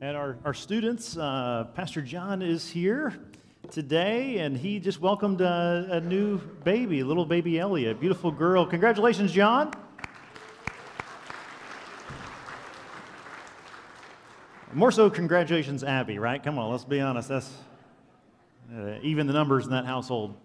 And 0.00 0.16
our, 0.16 0.38
our 0.44 0.54
students, 0.54 1.16
uh, 1.16 1.66
Pastor 1.74 2.00
John 2.00 2.40
is 2.40 2.70
here 2.70 3.18
today, 3.72 4.38
and 4.38 4.56
he 4.56 4.78
just 4.78 5.00
welcomed 5.00 5.40
a, 5.40 5.88
a 5.90 6.00
new 6.00 6.38
baby, 6.38 7.02
little 7.02 7.26
baby 7.26 7.58
Elliot, 7.58 7.98
beautiful 7.98 8.30
girl. 8.30 8.64
Congratulations, 8.64 9.32
John. 9.32 9.72
More 14.72 14.92
so, 14.92 15.10
congratulations, 15.10 15.82
Abby, 15.82 16.20
right? 16.20 16.40
Come 16.40 16.60
on, 16.60 16.70
let's 16.70 16.84
be 16.84 17.00
honest. 17.00 17.30
That's 17.30 17.52
uh, 18.72 18.98
even 19.02 19.26
the 19.26 19.32
numbers 19.32 19.64
in 19.64 19.72
that 19.72 19.84
household. 19.84 20.36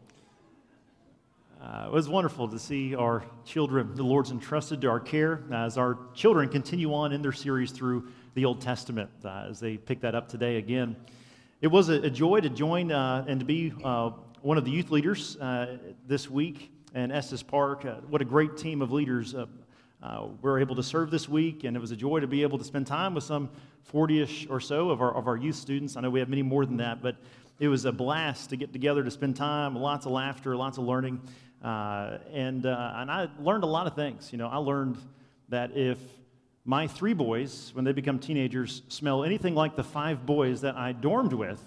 Uh, 1.62 1.84
it 1.86 1.92
was 1.92 2.10
wonderful 2.10 2.48
to 2.48 2.58
see 2.58 2.96
our 2.96 3.24
children, 3.46 3.94
the 3.94 4.02
Lord's 4.02 4.32
entrusted 4.32 4.82
to 4.82 4.90
our 4.90 5.00
care 5.00 5.44
as 5.54 5.78
our 5.78 6.00
children 6.16 6.50
continue 6.50 6.92
on 6.92 7.12
in 7.12 7.22
their 7.22 7.32
series 7.32 7.70
through 7.70 8.08
the 8.34 8.46
Old 8.46 8.62
Testament 8.62 9.12
uh, 9.24 9.48
as 9.50 9.60
they 9.60 9.78
pick 9.78 10.02
that 10.02 10.16
up 10.16 10.28
today 10.28 10.58
again. 10.58 10.96
It 11.62 11.68
was 11.68 11.90
a, 11.90 12.02
a 12.02 12.10
joy 12.10 12.40
to 12.40 12.50
join 12.50 12.92
uh, 12.92 13.26
and 13.28 13.40
to 13.40 13.46
be 13.46 13.74
uh, 13.84 14.12
one 14.42 14.58
of 14.58 14.66
the 14.66 14.72
youth 14.72 14.90
leaders 14.90 15.38
uh, 15.38 15.78
this 16.08 16.30
week 16.30 16.72
in 16.96 17.12
Estes 17.12 17.44
Park. 17.44 17.86
Uh, 17.86 17.96
what 18.10 18.22
a 18.22 18.26
great 18.26 18.58
team 18.58 18.82
of 18.82 18.92
leaders 18.92 19.36
we 19.36 19.50
were 20.42 20.60
able 20.60 20.76
to 20.76 20.84
serve 20.84 21.12
this 21.12 21.30
week, 21.30 21.64
and 21.64 21.78
it 21.78 21.80
was 21.80 21.92
a 21.92 21.96
joy 21.96 22.20
to 22.20 22.28
be 22.28 22.42
able 22.42 22.58
to 22.58 22.64
spend 22.64 22.88
time 22.88 23.14
with 23.14 23.24
some 23.24 23.50
40 23.84 24.22
ish 24.22 24.48
or 24.50 24.60
so 24.60 24.90
of 24.90 25.02
our, 25.02 25.16
of 25.16 25.28
our 25.28 25.38
youth 25.38 25.56
students. 25.56 25.96
I 25.96 26.02
know 26.02 26.10
we 26.10 26.20
have 26.20 26.30
many 26.30 26.42
more 26.42 26.66
than 26.66 26.78
that, 26.78 27.02
but 27.02 27.16
it 27.60 27.68
was 27.68 27.86
a 27.86 27.92
blast 27.92 28.50
to 28.50 28.56
get 28.56 28.74
together 28.74 29.04
to 29.04 29.12
spend 29.12 29.36
time, 29.36 29.76
lots 29.76 30.06
of 30.06 30.12
laughter, 30.12 30.56
lots 30.56 30.78
of 30.78 30.86
learning. 30.86 31.22
Uh, 31.64 32.18
and, 32.34 32.66
uh, 32.66 32.94
and 32.96 33.12
I 33.12 33.30
learned 33.40 33.64
a 33.64 33.68
lot 33.68 33.88
of 33.88 33.96
things. 33.96 34.32
You 34.32 34.40
know, 34.40 34.48
I 34.48 34.58
learned 34.58 34.98
that 35.50 35.78
if 35.78 36.00
my 36.66 36.88
three 36.88 37.14
boys, 37.14 37.72
when 37.74 37.84
they 37.84 37.92
become 37.92 38.20
teenagers, 38.20 38.84
smell 38.88 39.24
anything 39.24 39.54
like 39.54 39.76
the 39.76 39.84
five 39.84 40.26
boys 40.26 40.62
that 40.62 40.76
I 40.76 40.94
dormed 40.94 41.34
with 41.34 41.62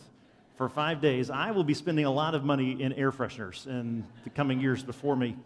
for 0.57 0.71
five 0.71 1.03
days, 1.03 1.29
I 1.29 1.51
will 1.51 1.65
be 1.65 1.75
spending 1.75 2.07
a 2.07 2.11
lot 2.11 2.35
of 2.35 2.45
money 2.45 2.81
in 2.81 2.95
air 2.95 3.13
fresheners 3.13 3.67
in 3.67 4.07
the 4.25 4.31
coming 4.31 4.59
years 4.59 4.83
before 4.83 5.15
me. 5.15 5.37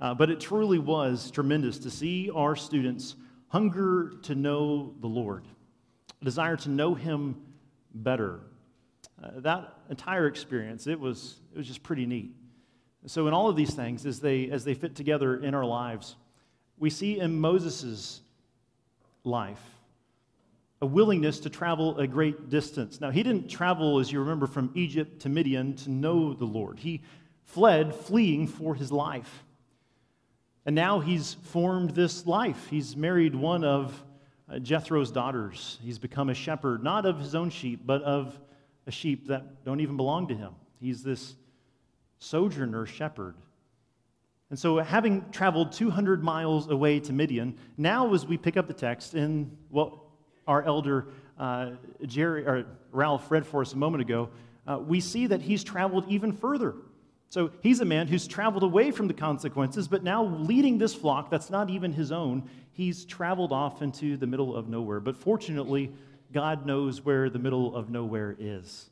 Uh, 0.00 0.14
but 0.14 0.30
it 0.30 0.40
truly 0.40 0.78
was 0.78 1.30
tremendous 1.30 1.78
to 1.78 1.90
see 1.90 2.30
our 2.34 2.56
students 2.56 3.14
hunger 3.48 4.14
to 4.22 4.34
know 4.34 4.94
the 5.00 5.06
Lord, 5.06 5.44
desire 6.22 6.56
to 6.56 6.68
know 6.68 6.94
Him 6.94 7.40
better. 7.94 8.40
Uh, 9.22 9.30
that 9.36 9.74
entire 9.90 10.26
experience, 10.26 10.88
it 10.88 10.98
was, 10.98 11.36
it 11.52 11.58
was 11.58 11.66
just 11.66 11.82
pretty 11.82 12.06
neat. 12.06 12.34
So, 13.06 13.28
in 13.28 13.34
all 13.34 13.48
of 13.48 13.54
these 13.54 13.74
things, 13.74 14.06
as 14.06 14.18
they, 14.18 14.50
as 14.50 14.64
they 14.64 14.74
fit 14.74 14.96
together 14.96 15.36
in 15.36 15.54
our 15.54 15.64
lives, 15.64 16.16
we 16.78 16.90
see 16.90 17.20
in 17.20 17.40
Moses' 17.40 18.22
life 19.28 19.62
a 20.80 20.86
willingness 20.86 21.40
to 21.40 21.50
travel 21.50 21.98
a 21.98 22.06
great 22.06 22.50
distance. 22.50 23.00
Now, 23.00 23.10
he 23.10 23.22
didn't 23.22 23.48
travel, 23.48 23.98
as 23.98 24.12
you 24.12 24.20
remember, 24.20 24.46
from 24.46 24.70
Egypt 24.74 25.20
to 25.22 25.28
Midian 25.28 25.74
to 25.76 25.90
know 25.90 26.34
the 26.34 26.44
Lord. 26.44 26.78
He 26.78 27.02
fled, 27.44 27.94
fleeing 27.94 28.46
for 28.46 28.74
his 28.74 28.92
life. 28.92 29.44
And 30.66 30.74
now 30.76 31.00
he's 31.00 31.34
formed 31.34 31.90
this 31.90 32.26
life. 32.26 32.68
He's 32.68 32.96
married 32.96 33.34
one 33.34 33.64
of 33.64 34.04
uh, 34.48 34.58
Jethro's 34.58 35.10
daughters. 35.10 35.78
He's 35.82 35.98
become 35.98 36.28
a 36.28 36.34
shepherd, 36.34 36.84
not 36.84 37.06
of 37.06 37.18
his 37.18 37.34
own 37.34 37.50
sheep, 37.50 37.80
but 37.84 38.02
of 38.02 38.38
a 38.86 38.90
sheep 38.90 39.26
that 39.28 39.64
don't 39.64 39.80
even 39.80 39.96
belong 39.96 40.28
to 40.28 40.34
him. 40.34 40.52
He's 40.80 41.02
this 41.02 41.34
sojourner 42.20 42.86
shepherd. 42.86 43.34
And 44.50 44.58
so, 44.58 44.78
having 44.78 45.30
traveled 45.30 45.72
200 45.72 46.24
miles 46.24 46.70
away 46.70 47.00
to 47.00 47.12
Midian, 47.12 47.58
now 47.76 48.14
as 48.14 48.26
we 48.26 48.38
pick 48.38 48.56
up 48.56 48.66
the 48.66 48.72
text 48.72 49.14
in 49.14 49.56
what 49.68 49.92
our 50.46 50.62
elder 50.62 51.08
uh, 51.38 51.72
Jerry 52.06 52.46
or 52.46 52.66
Ralph 52.90 53.30
read 53.30 53.46
for 53.46 53.60
us 53.60 53.74
a 53.74 53.76
moment 53.76 54.00
ago, 54.00 54.30
uh, 54.66 54.78
we 54.78 55.00
see 55.00 55.26
that 55.26 55.42
he's 55.42 55.62
traveled 55.62 56.08
even 56.08 56.32
further. 56.32 56.74
So 57.30 57.50
he's 57.62 57.80
a 57.80 57.84
man 57.84 58.06
who's 58.08 58.26
traveled 58.26 58.62
away 58.62 58.90
from 58.90 59.06
the 59.06 59.14
consequences, 59.14 59.86
but 59.86 60.02
now 60.02 60.24
leading 60.24 60.78
this 60.78 60.94
flock 60.94 61.30
that's 61.30 61.50
not 61.50 61.68
even 61.68 61.92
his 61.92 62.10
own, 62.10 62.48
he's 62.72 63.04
traveled 63.04 63.52
off 63.52 63.82
into 63.82 64.16
the 64.16 64.26
middle 64.26 64.56
of 64.56 64.68
nowhere. 64.68 65.00
But 65.00 65.16
fortunately, 65.16 65.92
God 66.32 66.64
knows 66.64 67.04
where 67.04 67.28
the 67.28 67.38
middle 67.38 67.76
of 67.76 67.90
nowhere 67.90 68.34
is. 68.38 68.88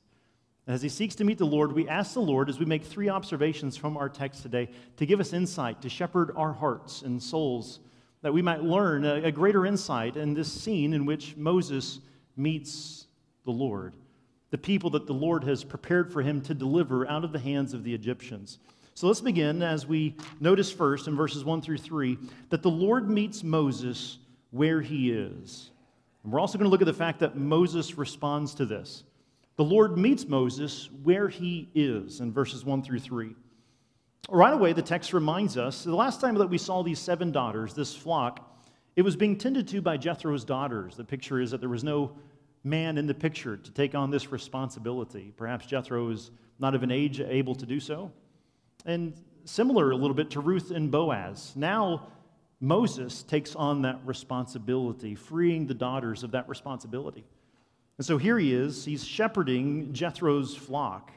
As 0.66 0.82
he 0.82 0.88
seeks 0.88 1.14
to 1.16 1.24
meet 1.24 1.38
the 1.38 1.46
Lord, 1.46 1.72
we 1.72 1.88
ask 1.88 2.14
the 2.14 2.20
Lord, 2.20 2.48
as 2.48 2.58
we 2.58 2.66
make 2.66 2.84
three 2.84 3.08
observations 3.08 3.76
from 3.76 3.96
our 3.96 4.08
text 4.08 4.42
today, 4.42 4.68
to 4.96 5.06
give 5.06 5.20
us 5.20 5.32
insight, 5.32 5.80
to 5.82 5.88
shepherd 5.88 6.32
our 6.34 6.52
hearts 6.52 7.02
and 7.02 7.22
souls, 7.22 7.78
that 8.22 8.34
we 8.34 8.42
might 8.42 8.64
learn 8.64 9.04
a, 9.04 9.26
a 9.26 9.32
greater 9.32 9.64
insight 9.64 10.16
in 10.16 10.34
this 10.34 10.52
scene 10.52 10.92
in 10.92 11.06
which 11.06 11.36
Moses 11.36 12.00
meets 12.36 13.06
the 13.44 13.52
Lord, 13.52 13.94
the 14.50 14.58
people 14.58 14.90
that 14.90 15.06
the 15.06 15.12
Lord 15.12 15.44
has 15.44 15.62
prepared 15.62 16.12
for 16.12 16.20
him 16.20 16.40
to 16.42 16.54
deliver 16.54 17.08
out 17.08 17.22
of 17.22 17.30
the 17.30 17.38
hands 17.38 17.72
of 17.72 17.84
the 17.84 17.94
Egyptians. 17.94 18.58
So 18.94 19.06
let's 19.06 19.20
begin 19.20 19.62
as 19.62 19.86
we 19.86 20.16
notice 20.40 20.72
first 20.72 21.06
in 21.06 21.14
verses 21.14 21.44
1 21.44 21.62
through 21.62 21.78
3 21.78 22.18
that 22.48 22.62
the 22.62 22.70
Lord 22.70 23.08
meets 23.08 23.44
Moses 23.44 24.18
where 24.50 24.80
he 24.80 25.12
is. 25.12 25.70
And 26.24 26.32
we're 26.32 26.40
also 26.40 26.58
going 26.58 26.64
to 26.64 26.70
look 26.70 26.82
at 26.82 26.86
the 26.86 26.92
fact 26.92 27.20
that 27.20 27.36
Moses 27.36 27.96
responds 27.96 28.54
to 28.54 28.66
this. 28.66 29.04
The 29.56 29.64
Lord 29.64 29.96
meets 29.96 30.28
Moses 30.28 30.90
where 31.02 31.28
he 31.28 31.70
is 31.74 32.20
in 32.20 32.32
verses 32.32 32.64
1 32.64 32.82
through 32.82 32.98
3. 33.00 33.34
Right 34.28 34.52
away, 34.52 34.72
the 34.74 34.82
text 34.82 35.12
reminds 35.12 35.56
us 35.56 35.84
the 35.84 35.94
last 35.94 36.20
time 36.20 36.34
that 36.34 36.50
we 36.50 36.58
saw 36.58 36.82
these 36.82 36.98
seven 36.98 37.32
daughters, 37.32 37.72
this 37.72 37.94
flock, 37.94 38.52
it 38.96 39.02
was 39.02 39.16
being 39.16 39.38
tended 39.38 39.66
to 39.68 39.80
by 39.80 39.96
Jethro's 39.96 40.44
daughters. 40.44 40.96
The 40.96 41.04
picture 41.04 41.40
is 41.40 41.52
that 41.52 41.60
there 41.60 41.68
was 41.68 41.84
no 41.84 42.16
man 42.64 42.98
in 42.98 43.06
the 43.06 43.14
picture 43.14 43.56
to 43.56 43.70
take 43.70 43.94
on 43.94 44.10
this 44.10 44.32
responsibility. 44.32 45.32
Perhaps 45.36 45.66
Jethro 45.66 46.10
is 46.10 46.30
not 46.58 46.74
of 46.74 46.82
an 46.82 46.90
age 46.90 47.20
able 47.20 47.54
to 47.54 47.64
do 47.64 47.80
so. 47.80 48.10
And 48.84 49.14
similar 49.44 49.90
a 49.90 49.96
little 49.96 50.14
bit 50.14 50.30
to 50.30 50.40
Ruth 50.40 50.70
and 50.70 50.90
Boaz. 50.90 51.52
Now, 51.54 52.08
Moses 52.60 53.22
takes 53.22 53.54
on 53.54 53.82
that 53.82 54.00
responsibility, 54.04 55.14
freeing 55.14 55.66
the 55.66 55.74
daughters 55.74 56.22
of 56.22 56.32
that 56.32 56.48
responsibility. 56.48 57.24
And 57.98 58.06
so 58.06 58.18
here 58.18 58.38
he 58.38 58.52
is, 58.52 58.84
he's 58.84 59.04
shepherding 59.04 59.92
Jethro's 59.92 60.54
flock. 60.54 61.12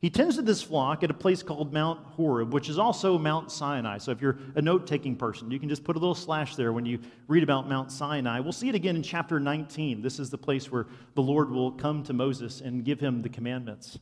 He 0.00 0.08
tends 0.08 0.36
to 0.36 0.42
this 0.42 0.62
flock 0.62 1.02
at 1.02 1.10
a 1.10 1.14
place 1.14 1.42
called 1.42 1.74
Mount 1.74 2.02
Horeb, 2.16 2.54
which 2.54 2.70
is 2.70 2.78
also 2.78 3.18
Mount 3.18 3.50
Sinai. 3.50 3.98
So 3.98 4.12
if 4.12 4.22
you're 4.22 4.38
a 4.54 4.62
note 4.62 4.86
taking 4.86 5.14
person, 5.14 5.50
you 5.50 5.60
can 5.60 5.68
just 5.68 5.84
put 5.84 5.94
a 5.94 5.98
little 5.98 6.14
slash 6.14 6.56
there 6.56 6.72
when 6.72 6.86
you 6.86 7.00
read 7.28 7.42
about 7.42 7.68
Mount 7.68 7.92
Sinai. 7.92 8.40
We'll 8.40 8.52
see 8.52 8.70
it 8.70 8.74
again 8.74 8.96
in 8.96 9.02
chapter 9.02 9.38
19. 9.38 10.00
This 10.00 10.18
is 10.18 10.30
the 10.30 10.38
place 10.38 10.72
where 10.72 10.86
the 11.14 11.20
Lord 11.20 11.50
will 11.50 11.72
come 11.72 12.02
to 12.04 12.14
Moses 12.14 12.62
and 12.62 12.82
give 12.82 12.98
him 12.98 13.20
the 13.20 13.28
commandments. 13.28 13.98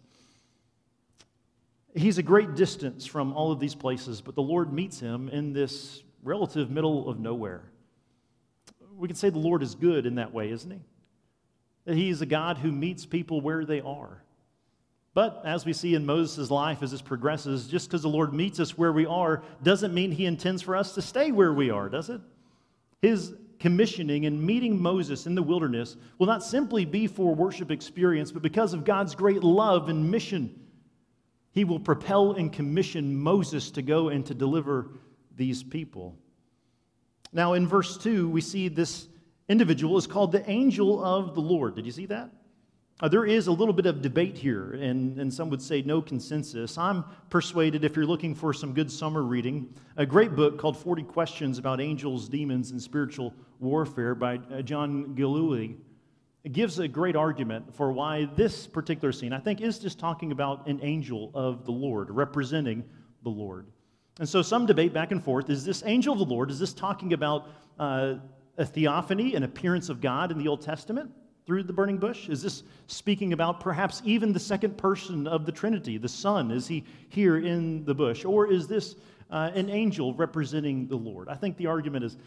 He's 1.96 2.18
a 2.18 2.22
great 2.22 2.54
distance 2.54 3.04
from 3.04 3.32
all 3.32 3.50
of 3.50 3.58
these 3.58 3.74
places, 3.74 4.20
but 4.20 4.36
the 4.36 4.42
Lord 4.42 4.72
meets 4.72 5.00
him 5.00 5.28
in 5.30 5.52
this 5.52 6.04
relative 6.22 6.70
middle 6.70 7.08
of 7.08 7.18
nowhere. 7.18 7.62
We 8.96 9.08
can 9.08 9.16
say 9.16 9.30
the 9.30 9.38
Lord 9.38 9.64
is 9.64 9.74
good 9.74 10.06
in 10.06 10.14
that 10.16 10.32
way, 10.32 10.50
isn't 10.50 10.70
he? 10.70 10.78
That 11.88 11.96
he's 11.96 12.20
a 12.20 12.26
God 12.26 12.58
who 12.58 12.70
meets 12.70 13.06
people 13.06 13.40
where 13.40 13.64
they 13.64 13.80
are. 13.80 14.22
But 15.14 15.40
as 15.46 15.64
we 15.64 15.72
see 15.72 15.94
in 15.94 16.04
Moses' 16.04 16.50
life 16.50 16.82
as 16.82 16.90
this 16.90 17.00
progresses, 17.00 17.66
just 17.66 17.88
because 17.88 18.02
the 18.02 18.10
Lord 18.10 18.34
meets 18.34 18.60
us 18.60 18.76
where 18.76 18.92
we 18.92 19.06
are 19.06 19.42
doesn't 19.62 19.94
mean 19.94 20.12
he 20.12 20.26
intends 20.26 20.60
for 20.60 20.76
us 20.76 20.94
to 20.96 21.02
stay 21.02 21.32
where 21.32 21.54
we 21.54 21.70
are, 21.70 21.88
does 21.88 22.10
it? 22.10 22.20
His 23.00 23.32
commissioning 23.58 24.26
and 24.26 24.42
meeting 24.42 24.80
Moses 24.80 25.26
in 25.26 25.34
the 25.34 25.42
wilderness 25.42 25.96
will 26.18 26.26
not 26.26 26.44
simply 26.44 26.84
be 26.84 27.06
for 27.06 27.34
worship 27.34 27.70
experience, 27.70 28.32
but 28.32 28.42
because 28.42 28.74
of 28.74 28.84
God's 28.84 29.14
great 29.14 29.42
love 29.42 29.88
and 29.88 30.10
mission. 30.10 30.60
He 31.52 31.64
will 31.64 31.80
propel 31.80 32.32
and 32.32 32.52
commission 32.52 33.16
Moses 33.16 33.70
to 33.70 33.82
go 33.82 34.10
and 34.10 34.26
to 34.26 34.34
deliver 34.34 34.90
these 35.34 35.62
people. 35.62 36.18
Now, 37.32 37.54
in 37.54 37.66
verse 37.66 37.96
2, 37.96 38.28
we 38.28 38.42
see 38.42 38.68
this 38.68 39.08
individual 39.48 39.96
is 39.96 40.06
called 40.06 40.32
the 40.32 40.48
angel 40.48 41.04
of 41.04 41.34
the 41.34 41.40
Lord. 41.40 41.74
Did 41.74 41.86
you 41.86 41.92
see 41.92 42.06
that? 42.06 42.30
Uh, 43.00 43.06
there 43.06 43.24
is 43.24 43.46
a 43.46 43.52
little 43.52 43.72
bit 43.72 43.86
of 43.86 44.02
debate 44.02 44.36
here, 44.36 44.72
and, 44.72 45.18
and 45.20 45.32
some 45.32 45.48
would 45.50 45.62
say 45.62 45.82
no 45.82 46.02
consensus. 46.02 46.76
I'm 46.76 47.04
persuaded, 47.30 47.84
if 47.84 47.94
you're 47.94 48.04
looking 48.04 48.34
for 48.34 48.52
some 48.52 48.74
good 48.74 48.90
summer 48.90 49.22
reading, 49.22 49.72
a 49.96 50.04
great 50.04 50.34
book 50.34 50.58
called 50.58 50.76
40 50.76 51.04
Questions 51.04 51.58
About 51.58 51.80
Angels, 51.80 52.28
Demons, 52.28 52.72
and 52.72 52.82
Spiritual 52.82 53.32
Warfare 53.60 54.16
by 54.16 54.40
uh, 54.52 54.62
John 54.62 55.14
Gilhooly 55.14 55.76
gives 56.50 56.78
a 56.78 56.88
great 56.88 57.14
argument 57.14 57.72
for 57.74 57.92
why 57.92 58.24
this 58.36 58.66
particular 58.66 59.12
scene, 59.12 59.32
I 59.32 59.38
think, 59.38 59.60
is 59.60 59.78
just 59.78 59.98
talking 59.98 60.32
about 60.32 60.66
an 60.66 60.80
angel 60.82 61.30
of 61.34 61.64
the 61.64 61.72
Lord, 61.72 62.10
representing 62.10 62.84
the 63.22 63.28
Lord. 63.28 63.66
And 64.18 64.28
so 64.28 64.42
some 64.42 64.66
debate 64.66 64.92
back 64.92 65.12
and 65.12 65.22
forth 65.22 65.50
is 65.50 65.64
this 65.64 65.82
angel 65.86 66.14
of 66.14 66.18
the 66.18 66.24
Lord, 66.24 66.50
is 66.50 66.58
this 66.58 66.72
talking 66.72 67.12
about 67.12 67.48
uh, 67.78 68.14
a 68.58 68.66
theophany, 68.66 69.34
an 69.34 69.44
appearance 69.44 69.88
of 69.88 70.00
God 70.00 70.30
in 70.30 70.38
the 70.38 70.48
Old 70.48 70.60
Testament? 70.60 71.10
through 71.48 71.62
the 71.62 71.72
burning 71.72 71.96
bush? 71.96 72.28
Is 72.28 72.42
this 72.42 72.62
speaking 72.88 73.32
about 73.32 73.58
perhaps 73.58 74.02
even 74.04 74.34
the 74.34 74.38
second 74.38 74.76
person 74.76 75.26
of 75.26 75.46
the 75.46 75.50
Trinity, 75.50 75.96
the 75.96 76.06
Son? 76.06 76.50
Is 76.50 76.68
he 76.68 76.84
here 77.08 77.38
in 77.38 77.86
the 77.86 77.94
bush? 77.94 78.26
Or 78.26 78.52
is 78.52 78.66
this 78.68 78.96
uh, 79.30 79.50
an 79.54 79.70
angel 79.70 80.12
representing 80.12 80.86
the 80.88 80.96
Lord? 80.96 81.26
I 81.30 81.36
think 81.36 81.56
the 81.56 81.64
argument 81.64 82.04
is, 82.04 82.18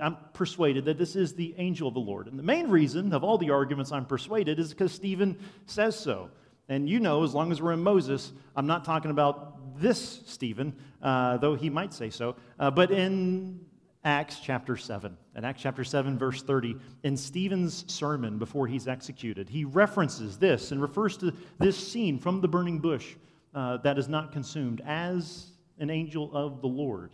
I'm 0.00 0.16
persuaded 0.32 0.84
that 0.84 0.96
this 0.96 1.16
is 1.16 1.34
the 1.34 1.56
angel 1.58 1.88
of 1.88 1.94
the 1.94 2.00
Lord. 2.00 2.28
And 2.28 2.38
the 2.38 2.44
main 2.44 2.68
reason 2.68 3.12
of 3.12 3.24
all 3.24 3.36
the 3.36 3.50
arguments 3.50 3.90
I'm 3.90 4.06
persuaded 4.06 4.60
is 4.60 4.70
because 4.70 4.92
Stephen 4.92 5.36
says 5.66 5.98
so. 5.98 6.30
And 6.68 6.88
you 6.88 7.00
know, 7.00 7.24
as 7.24 7.34
long 7.34 7.50
as 7.50 7.60
we're 7.60 7.72
in 7.72 7.82
Moses, 7.82 8.32
I'm 8.54 8.68
not 8.68 8.84
talking 8.84 9.10
about 9.10 9.80
this 9.80 10.22
Stephen, 10.24 10.72
uh, 11.02 11.38
though 11.38 11.56
he 11.56 11.68
might 11.68 11.92
say 11.92 12.10
so, 12.10 12.36
uh, 12.60 12.70
but 12.70 12.92
in 12.92 13.58
Acts 14.04 14.38
chapter 14.40 14.76
7. 14.76 15.16
In 15.36 15.44
Acts 15.44 15.62
chapter 15.62 15.82
7, 15.82 16.18
verse 16.18 16.42
30, 16.42 16.76
in 17.02 17.16
Stephen's 17.16 17.84
sermon 17.92 18.38
before 18.38 18.66
he's 18.66 18.86
executed, 18.86 19.48
he 19.48 19.64
references 19.64 20.38
this 20.38 20.70
and 20.70 20.80
refers 20.80 21.16
to 21.18 21.32
this 21.58 21.76
scene 21.76 22.18
from 22.18 22.40
the 22.40 22.48
burning 22.48 22.78
bush 22.78 23.16
uh, 23.54 23.78
that 23.78 23.98
is 23.98 24.08
not 24.08 24.30
consumed 24.30 24.80
as 24.86 25.48
an 25.78 25.90
angel 25.90 26.30
of 26.32 26.60
the 26.60 26.68
Lord 26.68 27.12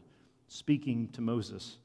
speaking 0.49 1.09
to 1.13 1.21
Moses. 1.21 1.79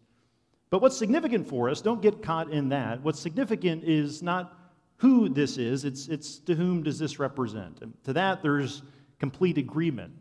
But 0.70 0.82
what's 0.82 0.98
significant 0.98 1.48
for 1.48 1.70
us, 1.70 1.82
don't 1.82 2.02
get 2.02 2.22
caught 2.22 2.52
in 2.52 2.70
that. 2.70 3.02
What's 3.02 3.20
significant 3.20 3.84
is 3.86 4.22
not 4.22 4.58
who 4.98 5.30
this 5.30 5.58
is, 5.58 5.86
it's, 5.86 6.10
it's 6.10 6.40
to 6.40 6.56
whom 6.56 6.84
does 6.84 7.00
this 7.00 7.20
represent. 7.20 7.80
And 7.82 7.94
to 8.04 8.14
that, 8.14 8.44
there's 8.44 8.84
complete 9.18 9.58
agreement. 9.58 10.14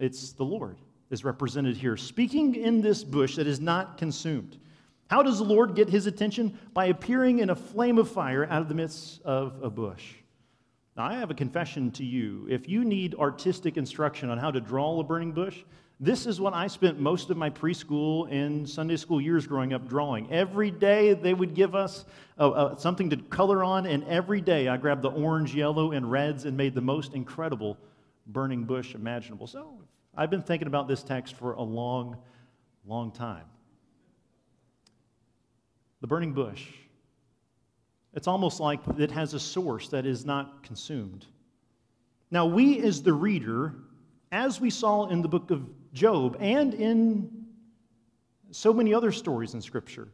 It's 0.00 0.32
the 0.32 0.44
Lord 0.44 0.78
is 1.14 1.24
represented 1.24 1.76
here, 1.76 1.96
speaking 1.96 2.56
in 2.56 2.82
this 2.82 3.02
bush 3.02 3.36
that 3.36 3.46
is 3.46 3.60
not 3.60 3.96
consumed. 3.96 4.58
How 5.06 5.22
does 5.22 5.38
the 5.38 5.44
Lord 5.44 5.74
get 5.74 5.88
his 5.88 6.06
attention? 6.06 6.58
By 6.74 6.86
appearing 6.86 7.38
in 7.38 7.50
a 7.50 7.54
flame 7.54 7.98
of 7.98 8.10
fire 8.10 8.44
out 8.50 8.60
of 8.60 8.68
the 8.68 8.74
midst 8.74 9.22
of 9.22 9.62
a 9.62 9.70
bush. 9.70 10.14
Now, 10.96 11.04
I 11.04 11.14
have 11.14 11.30
a 11.30 11.34
confession 11.34 11.90
to 11.92 12.04
you. 12.04 12.46
If 12.50 12.68
you 12.68 12.84
need 12.84 13.14
artistic 13.14 13.76
instruction 13.76 14.28
on 14.28 14.38
how 14.38 14.50
to 14.50 14.60
draw 14.60 15.00
a 15.00 15.04
burning 15.04 15.32
bush, 15.32 15.62
this 16.00 16.26
is 16.26 16.40
what 16.40 16.52
I 16.52 16.66
spent 16.66 16.98
most 16.98 17.30
of 17.30 17.36
my 17.36 17.48
preschool 17.48 18.30
and 18.30 18.68
Sunday 18.68 18.96
school 18.96 19.20
years 19.20 19.46
growing 19.46 19.72
up 19.72 19.88
drawing. 19.88 20.30
Every 20.32 20.70
day 20.70 21.14
they 21.14 21.32
would 21.32 21.54
give 21.54 21.76
us 21.76 22.04
uh, 22.38 22.50
uh, 22.50 22.76
something 22.76 23.08
to 23.10 23.16
color 23.16 23.62
on, 23.62 23.86
and 23.86 24.02
every 24.04 24.40
day 24.40 24.66
I 24.66 24.76
grabbed 24.76 25.02
the 25.02 25.10
orange, 25.10 25.54
yellow, 25.54 25.92
and 25.92 26.10
reds 26.10 26.44
and 26.44 26.56
made 26.56 26.74
the 26.74 26.80
most 26.80 27.14
incredible 27.14 27.78
burning 28.26 28.64
bush 28.64 28.94
imaginable. 28.94 29.46
So 29.46 29.78
I've 30.16 30.30
been 30.30 30.42
thinking 30.42 30.68
about 30.68 30.86
this 30.86 31.02
text 31.02 31.34
for 31.34 31.52
a 31.54 31.62
long, 31.62 32.16
long 32.86 33.10
time. 33.10 33.44
The 36.00 36.06
burning 36.06 36.32
bush. 36.32 36.68
It's 38.12 38.28
almost 38.28 38.60
like 38.60 38.80
it 38.98 39.10
has 39.10 39.34
a 39.34 39.40
source 39.40 39.88
that 39.88 40.06
is 40.06 40.24
not 40.24 40.62
consumed. 40.62 41.26
Now, 42.30 42.46
we 42.46 42.80
as 42.80 43.02
the 43.02 43.12
reader, 43.12 43.74
as 44.30 44.60
we 44.60 44.70
saw 44.70 45.06
in 45.08 45.22
the 45.22 45.28
book 45.28 45.50
of 45.50 45.68
Job 45.92 46.36
and 46.38 46.74
in 46.74 47.46
so 48.50 48.72
many 48.72 48.94
other 48.94 49.10
stories 49.10 49.54
in 49.54 49.62
Scripture, 49.62 50.08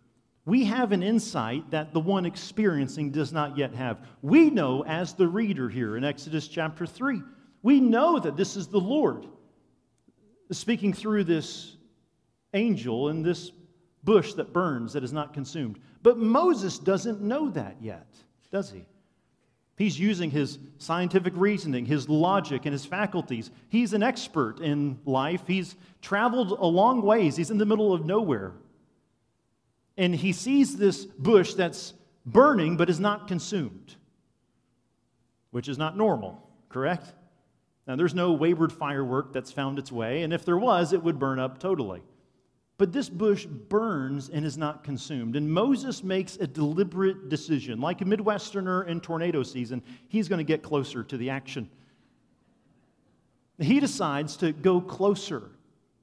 we 0.46 0.64
have 0.64 0.92
an 0.92 1.02
insight 1.02 1.70
that 1.70 1.92
the 1.92 2.00
one 2.00 2.24
experiencing 2.24 3.10
does 3.10 3.32
not 3.32 3.58
yet 3.58 3.74
have. 3.74 3.98
We 4.22 4.48
know, 4.48 4.82
as 4.84 5.12
the 5.12 5.28
reader 5.28 5.68
here 5.68 5.98
in 5.98 6.04
Exodus 6.04 6.48
chapter 6.48 6.86
3, 6.86 7.22
we 7.62 7.80
know 7.80 8.18
that 8.18 8.36
this 8.36 8.56
is 8.56 8.66
the 8.66 8.80
Lord 8.80 9.26
speaking 10.50 10.92
through 10.92 11.24
this 11.24 11.76
angel 12.54 13.08
in 13.08 13.22
this 13.22 13.52
bush 14.02 14.34
that 14.34 14.52
burns, 14.52 14.94
that 14.94 15.04
is 15.04 15.12
not 15.12 15.34
consumed. 15.34 15.78
But 16.02 16.18
Moses 16.18 16.78
doesn't 16.78 17.20
know 17.20 17.50
that 17.50 17.76
yet, 17.80 18.06
does 18.50 18.70
he? 18.70 18.84
He's 19.76 19.98
using 19.98 20.30
his 20.30 20.58
scientific 20.78 21.32
reasoning, 21.36 21.86
his 21.86 22.08
logic, 22.08 22.66
and 22.66 22.72
his 22.72 22.84
faculties. 22.84 23.50
He's 23.70 23.94
an 23.94 24.02
expert 24.02 24.60
in 24.60 24.98
life. 25.06 25.42
He's 25.46 25.74
traveled 26.02 26.50
a 26.52 26.66
long 26.66 27.00
ways. 27.00 27.36
He's 27.36 27.50
in 27.50 27.56
the 27.56 27.64
middle 27.64 27.92
of 27.94 28.04
nowhere. 28.04 28.52
And 29.96 30.14
he 30.14 30.32
sees 30.32 30.76
this 30.76 31.06
bush 31.06 31.54
that's 31.54 31.94
burning 32.26 32.76
but 32.76 32.90
is 32.90 33.00
not 33.00 33.26
consumed, 33.26 33.96
which 35.50 35.68
is 35.68 35.78
not 35.78 35.96
normal, 35.96 36.46
correct? 36.68 37.14
Now, 37.90 37.96
there's 37.96 38.14
no 38.14 38.30
wayward 38.34 38.72
firework 38.72 39.32
that's 39.32 39.50
found 39.50 39.76
its 39.76 39.90
way, 39.90 40.22
and 40.22 40.32
if 40.32 40.44
there 40.44 40.56
was, 40.56 40.92
it 40.92 41.02
would 41.02 41.18
burn 41.18 41.40
up 41.40 41.58
totally. 41.58 42.04
But 42.78 42.92
this 42.92 43.08
bush 43.08 43.46
burns 43.46 44.28
and 44.28 44.46
is 44.46 44.56
not 44.56 44.84
consumed. 44.84 45.34
And 45.34 45.52
Moses 45.52 46.04
makes 46.04 46.36
a 46.36 46.46
deliberate 46.46 47.28
decision. 47.28 47.80
Like 47.80 48.00
a 48.00 48.04
Midwesterner 48.04 48.86
in 48.86 49.00
tornado 49.00 49.42
season, 49.42 49.82
he's 50.06 50.28
going 50.28 50.38
to 50.38 50.44
get 50.44 50.62
closer 50.62 51.02
to 51.02 51.16
the 51.16 51.30
action. 51.30 51.68
He 53.58 53.80
decides 53.80 54.36
to 54.36 54.52
go 54.52 54.80
closer. 54.80 55.50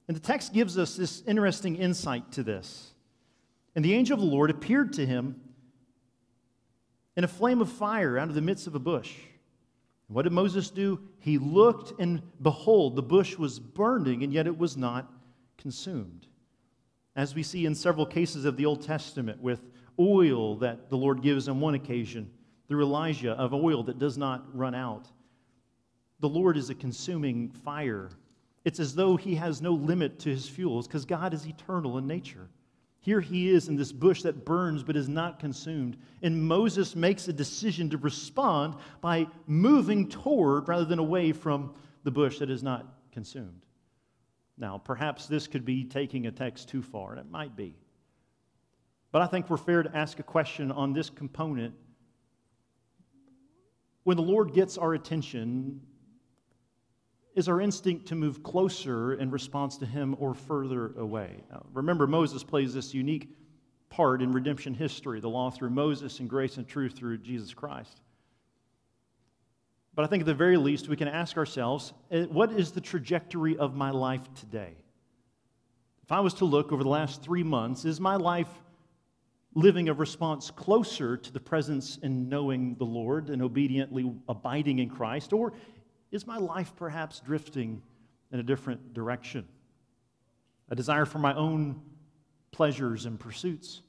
And 0.10 0.18
the 0.18 0.20
text 0.20 0.52
gives 0.52 0.78
us 0.78 0.98
this 0.98 1.24
interesting 1.26 1.78
insight 1.78 2.34
to 2.34 2.44
this. 2.44 2.92
And 3.78 3.86
the 3.86 3.94
angel 3.94 4.16
of 4.16 4.20
the 4.20 4.30
Lord 4.30 4.50
appeared 4.50 4.92
to 4.92 5.06
him 5.06 5.40
in 7.16 7.24
a 7.24 7.30
flame 7.30 7.62
of 7.62 7.72
fire 7.72 8.18
out 8.18 8.28
of 8.28 8.36
the 8.36 8.42
midst 8.42 8.68
of 8.68 8.76
a 8.76 8.80
bush. 8.80 9.14
What 10.08 10.22
did 10.24 10.32
Moses 10.32 10.70
do? 10.70 11.00
He 11.20 11.38
looked, 11.38 12.00
and 12.00 12.22
behold, 12.42 12.96
the 12.96 13.04
bush 13.04 13.38
was 13.38 13.60
burning, 13.60 14.24
and 14.24 14.32
yet 14.32 14.48
it 14.48 14.58
was 14.58 14.78
not 14.78 15.12
consumed. 15.58 16.28
As 17.16 17.36
we 17.36 17.44
see 17.44 17.66
in 17.66 17.76
several 17.76 18.06
cases 18.06 18.46
of 18.46 18.56
the 18.56 18.66
Old 18.66 18.84
Testament, 18.84 19.42
with 19.42 19.62
oil 20.00 20.56
that 20.58 20.90
the 20.90 20.98
Lord 20.98 21.22
gives 21.22 21.50
on 21.50 21.60
one 21.60 21.74
occasion, 21.74 22.30
through 22.68 22.84
Elijah, 22.84 23.32
of 23.32 23.54
oil 23.54 23.84
that 23.84 24.00
does 24.00 24.18
not 24.18 24.46
run 24.56 24.76
out. 24.76 25.08
The 26.20 26.30
Lord 26.30 26.58
is 26.58 26.70
a 26.70 26.76
consuming 26.76 27.50
fire. 27.50 28.10
It's 28.66 28.80
as 28.80 28.96
though 28.96 29.16
he 29.16 29.36
has 29.36 29.62
no 29.62 29.72
limit 29.72 30.20
to 30.20 30.30
his 30.30 30.48
fuels 30.48 30.88
because 30.88 31.06
God 31.06 31.34
is 31.34 31.46
eternal 31.46 31.98
in 31.98 32.08
nature. 32.08 32.50
Here 33.08 33.22
he 33.22 33.48
is 33.48 33.70
in 33.70 33.78
this 33.78 33.94
bush 33.94 34.24
that 34.24 34.44
burns 34.44 34.84
but 34.84 34.98
is 34.98 35.08
not 35.08 35.40
consumed. 35.40 35.96
And 36.22 36.44
Moses 36.44 36.94
makes 36.94 37.30
a 37.30 37.32
decision 37.32 37.90
to 37.92 37.98
respond 37.98 38.76
by 39.00 39.28
moving 39.46 40.10
toward 40.10 40.68
rather 40.68 40.84
than 40.84 41.00
away 41.00 41.32
from 41.32 41.74
the 42.04 42.12
bush 42.12 42.40
that 42.40 42.50
is 42.50 42.64
not 42.64 42.86
consumed. 43.14 43.66
Now, 44.58 44.78
perhaps 44.78 45.26
this 45.26 45.48
could 45.48 45.64
be 45.64 45.86
taking 45.86 46.28
a 46.28 46.32
text 46.34 46.68
too 46.68 46.82
far, 46.82 47.12
and 47.12 47.22
it 47.22 47.32
might 47.32 47.56
be. 47.56 47.78
But 49.14 49.22
I 49.22 49.28
think 49.28 49.50
we're 49.50 49.56
fair 49.56 49.84
to 49.84 49.96
ask 49.96 50.20
a 50.20 50.24
question 50.24 50.70
on 50.70 50.92
this 50.92 51.10
component. 51.10 51.76
When 54.04 54.18
the 54.18 54.24
Lord 54.24 54.54
gets 54.54 54.78
our 54.78 54.94
attention, 54.94 55.80
is 57.38 57.48
our 57.48 57.62
instinct 57.62 58.08
to 58.08 58.16
move 58.16 58.42
closer 58.42 59.14
in 59.14 59.30
response 59.30 59.78
to 59.78 59.86
him 59.86 60.16
or 60.20 60.34
further 60.34 60.88
away. 60.98 61.36
Now, 61.52 61.64
remember, 61.72 62.08
Moses 62.08 62.44
plays 62.44 62.74
this 62.74 62.96
unique 62.96 63.30
part 63.90 64.24
in 64.24 64.34
redemption 64.34 64.74
history 64.74 65.20
the 65.20 65.30
law 65.30 65.52
through 65.52 65.70
Moses 65.70 66.20
and 66.20 66.28
grace 66.28 66.58
and 66.58 66.68
truth 66.68 66.94
through 66.94 67.20
Jesus 67.20 67.54
Christ. 67.54 68.02
But 69.94 70.04
I 70.04 70.08
think 70.08 70.22
at 70.22 70.26
the 70.26 70.34
very 70.34 70.58
least, 70.58 70.90
we 70.90 70.96
can 70.96 71.08
ask 71.08 71.38
ourselves 71.38 71.94
eh, 72.10 72.24
what 72.24 72.52
is 72.54 72.72
the 72.72 72.82
trajectory 72.82 73.56
of 73.56 73.76
my 73.76 73.92
life 73.92 74.28
today? 74.34 74.74
If 76.02 76.12
I 76.12 76.22
was 76.22 76.34
to 76.36 76.46
look 76.46 76.72
over 76.72 76.82
the 76.82 76.90
last 76.90 77.22
three 77.22 77.44
months, 77.44 77.86
is 77.86 78.00
my 78.00 78.16
life 78.16 78.50
living 79.54 79.90
a 79.90 79.94
response 79.94 80.50
closer 80.50 81.18
to 81.18 81.32
the 81.32 81.40
presence 81.40 82.00
and 82.02 82.30
knowing 82.30 82.74
the 82.76 82.86
Lord 82.86 83.30
and 83.30 83.44
obediently 83.44 84.12
abiding 84.28 84.80
in 84.80 84.90
Christ? 84.90 85.34
Or 85.34 85.54
is 86.12 86.26
my 86.26 86.38
life 86.38 86.74
perhaps 86.76 87.20
drifting 87.20 87.82
in 88.32 88.40
a 88.40 88.44
different 88.44 88.94
direction? 88.94 89.46
A 90.70 90.76
desire 90.76 91.06
for 91.06 91.20
my 91.20 91.34
own 91.34 91.82
pleasures 92.52 93.06
and 93.06 93.20
pursuits. 93.20 93.82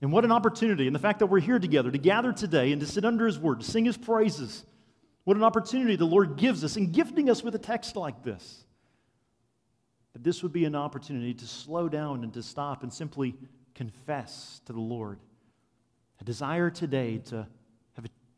And 0.00 0.12
what 0.12 0.24
an 0.24 0.32
opportunity. 0.32 0.86
And 0.86 0.94
the 0.94 1.00
fact 1.00 1.20
that 1.20 1.26
we're 1.26 1.40
here 1.40 1.58
together 1.58 1.90
to 1.90 1.98
gather 1.98 2.32
today 2.32 2.72
and 2.72 2.80
to 2.80 2.86
sit 2.86 3.04
under 3.04 3.26
His 3.26 3.38
Word, 3.38 3.60
to 3.60 3.66
sing 3.66 3.84
His 3.84 3.96
praises. 3.96 4.64
What 5.24 5.36
an 5.36 5.44
opportunity 5.44 5.96
the 5.96 6.04
Lord 6.04 6.36
gives 6.36 6.64
us 6.64 6.76
in 6.76 6.90
gifting 6.90 7.30
us 7.30 7.42
with 7.42 7.54
a 7.54 7.58
text 7.58 7.94
like 7.94 8.22
this. 8.22 8.64
That 10.12 10.24
this 10.24 10.42
would 10.42 10.52
be 10.52 10.64
an 10.64 10.74
opportunity 10.74 11.34
to 11.34 11.46
slow 11.46 11.88
down 11.88 12.24
and 12.24 12.34
to 12.34 12.42
stop 12.42 12.82
and 12.82 12.92
simply 12.92 13.36
confess 13.74 14.60
to 14.66 14.72
the 14.72 14.80
Lord. 14.80 15.18
A 16.20 16.24
desire 16.24 16.68
today 16.68 17.18
to 17.26 17.46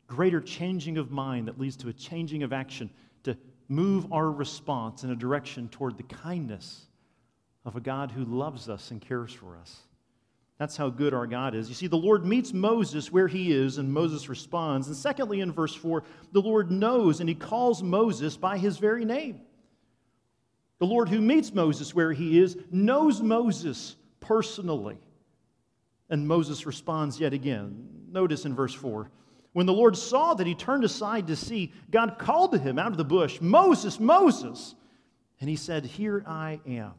greater 0.07 0.41
changing 0.41 0.97
of 0.97 1.11
mind 1.11 1.47
that 1.47 1.59
leads 1.59 1.75
to 1.77 1.89
a 1.89 1.93
changing 1.93 2.43
of 2.43 2.53
action 2.53 2.89
to 3.23 3.37
move 3.67 4.11
our 4.11 4.31
response 4.31 5.03
in 5.03 5.11
a 5.11 5.15
direction 5.15 5.67
toward 5.69 5.97
the 5.97 6.03
kindness 6.03 6.85
of 7.65 7.75
a 7.75 7.81
God 7.81 8.11
who 8.11 8.23
loves 8.25 8.69
us 8.69 8.91
and 8.91 9.01
cares 9.01 9.33
for 9.33 9.57
us. 9.57 9.81
That's 10.57 10.77
how 10.77 10.89
good 10.89 11.13
our 11.13 11.27
God 11.27 11.53
is. 11.53 11.67
You 11.67 11.75
see, 11.75 11.87
the 11.87 11.97
Lord 11.97 12.25
meets 12.25 12.53
Moses 12.53 13.11
where 13.11 13.27
he 13.27 13.51
is, 13.51 13.77
and 13.77 13.91
Moses 13.91 14.29
responds. 14.29 14.87
And 14.87 14.95
secondly, 14.95 15.41
in 15.41 15.51
verse 15.51 15.75
4, 15.75 16.03
the 16.31 16.41
Lord 16.41 16.71
knows 16.71 17.19
and 17.19 17.27
he 17.27 17.35
calls 17.35 17.83
Moses 17.83 18.37
by 18.37 18.57
his 18.57 18.77
very 18.77 19.03
name. 19.03 19.41
The 20.79 20.85
Lord 20.85 21.09
who 21.09 21.19
meets 21.19 21.53
Moses 21.53 21.93
where 21.93 22.13
he 22.13 22.39
is 22.39 22.57
knows 22.71 23.21
Moses 23.21 23.95
personally. 24.19 24.97
And 26.09 26.27
Moses 26.27 26.65
responds 26.65 27.19
yet 27.19 27.33
again. 27.33 27.89
Notice 28.11 28.45
in 28.45 28.55
verse 28.55 28.73
4 28.73 29.09
When 29.55 29.65
the 29.65 29.71
Lord 29.71 29.95
saw 29.95 30.33
that 30.33 30.45
he 30.45 30.53
turned 30.53 30.83
aside 30.83 31.27
to 31.27 31.35
see, 31.37 31.71
God 31.89 32.19
called 32.19 32.51
to 32.51 32.57
him 32.57 32.77
out 32.77 32.91
of 32.91 32.97
the 32.97 33.05
bush, 33.05 33.39
Moses, 33.39 34.01
Moses. 34.01 34.75
And 35.39 35.49
he 35.49 35.55
said, 35.55 35.85
Here 35.85 36.25
I 36.27 36.59
am. 36.67 36.91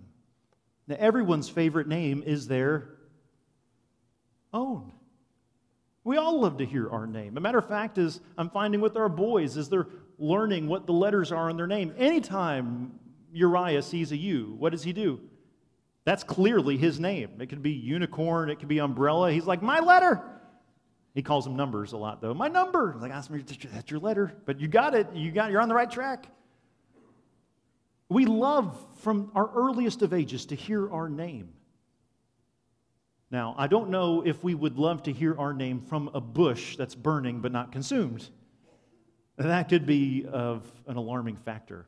Now, 0.88 0.96
everyone's 0.98 1.50
favorite 1.50 1.86
name 1.86 2.22
is 2.24 2.48
their 2.48 2.88
own. 4.54 4.90
We 6.02 6.16
all 6.16 6.40
love 6.40 6.56
to 6.56 6.64
hear 6.64 6.88
our 6.88 7.06
name. 7.06 7.36
A 7.36 7.40
matter 7.40 7.58
of 7.58 7.68
fact, 7.68 7.98
is 7.98 8.20
I'm 8.38 8.48
finding 8.48 8.80
with 8.80 8.96
our 8.96 9.10
boys 9.10 9.58
as 9.58 9.68
they're 9.68 9.88
learning 10.18 10.66
what 10.66 10.86
the 10.86 10.94
letters 10.94 11.32
are 11.32 11.50
in 11.50 11.58
their 11.58 11.66
name. 11.66 11.92
Anytime 11.98 12.98
Uriah 13.34 13.82
sees 13.82 14.12
a 14.12 14.16
U, 14.16 14.54
what 14.58 14.72
does 14.72 14.82
he 14.82 14.94
do? 14.94 15.20
That's 16.06 16.24
clearly 16.24 16.78
his 16.78 16.98
name. 16.98 17.38
It 17.38 17.50
could 17.50 17.62
be 17.62 17.72
unicorn, 17.72 18.48
it 18.48 18.60
could 18.60 18.68
be 18.68 18.78
umbrella. 18.78 19.30
He's 19.30 19.44
like, 19.44 19.60
my 19.60 19.80
letter. 19.80 20.35
He 21.16 21.22
calls 21.22 21.46
them 21.46 21.56
numbers 21.56 21.94
a 21.94 21.96
lot, 21.96 22.20
though. 22.20 22.34
My 22.34 22.48
number. 22.48 22.94
Like, 23.00 23.10
that's 23.10 23.90
your 23.90 24.00
letter. 24.00 24.34
But 24.44 24.60
you 24.60 24.68
got 24.68 24.94
it. 24.94 25.08
You 25.14 25.32
got. 25.32 25.50
You're 25.50 25.62
on 25.62 25.68
the 25.70 25.74
right 25.74 25.90
track. 25.90 26.26
We 28.10 28.26
love 28.26 28.78
from 28.98 29.32
our 29.34 29.50
earliest 29.56 30.02
of 30.02 30.12
ages 30.12 30.44
to 30.46 30.54
hear 30.54 30.92
our 30.92 31.08
name. 31.08 31.54
Now, 33.30 33.54
I 33.56 33.66
don't 33.66 33.88
know 33.88 34.26
if 34.26 34.44
we 34.44 34.54
would 34.54 34.78
love 34.78 35.04
to 35.04 35.12
hear 35.12 35.34
our 35.38 35.54
name 35.54 35.80
from 35.80 36.10
a 36.12 36.20
bush 36.20 36.76
that's 36.76 36.94
burning 36.94 37.40
but 37.40 37.50
not 37.50 37.72
consumed. 37.72 38.28
That 39.38 39.70
could 39.70 39.86
be 39.86 40.26
of 40.30 40.70
an 40.86 40.98
alarming 40.98 41.36
factor. 41.36 41.86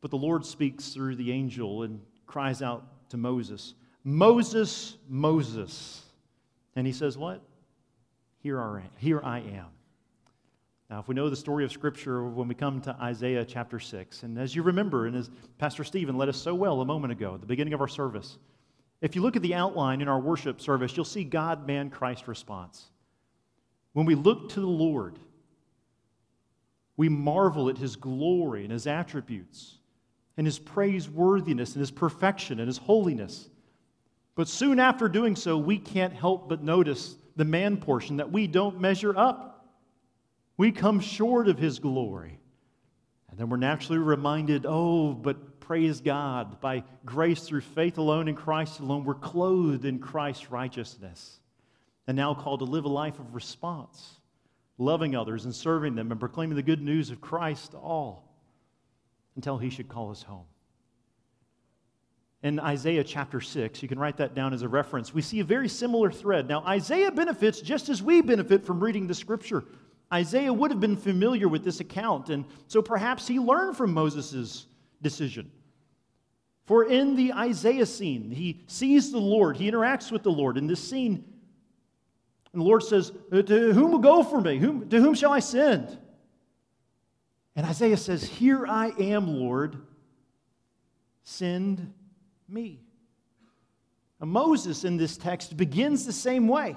But 0.00 0.10
the 0.10 0.18
Lord 0.18 0.44
speaks 0.44 0.88
through 0.88 1.14
the 1.14 1.30
angel 1.30 1.84
and 1.84 2.00
cries 2.26 2.62
out 2.62 3.08
to 3.10 3.16
Moses, 3.16 3.74
Moses, 4.02 4.96
Moses. 5.08 6.02
And 6.74 6.84
he 6.84 6.92
says, 6.92 7.16
What? 7.16 7.42
Here 8.48 8.62
I, 8.62 8.80
here 8.96 9.20
I 9.22 9.40
am. 9.40 9.66
Now, 10.88 11.00
if 11.00 11.06
we 11.06 11.14
know 11.14 11.28
the 11.28 11.36
story 11.36 11.66
of 11.66 11.70
Scripture, 11.70 12.24
when 12.24 12.48
we 12.48 12.54
come 12.54 12.80
to 12.80 12.96
Isaiah 12.98 13.44
chapter 13.44 13.78
6, 13.78 14.22
and 14.22 14.38
as 14.38 14.56
you 14.56 14.62
remember, 14.62 15.04
and 15.04 15.14
as 15.14 15.28
Pastor 15.58 15.84
Stephen 15.84 16.16
led 16.16 16.30
us 16.30 16.38
so 16.38 16.54
well 16.54 16.80
a 16.80 16.86
moment 16.86 17.12
ago 17.12 17.34
at 17.34 17.42
the 17.42 17.46
beginning 17.46 17.74
of 17.74 17.82
our 17.82 17.88
service, 17.88 18.38
if 19.02 19.14
you 19.14 19.20
look 19.20 19.36
at 19.36 19.42
the 19.42 19.54
outline 19.54 20.00
in 20.00 20.08
our 20.08 20.18
worship 20.18 20.62
service, 20.62 20.96
you'll 20.96 21.04
see 21.04 21.24
God, 21.24 21.66
man, 21.66 21.90
Christ 21.90 22.26
response. 22.26 22.86
When 23.92 24.06
we 24.06 24.14
look 24.14 24.48
to 24.52 24.60
the 24.60 24.66
Lord, 24.66 25.18
we 26.96 27.10
marvel 27.10 27.68
at 27.68 27.76
his 27.76 27.96
glory 27.96 28.62
and 28.62 28.72
his 28.72 28.86
attributes 28.86 29.76
and 30.38 30.46
his 30.46 30.58
praiseworthiness 30.58 31.74
and 31.74 31.80
his 31.80 31.90
perfection 31.90 32.60
and 32.60 32.66
his 32.66 32.78
holiness. 32.78 33.50
But 34.36 34.48
soon 34.48 34.80
after 34.80 35.06
doing 35.06 35.36
so, 35.36 35.58
we 35.58 35.76
can't 35.76 36.14
help 36.14 36.48
but 36.48 36.62
notice 36.62 37.17
the 37.38 37.44
man 37.44 37.76
portion 37.76 38.16
that 38.16 38.32
we 38.32 38.48
don't 38.48 38.80
measure 38.80 39.16
up. 39.16 39.64
We 40.56 40.72
come 40.72 40.98
short 40.98 41.46
of 41.46 41.56
his 41.56 41.78
glory. 41.78 42.40
And 43.30 43.38
then 43.38 43.48
we're 43.48 43.58
naturally 43.58 44.00
reminded, 44.00 44.66
oh, 44.68 45.12
but 45.12 45.60
praise 45.60 46.00
God, 46.00 46.60
by 46.60 46.82
grace 47.04 47.42
through 47.42 47.60
faith 47.60 47.96
alone 47.96 48.26
in 48.26 48.34
Christ 48.34 48.80
alone, 48.80 49.04
we're 49.04 49.14
clothed 49.14 49.84
in 49.84 50.00
Christ's 50.00 50.50
righteousness 50.50 51.38
and 52.08 52.16
now 52.16 52.34
called 52.34 52.58
to 52.58 52.64
live 52.64 52.86
a 52.86 52.88
life 52.88 53.20
of 53.20 53.34
response, 53.36 54.18
loving 54.76 55.14
others 55.14 55.44
and 55.44 55.54
serving 55.54 55.94
them 55.94 56.10
and 56.10 56.18
proclaiming 56.18 56.56
the 56.56 56.62
good 56.62 56.82
news 56.82 57.10
of 57.10 57.20
Christ 57.20 57.70
to 57.70 57.78
all 57.78 58.34
until 59.36 59.58
he 59.58 59.70
should 59.70 59.88
call 59.88 60.10
us 60.10 60.24
home. 60.24 60.46
In 62.42 62.60
Isaiah 62.60 63.02
chapter 63.02 63.40
6, 63.40 63.82
you 63.82 63.88
can 63.88 63.98
write 63.98 64.16
that 64.18 64.34
down 64.34 64.54
as 64.54 64.62
a 64.62 64.68
reference. 64.68 65.12
We 65.12 65.22
see 65.22 65.40
a 65.40 65.44
very 65.44 65.68
similar 65.68 66.10
thread. 66.10 66.46
Now, 66.46 66.60
Isaiah 66.60 67.10
benefits 67.10 67.60
just 67.60 67.88
as 67.88 68.00
we 68.00 68.20
benefit 68.20 68.64
from 68.64 68.78
reading 68.78 69.08
the 69.08 69.14
scripture. 69.14 69.64
Isaiah 70.12 70.52
would 70.52 70.70
have 70.70 70.80
been 70.80 70.96
familiar 70.96 71.48
with 71.48 71.64
this 71.64 71.80
account, 71.80 72.30
and 72.30 72.44
so 72.68 72.80
perhaps 72.80 73.26
he 73.26 73.40
learned 73.40 73.76
from 73.76 73.92
Moses' 73.92 74.66
decision. 75.02 75.50
For 76.64 76.84
in 76.84 77.16
the 77.16 77.32
Isaiah 77.32 77.86
scene, 77.86 78.30
he 78.30 78.62
sees 78.68 79.10
the 79.10 79.18
Lord, 79.18 79.56
he 79.56 79.70
interacts 79.70 80.12
with 80.12 80.22
the 80.22 80.30
Lord. 80.30 80.56
In 80.56 80.66
this 80.66 80.86
scene, 80.86 81.24
and 82.52 82.62
the 82.62 82.64
Lord 82.64 82.82
says, 82.82 83.12
uh, 83.32 83.42
To 83.42 83.72
whom 83.72 83.92
will 83.92 83.98
go 83.98 84.22
for 84.22 84.40
me? 84.40 84.58
Whom, 84.58 84.88
to 84.88 85.00
whom 85.00 85.14
shall 85.14 85.32
I 85.32 85.40
send? 85.40 85.98
And 87.56 87.66
Isaiah 87.66 87.96
says, 87.96 88.22
Here 88.22 88.66
I 88.66 88.92
am, 88.98 89.26
Lord, 89.26 89.76
send 91.24 91.92
me. 92.48 92.80
Now, 94.20 94.26
Moses 94.26 94.84
in 94.84 94.96
this 94.96 95.16
text 95.16 95.56
begins 95.56 96.04
the 96.06 96.12
same 96.12 96.48
way 96.48 96.76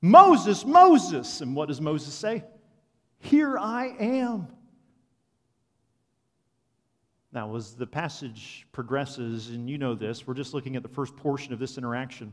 Moses, 0.00 0.64
Moses. 0.64 1.40
And 1.40 1.54
what 1.54 1.68
does 1.68 1.80
Moses 1.80 2.14
say? 2.14 2.44
Here 3.18 3.58
I 3.58 3.86
am. 3.98 4.48
Now, 7.32 7.54
as 7.56 7.74
the 7.74 7.86
passage 7.86 8.66
progresses, 8.72 9.48
and 9.48 9.68
you 9.68 9.78
know 9.78 9.94
this, 9.94 10.26
we're 10.26 10.34
just 10.34 10.54
looking 10.54 10.76
at 10.76 10.82
the 10.82 10.88
first 10.88 11.16
portion 11.16 11.52
of 11.52 11.58
this 11.58 11.76
interaction. 11.76 12.32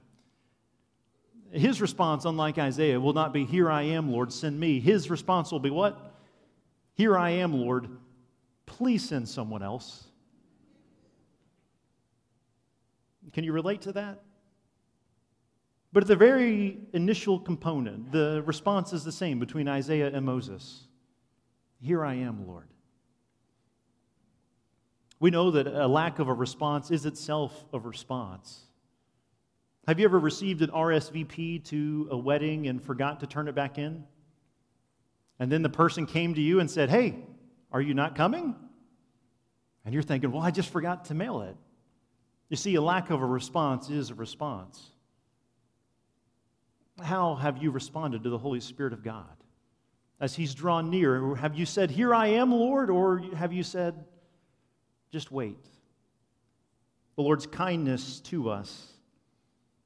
His 1.52 1.82
response, 1.82 2.26
unlike 2.26 2.58
Isaiah, 2.58 3.00
will 3.00 3.14
not 3.14 3.34
be, 3.34 3.44
Here 3.44 3.70
I 3.70 3.84
am, 3.84 4.12
Lord, 4.12 4.32
send 4.32 4.60
me. 4.60 4.80
His 4.80 5.10
response 5.10 5.52
will 5.52 5.60
be, 5.60 5.70
What? 5.70 6.14
Here 6.96 7.18
I 7.18 7.32
am, 7.32 7.54
Lord, 7.54 7.90
please 8.66 9.08
send 9.08 9.28
someone 9.28 9.64
else. 9.64 10.06
Can 13.32 13.44
you 13.44 13.54
relate 13.54 13.82
to 13.82 13.94
that? 13.94 14.24
But 15.94 16.04
at 16.04 16.08
the 16.08 16.16
very 16.16 16.80
initial 16.92 17.40
component, 17.40 18.12
the 18.12 18.42
response 18.46 18.94
is 18.94 19.04
the 19.04 19.12
same 19.12 19.40
between 19.40 19.68
Isaiah 19.68 20.12
and 20.12 20.26
Moses 20.26 20.88
Here 21.80 22.04
I 22.04 22.16
am, 22.16 22.48
Lord. 22.48 22.68
We 25.20 25.30
know 25.30 25.52
that 25.52 25.68
a 25.68 25.88
lack 25.88 26.20
of 26.20 26.28
a 26.28 26.34
response 26.34 26.92
is 26.92 27.06
itself 27.06 27.64
a 27.72 27.80
response. 27.80 28.66
Have 29.88 30.00
you 30.00 30.06
ever 30.06 30.20
received 30.20 30.62
an 30.62 30.70
RSVP 30.70 31.64
to 31.66 32.08
a 32.12 32.18
wedding 32.18 32.68
and 32.68 32.82
forgot 32.82 33.20
to 33.20 33.28
turn 33.28 33.48
it 33.48 33.56
back 33.56 33.78
in? 33.78 34.04
And 35.40 35.52
then 35.52 35.62
the 35.62 35.70
person 35.70 36.06
came 36.06 36.34
to 36.34 36.42
you 36.42 36.60
and 36.60 36.70
said, 36.70 36.90
Hey, 36.90 37.20
are 37.72 37.82
you 37.82 37.94
not 37.94 38.16
coming? 38.16 38.56
And 39.86 39.94
you're 39.94 40.04
thinking, 40.04 40.32
Well, 40.32 40.42
I 40.42 40.52
just 40.52 40.70
forgot 40.70 41.06
to 41.06 41.14
mail 41.14 41.42
it. 41.42 41.56
You 42.54 42.58
see, 42.58 42.76
a 42.76 42.82
lack 42.84 43.10
of 43.10 43.20
a 43.20 43.26
response 43.26 43.90
is 43.90 44.12
a 44.12 44.14
response. 44.14 44.92
How 47.02 47.34
have 47.34 47.58
you 47.58 47.72
responded 47.72 48.22
to 48.26 48.30
the 48.30 48.38
Holy 48.38 48.60
Spirit 48.60 48.94
of 48.94 49.04
God? 49.04 49.26
As 50.20 50.36
He's 50.36 50.54
drawn 50.54 50.92
near, 50.92 51.34
have 51.34 51.58
you 51.58 51.66
said, 51.66 51.90
Here 51.90 52.14
I 52.14 52.28
am, 52.28 52.52
Lord? 52.52 52.92
Or 52.92 53.24
have 53.36 53.54
you 53.54 53.64
said, 53.64 54.06
just 55.12 55.32
wait. 55.32 55.58
The 57.16 57.24
Lord's 57.24 57.48
kindness 57.48 58.20
to 58.26 58.52
us. 58.52 58.88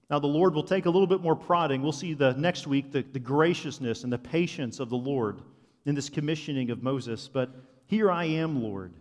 Now, 0.09 0.19
the 0.19 0.27
Lord 0.27 0.53
will 0.53 0.62
take 0.62 0.88
a 0.88 0.89
little 0.89 1.07
bit 1.07 1.21
more 1.21 1.38
prodding. 1.38 1.81
We'll 1.81 1.93
see 1.93 2.15
the 2.15 2.33
next 2.33 2.67
week 2.67 2.91
the, 2.91 3.01
the 3.01 3.17
graciousness 3.17 4.03
and 4.03 4.12
the 4.12 4.17
patience 4.17 4.81
of 4.81 4.89
the 4.89 4.97
Lord 4.97 5.41
in 5.86 5.95
this 5.95 6.09
commissioning 6.09 6.69
of 6.69 6.83
Moses. 6.83 7.29
But 7.31 7.50
here 7.86 8.12
I 8.12 8.25
am, 8.25 8.62
Lord. 8.62 8.91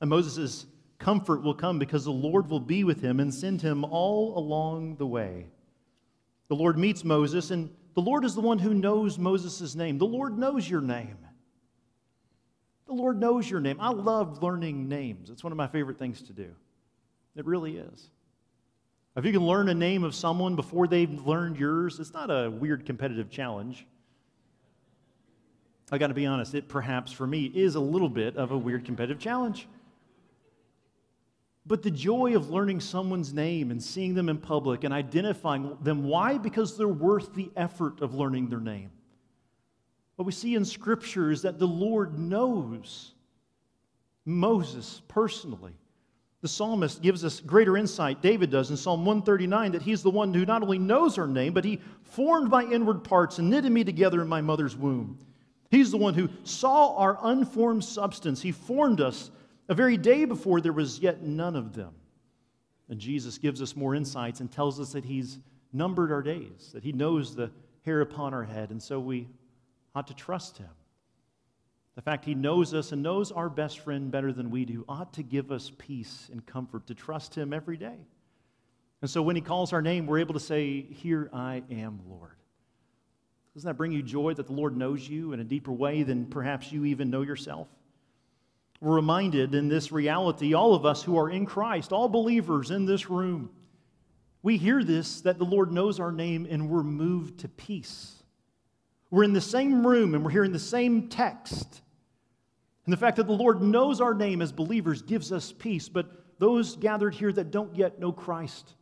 And 0.00 0.08
Moses' 0.08 0.66
comfort 1.00 1.42
will 1.42 1.54
come 1.54 1.80
because 1.80 2.04
the 2.04 2.12
Lord 2.12 2.48
will 2.48 2.60
be 2.60 2.84
with 2.84 3.02
him 3.02 3.18
and 3.18 3.34
send 3.34 3.60
him 3.60 3.84
all 3.84 4.38
along 4.38 4.96
the 4.96 5.06
way. 5.06 5.46
The 6.48 6.54
Lord 6.54 6.78
meets 6.78 7.04
Moses, 7.04 7.50
and 7.50 7.70
the 7.94 8.02
Lord 8.02 8.24
is 8.24 8.34
the 8.34 8.40
one 8.40 8.58
who 8.58 8.74
knows 8.74 9.18
Moses' 9.18 9.74
name. 9.74 9.98
The 9.98 10.06
Lord 10.06 10.38
knows 10.38 10.68
your 10.68 10.80
name. 10.80 11.16
The 12.86 12.92
Lord 12.92 13.18
knows 13.18 13.50
your 13.50 13.60
name. 13.60 13.78
I 13.80 13.90
love 13.90 14.42
learning 14.42 14.88
names, 14.88 15.30
it's 15.30 15.42
one 15.42 15.52
of 15.52 15.56
my 15.56 15.66
favorite 15.66 15.98
things 15.98 16.22
to 16.22 16.32
do. 16.32 16.54
It 17.34 17.46
really 17.46 17.78
is. 17.78 18.10
If 19.16 19.24
you 19.24 19.32
can 19.32 19.46
learn 19.46 19.68
a 19.68 19.74
name 19.74 20.04
of 20.04 20.14
someone 20.14 20.54
before 20.54 20.86
they've 20.86 21.26
learned 21.26 21.56
yours, 21.56 21.98
it's 21.98 22.12
not 22.12 22.30
a 22.30 22.50
weird 22.50 22.86
competitive 22.86 23.30
challenge. 23.30 23.86
I 25.92 25.98
got 25.98 26.08
to 26.08 26.14
be 26.14 26.26
honest, 26.26 26.54
it 26.54 26.68
perhaps 26.68 27.10
for 27.10 27.26
me 27.26 27.46
is 27.46 27.74
a 27.74 27.80
little 27.80 28.08
bit 28.08 28.36
of 28.36 28.52
a 28.52 28.58
weird 28.58 28.84
competitive 28.84 29.18
challenge. 29.18 29.66
But 31.66 31.82
the 31.82 31.90
joy 31.90 32.34
of 32.34 32.50
learning 32.50 32.80
someone's 32.80 33.32
name 33.32 33.70
and 33.70 33.82
seeing 33.82 34.14
them 34.14 34.28
in 34.28 34.38
public 34.38 34.84
and 34.84 34.94
identifying 34.94 35.76
them, 35.82 36.04
why? 36.04 36.38
Because 36.38 36.76
they're 36.76 36.88
worth 36.88 37.34
the 37.34 37.50
effort 37.56 38.00
of 38.00 38.14
learning 38.14 38.48
their 38.48 38.60
name. 38.60 38.90
What 40.16 40.24
we 40.26 40.32
see 40.32 40.54
in 40.54 40.64
Scripture 40.64 41.30
is 41.30 41.42
that 41.42 41.58
the 41.58 41.66
Lord 41.66 42.18
knows 42.18 43.12
Moses 44.24 45.02
personally. 45.08 45.72
The 46.42 46.48
psalmist 46.48 47.02
gives 47.02 47.24
us 47.24 47.40
greater 47.40 47.76
insight, 47.76 48.22
David 48.22 48.50
does 48.50 48.70
in 48.70 48.76
Psalm 48.76 49.04
139, 49.04 49.72
that 49.72 49.82
he's 49.82 50.02
the 50.02 50.10
one 50.10 50.32
who 50.32 50.46
not 50.46 50.62
only 50.62 50.78
knows 50.78 51.18
our 51.18 51.26
name, 51.26 51.52
but 51.52 51.66
he 51.66 51.80
formed 52.02 52.50
my 52.50 52.64
inward 52.64 53.04
parts 53.04 53.38
and 53.38 53.50
knitted 53.50 53.70
me 53.70 53.84
together 53.84 54.22
in 54.22 54.28
my 54.28 54.40
mother's 54.40 54.74
womb. 54.74 55.18
He's 55.70 55.90
the 55.90 55.98
one 55.98 56.14
who 56.14 56.30
saw 56.42 56.96
our 56.96 57.18
unformed 57.22 57.84
substance. 57.84 58.40
He 58.40 58.52
formed 58.52 59.00
us 59.00 59.30
a 59.70 59.74
very 59.74 59.96
day 59.96 60.24
before 60.24 60.60
there 60.60 60.72
was 60.72 60.98
yet 60.98 61.22
none 61.22 61.54
of 61.54 61.74
them. 61.74 61.94
And 62.88 62.98
Jesus 62.98 63.38
gives 63.38 63.62
us 63.62 63.76
more 63.76 63.94
insights 63.94 64.40
and 64.40 64.50
tells 64.50 64.80
us 64.80 64.92
that 64.92 65.04
he's 65.04 65.38
numbered 65.72 66.10
our 66.10 66.22
days, 66.22 66.72
that 66.74 66.82
he 66.82 66.90
knows 66.90 67.36
the 67.36 67.52
hair 67.84 68.00
upon 68.00 68.34
our 68.34 68.42
head, 68.42 68.70
and 68.70 68.82
so 68.82 68.98
we 68.98 69.28
ought 69.94 70.08
to 70.08 70.14
trust 70.14 70.58
him. 70.58 70.68
The 71.94 72.02
fact 72.02 72.24
he 72.24 72.34
knows 72.34 72.74
us 72.74 72.90
and 72.90 73.00
knows 73.00 73.30
our 73.30 73.48
best 73.48 73.78
friend 73.78 74.10
better 74.10 74.32
than 74.32 74.50
we 74.50 74.64
do 74.64 74.84
ought 74.88 75.12
to 75.14 75.22
give 75.22 75.52
us 75.52 75.70
peace 75.78 76.28
and 76.32 76.44
comfort 76.44 76.88
to 76.88 76.94
trust 76.94 77.36
him 77.36 77.52
every 77.52 77.76
day. 77.76 77.98
And 79.02 79.10
so 79.10 79.22
when 79.22 79.36
he 79.36 79.42
calls 79.42 79.72
our 79.72 79.82
name, 79.82 80.06
we're 80.06 80.18
able 80.18 80.34
to 80.34 80.40
say, 80.40 80.80
Here 80.82 81.30
I 81.32 81.62
am, 81.70 82.00
Lord. 82.08 82.34
Doesn't 83.54 83.68
that 83.68 83.76
bring 83.76 83.92
you 83.92 84.02
joy 84.02 84.34
that 84.34 84.46
the 84.46 84.52
Lord 84.52 84.76
knows 84.76 85.08
you 85.08 85.32
in 85.32 85.38
a 85.38 85.44
deeper 85.44 85.72
way 85.72 86.02
than 86.02 86.26
perhaps 86.26 86.72
you 86.72 86.86
even 86.86 87.08
know 87.08 87.22
yourself? 87.22 87.68
We're 88.80 88.94
reminded 88.94 89.54
in 89.54 89.68
this 89.68 89.92
reality, 89.92 90.54
all 90.54 90.74
of 90.74 90.86
us 90.86 91.02
who 91.02 91.18
are 91.18 91.28
in 91.28 91.44
Christ, 91.44 91.92
all 91.92 92.08
believers 92.08 92.70
in 92.70 92.86
this 92.86 93.10
room, 93.10 93.50
we 94.42 94.56
hear 94.56 94.82
this 94.82 95.20
that 95.22 95.38
the 95.38 95.44
Lord 95.44 95.70
knows 95.70 96.00
our 96.00 96.12
name 96.12 96.46
and 96.48 96.70
we're 96.70 96.82
moved 96.82 97.40
to 97.40 97.48
peace. 97.48 98.22
We're 99.10 99.24
in 99.24 99.32
the 99.34 99.40
same 99.40 99.86
room 99.86 100.14
and 100.14 100.24
we're 100.24 100.30
hearing 100.30 100.52
the 100.52 100.58
same 100.58 101.08
text. 101.08 101.82
And 102.86 102.92
the 102.92 102.96
fact 102.96 103.18
that 103.18 103.26
the 103.26 103.32
Lord 103.32 103.60
knows 103.60 104.00
our 104.00 104.14
name 104.14 104.40
as 104.40 104.50
believers 104.50 105.02
gives 105.02 105.30
us 105.30 105.52
peace, 105.52 105.88
but 105.88 106.38
those 106.38 106.76
gathered 106.76 107.14
here 107.14 107.32
that 107.32 107.50
don't 107.50 107.76
yet 107.76 108.00
know 108.00 108.12
Christ, 108.12 108.72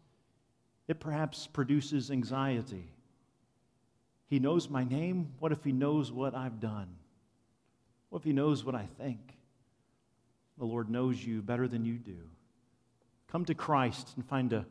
it 0.86 1.00
perhaps 1.00 1.48
produces 1.48 2.10
anxiety. 2.10 2.92
He 4.28 4.38
knows 4.38 4.70
my 4.70 4.84
name. 4.84 5.32
What 5.40 5.50
if 5.50 5.64
he 5.64 5.72
knows 5.72 6.12
what 6.12 6.34
I've 6.34 6.60
done? 6.60 6.88
What 8.10 8.20
if 8.20 8.24
he 8.24 8.32
knows 8.32 8.64
what 8.64 8.74
I 8.74 8.86
think? 8.98 9.37
The 10.58 10.64
Lord 10.64 10.90
knows 10.90 11.24
you 11.24 11.42
better 11.42 11.68
than 11.68 11.84
you 11.84 11.94
do. 11.94 12.18
Come 13.28 13.44
to 13.46 13.54
Christ 13.54 14.12
and 14.16 14.26
find 14.26 14.52
a 14.52 14.66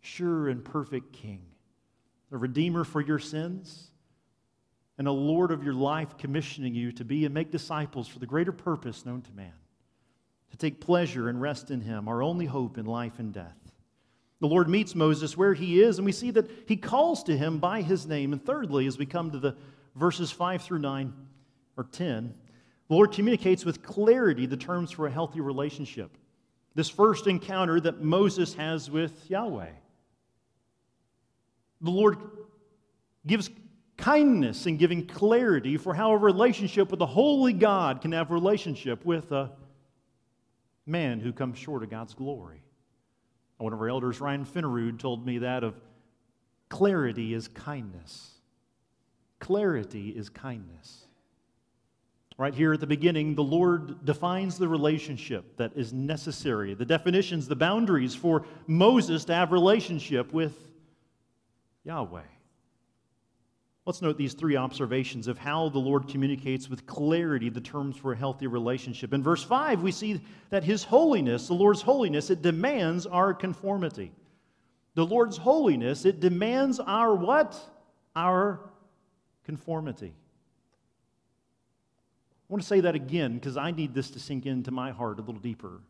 sure 0.00 0.48
and 0.48 0.64
perfect 0.64 1.12
King, 1.12 1.42
a 2.32 2.36
Redeemer 2.36 2.84
for 2.84 3.00
your 3.00 3.18
sins 3.18 3.90
and 4.98 5.08
a 5.08 5.12
Lord 5.12 5.50
of 5.50 5.64
your 5.64 5.74
life 5.74 6.18
commissioning 6.18 6.74
you 6.74 6.92
to 6.92 7.04
be 7.04 7.24
and 7.24 7.32
make 7.32 7.50
disciples 7.50 8.06
for 8.06 8.18
the 8.18 8.26
greater 8.26 8.52
purpose 8.52 9.06
known 9.06 9.22
to 9.22 9.32
man, 9.32 9.52
to 10.50 10.56
take 10.58 10.80
pleasure 10.80 11.28
and 11.28 11.40
rest 11.40 11.70
in 11.70 11.80
Him, 11.80 12.06
our 12.06 12.22
only 12.22 12.46
hope 12.46 12.76
in 12.76 12.84
life 12.84 13.18
and 13.18 13.32
death. 13.32 13.56
The 14.40 14.46
Lord 14.46 14.68
meets 14.68 14.94
Moses 14.94 15.36
where 15.36 15.54
he 15.54 15.82
is, 15.82 15.98
and 15.98 16.06
we 16.06 16.12
see 16.12 16.30
that 16.30 16.50
he 16.66 16.76
calls 16.76 17.22
to 17.24 17.36
him 17.36 17.58
by 17.58 17.82
his 17.82 18.06
name. 18.06 18.32
And 18.32 18.44
thirdly, 18.44 18.86
as 18.86 18.96
we 18.96 19.04
come 19.04 19.30
to 19.30 19.38
the 19.38 19.54
verses 19.94 20.30
5 20.30 20.62
through 20.62 20.78
9 20.78 21.12
or 21.76 21.84
10, 21.84 22.34
the 22.90 22.96
Lord 22.96 23.12
communicates 23.12 23.64
with 23.64 23.84
clarity 23.84 24.46
the 24.46 24.56
terms 24.56 24.90
for 24.90 25.06
a 25.06 25.10
healthy 25.12 25.40
relationship. 25.40 26.10
This 26.74 26.88
first 26.88 27.28
encounter 27.28 27.78
that 27.78 28.02
Moses 28.02 28.54
has 28.54 28.90
with 28.90 29.30
Yahweh. 29.30 29.70
The 31.82 31.90
Lord 31.90 32.18
gives 33.24 33.48
kindness 33.96 34.66
and 34.66 34.76
giving 34.76 35.06
clarity 35.06 35.76
for 35.76 35.94
how 35.94 36.10
a 36.10 36.16
relationship 36.16 36.90
with 36.90 37.00
a 37.00 37.06
holy 37.06 37.52
God 37.52 38.00
can 38.02 38.10
have 38.10 38.28
a 38.28 38.34
relationship 38.34 39.04
with 39.04 39.30
a 39.30 39.52
man 40.84 41.20
who 41.20 41.32
comes 41.32 41.58
short 41.58 41.84
of 41.84 41.90
God's 41.90 42.14
glory. 42.14 42.60
One 43.58 43.72
of 43.72 43.78
our 43.78 43.88
elders, 43.88 44.20
Ryan 44.20 44.44
Finnerud, 44.44 44.98
told 44.98 45.24
me 45.24 45.38
that 45.38 45.62
of 45.62 45.80
clarity 46.68 47.34
is 47.34 47.46
kindness. 47.46 48.32
Clarity 49.38 50.08
is 50.08 50.28
kindness. 50.28 51.06
Right 52.40 52.54
here 52.54 52.72
at 52.72 52.80
the 52.80 52.86
beginning, 52.86 53.34
the 53.34 53.44
Lord 53.44 54.02
defines 54.06 54.56
the 54.56 54.66
relationship 54.66 55.58
that 55.58 55.72
is 55.76 55.92
necessary, 55.92 56.72
the 56.72 56.86
definitions, 56.86 57.46
the 57.46 57.54
boundaries 57.54 58.14
for 58.14 58.46
Moses 58.66 59.26
to 59.26 59.34
have 59.34 59.52
relationship 59.52 60.32
with 60.32 60.54
Yahweh. 61.84 62.22
Let's 63.84 64.00
note 64.00 64.16
these 64.16 64.32
three 64.32 64.56
observations 64.56 65.28
of 65.28 65.36
how 65.36 65.68
the 65.68 65.80
Lord 65.80 66.08
communicates 66.08 66.70
with 66.70 66.86
clarity 66.86 67.50
the 67.50 67.60
terms 67.60 67.98
for 67.98 68.14
a 68.14 68.16
healthy 68.16 68.46
relationship. 68.46 69.12
In 69.12 69.22
verse 69.22 69.44
5, 69.44 69.82
we 69.82 69.92
see 69.92 70.22
that 70.48 70.64
His 70.64 70.82
holiness, 70.82 71.46
the 71.46 71.52
Lord's 71.52 71.82
holiness, 71.82 72.30
it 72.30 72.40
demands 72.40 73.04
our 73.04 73.34
conformity. 73.34 74.12
The 74.94 75.04
Lord's 75.04 75.36
holiness, 75.36 76.06
it 76.06 76.20
demands 76.20 76.80
our 76.80 77.14
what? 77.14 77.60
Our 78.16 78.60
conformity. 79.44 80.14
I 82.50 82.52
want 82.52 82.62
to 82.62 82.68
say 82.68 82.80
that 82.80 82.96
again 82.96 83.34
because 83.34 83.56
I 83.56 83.70
need 83.70 83.94
this 83.94 84.10
to 84.10 84.18
sink 84.18 84.44
into 84.44 84.72
my 84.72 84.90
heart 84.90 85.20
a 85.20 85.22
little 85.22 85.40
deeper. 85.40 85.82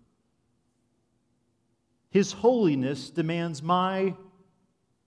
His 2.11 2.33
holiness 2.33 3.09
demands 3.09 3.62
my 3.62 4.14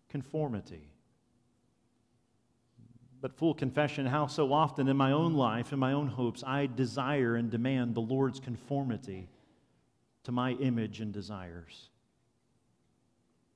conformity. 0.10 0.90
But 3.22 3.38
full 3.38 3.54
confession, 3.54 4.08
how 4.08 4.26
so 4.26 4.52
often 4.52 4.88
in 4.88 4.98
my 4.98 5.12
own 5.12 5.36
life, 5.36 5.72
in 5.72 5.78
my 5.78 5.94
own 5.94 6.08
hopes, 6.08 6.44
I 6.44 6.66
desire 6.66 7.36
and 7.36 7.52
demand 7.52 7.94
the 7.94 8.02
Lord's 8.02 8.40
conformity 8.40 9.30
to 10.24 10.32
my 10.32 10.54
image 10.54 11.02
and 11.02 11.14
desires. 11.14 11.90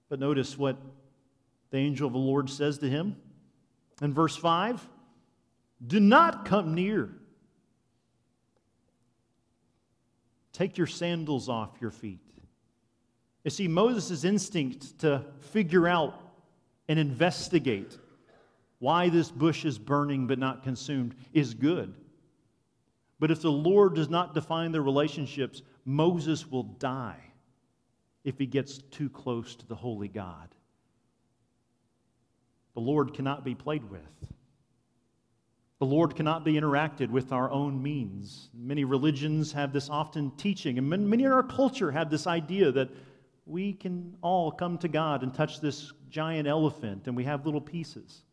But 0.08 0.20
notice 0.20 0.56
what 0.56 0.78
the 1.72 1.78
angel 1.78 2.06
of 2.06 2.14
the 2.14 2.20
Lord 2.20 2.48
says 2.48 2.78
to 2.78 2.90
him 2.90 3.16
in 4.04 4.14
verse 4.14 4.36
5 4.36 4.88
Do 5.88 6.00
not 6.00 6.46
come 6.46 6.76
near. 6.76 7.10
Take 10.58 10.76
your 10.76 10.88
sandals 10.88 11.50
off 11.50 11.70
your 11.80 11.92
feet. 11.92 12.20
You 13.44 13.52
see, 13.52 13.68
Moses' 13.68 14.24
instinct 14.24 14.98
to 15.02 15.24
figure 15.52 15.88
out 15.88 16.20
and 16.88 16.98
investigate 16.98 17.96
why 18.80 19.10
this 19.10 19.30
bush 19.30 19.66
is 19.66 19.78
burning 19.78 20.26
but 20.26 20.40
not 20.40 20.64
consumed 20.64 21.14
is 21.32 21.54
good. 21.54 21.94
But 23.20 23.30
if 23.30 23.44
the 23.44 23.52
Lord 23.52 23.94
does 23.94 24.10
not 24.10 24.34
define 24.34 24.72
the 24.72 24.82
relationships, 24.82 25.62
Moses 25.86 26.50
will 26.50 26.64
die 26.64 27.22
if 28.24 28.40
he 28.40 28.48
gets 28.48 28.80
too 28.80 29.12
close 29.12 29.56
to 29.58 29.68
the 29.68 29.76
holy 29.76 30.08
God. 30.08 30.50
The 32.74 32.82
Lord 32.82 33.14
cannot 33.14 33.46
be 33.46 33.54
played 33.54 33.88
with. 33.92 34.02
The 35.80 35.86
Lord 35.86 36.16
cannot 36.16 36.44
be 36.44 36.54
interacted 36.54 37.10
with 37.10 37.32
our 37.32 37.52
own 37.52 37.82
means. 37.82 38.50
Many 38.54 38.84
religions 38.84 39.52
have 39.52 39.74
this 39.74 39.90
often 39.90 40.32
teaching, 40.32 40.78
and 40.78 40.90
many 40.90 41.24
in 41.24 41.32
our 41.32 41.44
culture 41.44 41.92
have 41.92 42.10
this 42.10 42.26
idea 42.26 42.72
that 42.72 42.90
we 43.46 43.74
can 43.74 44.16
all 44.22 44.52
come 44.52 44.78
to 44.80 44.88
God 44.88 45.24
and 45.24 45.34
touch 45.34 45.62
this 45.62 45.94
giant 46.10 46.48
elephant, 46.48 47.08
and 47.08 47.16
we 47.16 47.24
have 47.26 47.46
little 47.46 47.62
pieces 47.62 48.24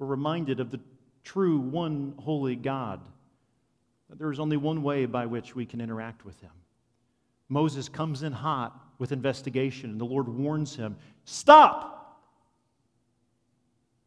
we're 0.00 0.06
reminded 0.06 0.60
of 0.60 0.70
the 0.70 0.80
true 1.24 1.58
one 1.58 2.14
holy 2.18 2.56
God, 2.56 3.00
that 4.08 4.18
there 4.18 4.32
is 4.32 4.40
only 4.40 4.56
one 4.56 4.82
way 4.82 5.04
by 5.04 5.26
which 5.26 5.54
we 5.54 5.66
can 5.66 5.78
interact 5.80 6.24
with 6.24 6.40
him. 6.40 6.50
Moses 7.50 7.88
comes 7.88 8.22
in 8.22 8.32
hot 8.32 8.80
with 8.98 9.12
investigation, 9.12 9.90
and 9.90 10.00
the 10.00 10.06
Lord 10.06 10.26
warns 10.26 10.74
him 10.74 10.96
Stop! 11.24 12.18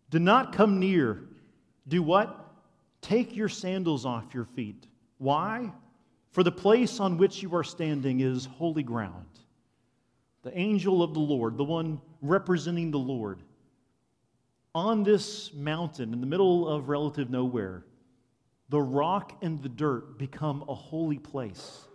Do 0.10 0.18
not 0.18 0.52
come 0.52 0.80
near. 0.80 1.24
Do 1.88 2.02
what? 2.02 2.43
Take 3.04 3.36
your 3.36 3.50
sandals 3.50 4.06
off 4.06 4.34
your 4.34 4.46
feet. 4.46 4.88
Why? 5.18 5.72
For 6.32 6.42
the 6.42 6.52
place 6.52 7.00
on 7.00 7.18
which 7.18 7.44
you 7.44 7.54
are 7.54 7.64
standing 7.64 8.22
is 8.22 8.46
holy 8.46 8.82
ground. 8.82 9.28
The 10.42 10.58
angel 10.58 11.04
of 11.04 11.14
the 11.14 11.20
Lord, 11.20 11.58
the 11.58 11.64
one 11.66 12.02
representing 12.22 12.92
the 12.92 12.98
Lord, 12.98 13.44
on 14.74 15.04
this 15.04 15.54
mountain 15.54 16.14
in 16.14 16.22
the 16.22 16.28
middle 16.28 16.68
of 16.68 16.90
relative 16.90 17.30
nowhere, 17.30 17.86
the 18.70 18.82
rock 18.82 19.38
and 19.42 19.62
the 19.62 19.70
dirt 19.70 20.18
become 20.18 20.64
a 20.68 20.74
holy 20.74 21.20
place. 21.20 21.88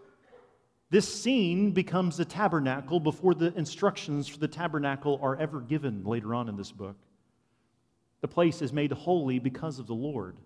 This 0.91 1.13
scene 1.13 1.73
becomes 1.73 2.19
the 2.19 2.25
tabernacle 2.25 3.01
before 3.01 3.35
the 3.35 3.53
instructions 3.57 4.29
for 4.29 4.39
the 4.39 4.47
tabernacle 4.47 5.19
are 5.23 5.37
ever 5.37 5.61
given 5.61 6.05
later 6.05 6.35
on 6.35 6.49
in 6.49 6.57
this 6.57 6.71
book. 6.71 6.97
The 8.21 8.29
place 8.29 8.61
is 8.63 8.73
made 8.73 8.93
holy 8.93 9.39
because 9.39 9.79
of 9.79 9.87
the 9.87 9.95
Lord. 9.95 10.37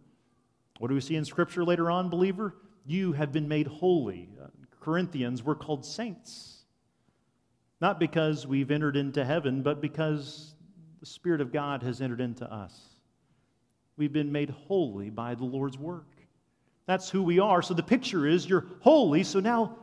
What 0.82 0.88
do 0.88 0.96
we 0.96 1.00
see 1.00 1.14
in 1.14 1.24
Scripture 1.24 1.64
later 1.64 1.92
on, 1.92 2.08
believer? 2.08 2.56
You 2.86 3.12
have 3.12 3.30
been 3.30 3.46
made 3.46 3.68
holy. 3.68 4.28
Uh, 4.42 4.48
Corinthians, 4.80 5.40
we're 5.40 5.54
called 5.54 5.86
saints. 5.86 6.64
Not 7.80 8.00
because 8.00 8.48
we've 8.48 8.68
entered 8.68 8.96
into 8.96 9.24
heaven, 9.24 9.62
but 9.62 9.80
because 9.80 10.56
the 10.98 11.06
Spirit 11.06 11.40
of 11.40 11.52
God 11.52 11.84
has 11.84 12.00
entered 12.00 12.20
into 12.20 12.52
us. 12.52 12.76
We've 13.96 14.12
been 14.12 14.32
made 14.32 14.50
holy 14.50 15.08
by 15.08 15.36
the 15.36 15.44
Lord's 15.44 15.78
work. 15.78 16.08
That's 16.86 17.08
who 17.08 17.22
we 17.22 17.38
are. 17.38 17.62
So 17.62 17.74
the 17.74 17.84
picture 17.84 18.26
is 18.26 18.48
you're 18.48 18.66
holy, 18.80 19.22
so 19.22 19.38
now 19.38 19.76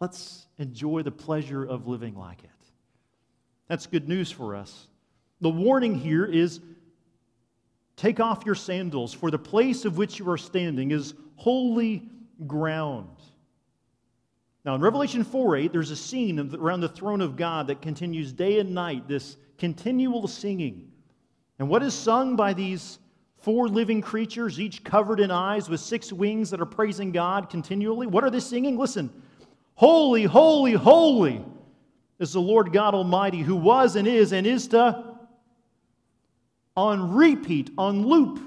let's 0.00 0.46
enjoy 0.56 1.02
the 1.02 1.10
pleasure 1.10 1.62
of 1.62 1.88
living 1.88 2.14
like 2.14 2.42
it. 2.42 2.70
That's 3.68 3.86
good 3.86 4.08
news 4.08 4.30
for 4.30 4.56
us. 4.56 4.86
The 5.42 5.50
warning 5.50 5.94
here 5.94 6.24
is 6.24 6.58
take 7.98 8.20
off 8.20 8.46
your 8.46 8.54
sandals, 8.54 9.12
for 9.12 9.30
the 9.30 9.38
place 9.38 9.84
of 9.84 9.98
which 9.98 10.18
you 10.18 10.30
are 10.30 10.38
standing 10.38 10.90
is 10.90 11.12
holy 11.36 12.08
ground. 12.46 13.10
Now, 14.64 14.74
in 14.74 14.80
Revelation 14.80 15.24
4 15.24 15.56
8, 15.56 15.72
there's 15.72 15.90
a 15.90 15.96
scene 15.96 16.54
around 16.54 16.80
the 16.80 16.88
throne 16.88 17.20
of 17.20 17.36
God 17.36 17.66
that 17.66 17.82
continues 17.82 18.32
day 18.32 18.58
and 18.58 18.74
night, 18.74 19.06
this 19.06 19.36
continual 19.58 20.26
singing. 20.28 20.90
And 21.58 21.68
what 21.68 21.82
is 21.82 21.92
sung 21.92 22.36
by 22.36 22.54
these 22.54 22.98
Four 23.38 23.68
living 23.68 24.00
creatures, 24.00 24.58
each 24.58 24.82
covered 24.82 25.20
in 25.20 25.30
eyes 25.30 25.68
with 25.68 25.80
six 25.80 26.12
wings 26.12 26.50
that 26.50 26.60
are 26.60 26.66
praising 26.66 27.12
God 27.12 27.48
continually. 27.48 28.06
What 28.06 28.24
are 28.24 28.30
they 28.30 28.40
singing? 28.40 28.76
Listen 28.76 29.10
Holy, 29.74 30.24
holy, 30.24 30.72
holy 30.72 31.44
is 32.18 32.32
the 32.32 32.40
Lord 32.40 32.72
God 32.72 32.94
Almighty, 32.94 33.38
who 33.38 33.54
was 33.54 33.94
and 33.94 34.08
is 34.08 34.32
and 34.32 34.44
is 34.44 34.66
to, 34.68 35.07
on 36.78 37.12
repeat, 37.12 37.70
on 37.76 38.06
loop. 38.06 38.40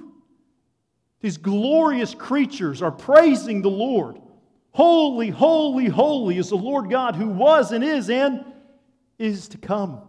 These 1.19 1.35
glorious 1.35 2.15
creatures 2.15 2.81
are 2.81 2.91
praising 2.91 3.61
the 3.61 3.69
Lord. 3.69 4.21
Holy, 4.71 5.29
holy, 5.29 5.87
holy 5.87 6.37
is 6.37 6.47
the 6.47 6.55
Lord 6.55 6.89
God 6.89 7.17
who 7.17 7.27
was 7.27 7.73
and 7.73 7.83
is 7.83 8.09
and 8.09 8.45
is 9.19 9.49
to 9.49 9.57
come. 9.57 10.01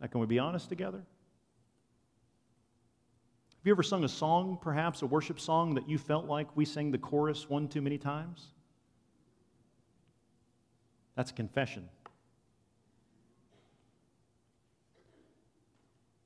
Now, 0.00 0.06
can 0.06 0.20
we 0.20 0.26
be 0.26 0.38
honest 0.38 0.68
together? 0.68 0.98
Have 0.98 1.06
you 3.66 3.72
ever 3.72 3.82
sung 3.82 4.04
a 4.04 4.08
song, 4.08 4.58
perhaps 4.62 5.02
a 5.02 5.06
worship 5.06 5.40
song, 5.40 5.74
that 5.74 5.88
you 5.88 5.98
felt 5.98 6.26
like 6.26 6.56
we 6.56 6.64
sang 6.64 6.92
the 6.92 6.98
chorus 6.98 7.50
one 7.50 7.66
too 7.66 7.82
many 7.82 7.98
times? 7.98 8.46
That's 11.16 11.32
a 11.32 11.34
confession. 11.34 11.88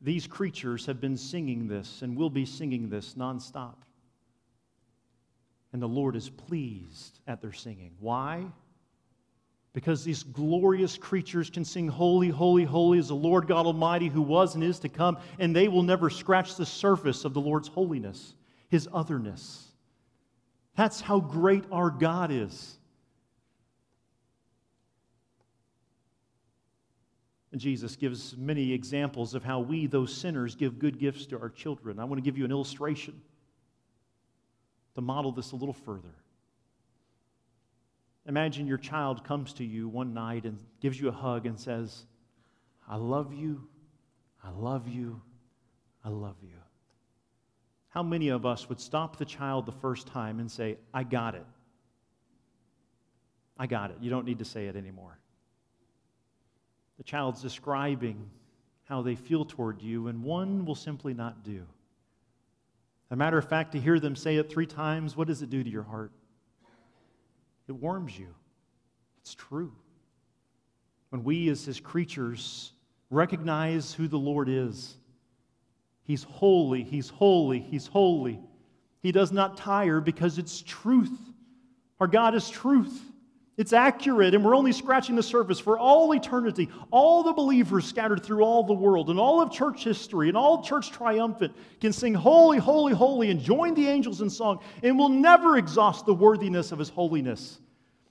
These 0.06 0.26
creatures 0.26 0.86
have 0.86 1.00
been 1.00 1.18
singing 1.18 1.68
this 1.68 2.00
and 2.00 2.16
will 2.16 2.30
be 2.30 2.46
singing 2.46 2.88
this 2.88 3.14
nonstop. 3.14 3.74
And 5.72 5.82
the 5.82 5.88
Lord 5.88 6.16
is 6.16 6.30
pleased 6.30 7.18
at 7.26 7.42
their 7.42 7.52
singing. 7.52 7.90
Why? 8.00 8.46
because 9.76 10.02
these 10.02 10.22
glorious 10.22 10.96
creatures 10.96 11.50
can 11.50 11.62
sing, 11.62 11.86
Holy, 11.86 12.30
holy, 12.30 12.64
holy 12.64 12.98
is 12.98 13.08
the 13.08 13.14
Lord 13.14 13.46
God 13.46 13.66
Almighty 13.66 14.08
who 14.08 14.22
was 14.22 14.54
and 14.54 14.64
is 14.64 14.78
to 14.78 14.88
come, 14.88 15.18
and 15.38 15.54
they 15.54 15.68
will 15.68 15.82
never 15.82 16.08
scratch 16.08 16.56
the 16.56 16.64
surface 16.64 17.26
of 17.26 17.34
the 17.34 17.42
Lord's 17.42 17.68
holiness, 17.68 18.34
his 18.70 18.88
otherness. 18.90 19.70
That's 20.76 21.02
how 21.02 21.20
great 21.20 21.64
our 21.70 21.90
God 21.90 22.30
is. 22.30 22.78
Jesus 27.54 27.96
gives 27.96 28.36
many 28.36 28.72
examples 28.72 29.34
of 29.34 29.42
how 29.42 29.60
we, 29.60 29.86
those 29.86 30.12
sinners, 30.12 30.54
give 30.54 30.78
good 30.78 30.98
gifts 30.98 31.26
to 31.26 31.40
our 31.40 31.48
children. 31.48 31.98
I 31.98 32.04
want 32.04 32.18
to 32.18 32.22
give 32.22 32.36
you 32.36 32.44
an 32.44 32.50
illustration 32.50 33.20
to 34.94 35.00
model 35.00 35.32
this 35.32 35.52
a 35.52 35.56
little 35.56 35.72
further. 35.72 36.14
Imagine 38.26 38.66
your 38.66 38.78
child 38.78 39.24
comes 39.24 39.52
to 39.54 39.64
you 39.64 39.88
one 39.88 40.12
night 40.12 40.44
and 40.44 40.58
gives 40.80 41.00
you 41.00 41.08
a 41.08 41.12
hug 41.12 41.46
and 41.46 41.58
says, 41.58 42.04
I 42.88 42.96
love 42.96 43.32
you, 43.32 43.68
I 44.42 44.50
love 44.50 44.88
you, 44.88 45.20
I 46.04 46.08
love 46.08 46.36
you. 46.42 46.58
How 47.90 48.02
many 48.02 48.28
of 48.28 48.44
us 48.44 48.68
would 48.68 48.80
stop 48.80 49.16
the 49.16 49.24
child 49.24 49.64
the 49.64 49.72
first 49.72 50.06
time 50.08 50.40
and 50.40 50.50
say, 50.50 50.76
I 50.92 51.04
got 51.04 51.34
it? 51.34 51.46
I 53.56 53.66
got 53.66 53.90
it. 53.90 53.98
You 54.00 54.10
don't 54.10 54.26
need 54.26 54.40
to 54.40 54.44
say 54.44 54.66
it 54.66 54.76
anymore. 54.76 55.18
The 56.98 57.04
child's 57.04 57.42
describing 57.42 58.30
how 58.84 59.02
they 59.02 59.16
feel 59.16 59.44
toward 59.44 59.82
you, 59.82 60.08
and 60.08 60.22
one 60.22 60.64
will 60.64 60.74
simply 60.74 61.12
not 61.12 61.44
do. 61.44 61.66
As 63.08 63.12
a 63.12 63.16
matter 63.16 63.38
of 63.38 63.48
fact, 63.48 63.72
to 63.72 63.80
hear 63.80 64.00
them 64.00 64.16
say 64.16 64.36
it 64.36 64.50
three 64.50 64.66
times, 64.66 65.16
what 65.16 65.28
does 65.28 65.42
it 65.42 65.50
do 65.50 65.62
to 65.62 65.70
your 65.70 65.82
heart? 65.82 66.12
It 67.68 67.72
warms 67.72 68.18
you. 68.18 68.28
It's 69.20 69.34
true. 69.34 69.72
When 71.10 71.24
we, 71.24 71.48
as 71.48 71.64
His 71.64 71.80
creatures, 71.80 72.72
recognize 73.10 73.92
who 73.92 74.08
the 74.08 74.18
Lord 74.18 74.48
is, 74.48 74.96
He's 76.04 76.22
holy, 76.24 76.84
He's 76.84 77.08
holy, 77.08 77.60
He's 77.60 77.86
holy. 77.86 78.40
He 79.02 79.12
does 79.12 79.32
not 79.32 79.56
tire 79.56 80.00
because 80.00 80.38
it's 80.38 80.62
truth. 80.62 81.16
Our 82.00 82.06
God 82.06 82.34
is 82.34 82.48
truth. 82.48 83.00
It's 83.56 83.72
accurate, 83.72 84.34
and 84.34 84.44
we're 84.44 84.54
only 84.54 84.72
scratching 84.72 85.16
the 85.16 85.22
surface 85.22 85.58
for 85.58 85.78
all 85.78 86.12
eternity. 86.12 86.68
All 86.90 87.22
the 87.22 87.32
believers 87.32 87.86
scattered 87.86 88.22
through 88.22 88.42
all 88.42 88.64
the 88.64 88.74
world, 88.74 89.08
and 89.08 89.18
all 89.18 89.40
of 89.40 89.50
church 89.50 89.82
history, 89.82 90.28
and 90.28 90.36
all 90.36 90.62
church 90.62 90.90
triumphant 90.90 91.54
can 91.80 91.92
sing 91.92 92.12
holy, 92.12 92.58
holy, 92.58 92.92
holy, 92.92 93.30
and 93.30 93.40
join 93.40 93.72
the 93.72 93.88
angels 93.88 94.20
in 94.20 94.28
song, 94.28 94.60
and 94.82 94.98
will 94.98 95.08
never 95.08 95.56
exhaust 95.56 96.04
the 96.04 96.12
worthiness 96.12 96.70
of 96.70 96.78
his 96.78 96.90
holiness. 96.90 97.58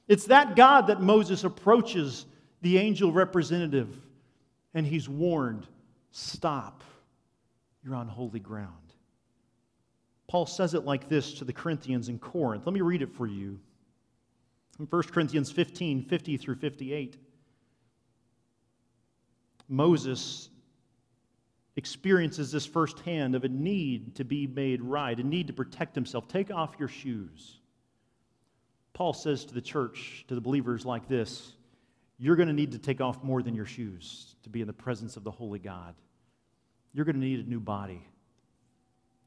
It's 0.07 0.25
that 0.25 0.55
God 0.55 0.87
that 0.87 1.01
Moses 1.01 1.43
approaches 1.43 2.25
the 2.61 2.79
angel 2.79 3.11
representative, 3.11 3.95
and 4.73 4.85
he's 4.85 5.07
warned 5.07 5.67
stop, 6.09 6.83
you're 7.83 7.93
on 7.95 8.07
holy 8.07 8.39
ground. 8.39 8.71
Paul 10.27 10.47
says 10.47 10.73
it 10.73 10.85
like 10.85 11.07
this 11.07 11.35
to 11.35 11.45
the 11.45 11.53
Corinthians 11.53 12.09
in 12.09 12.17
Corinth. 12.17 12.65
Let 12.65 12.73
me 12.73 12.81
read 12.81 13.03
it 13.03 13.13
for 13.13 13.27
you. 13.27 13.59
In 14.79 14.85
1 14.85 15.03
Corinthians 15.03 15.51
15 15.51 16.03
50 16.03 16.37
through 16.37 16.55
58, 16.55 17.17
Moses 19.67 20.49
experiences 21.75 22.51
this 22.51 22.65
firsthand 22.65 23.35
of 23.35 23.43
a 23.43 23.49
need 23.49 24.15
to 24.15 24.23
be 24.23 24.47
made 24.47 24.81
right, 24.81 25.17
a 25.17 25.23
need 25.23 25.47
to 25.47 25.53
protect 25.53 25.95
himself. 25.95 26.27
Take 26.27 26.51
off 26.51 26.75
your 26.79 26.87
shoes. 26.87 27.59
Paul 28.93 29.13
says 29.13 29.43
to 29.45 29.53
the 29.53 29.61
church, 29.61 30.23
to 30.29 30.35
the 30.35 30.41
believers 30.41 30.85
like 30.85 31.07
this 31.07 31.53
You're 32.17 32.35
going 32.35 32.47
to 32.47 32.53
need 32.53 32.71
to 32.71 32.79
take 32.79 33.01
off 33.01 33.23
more 33.23 33.41
than 33.41 33.55
your 33.55 33.65
shoes 33.65 34.35
to 34.43 34.49
be 34.49 34.61
in 34.61 34.67
the 34.67 34.73
presence 34.73 35.17
of 35.17 35.23
the 35.23 35.31
Holy 35.31 35.59
God. 35.59 35.95
You're 36.93 37.05
going 37.05 37.19
to 37.19 37.21
need 37.21 37.45
a 37.45 37.49
new 37.49 37.59
body. 37.59 38.05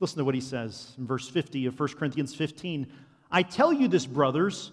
Listen 0.00 0.18
to 0.18 0.24
what 0.24 0.34
he 0.34 0.40
says 0.40 0.92
in 0.96 1.06
verse 1.06 1.28
50 1.28 1.66
of 1.66 1.78
1 1.78 1.88
Corinthians 1.94 2.34
15. 2.34 2.86
I 3.30 3.42
tell 3.42 3.72
you 3.72 3.88
this, 3.88 4.06
brothers 4.06 4.72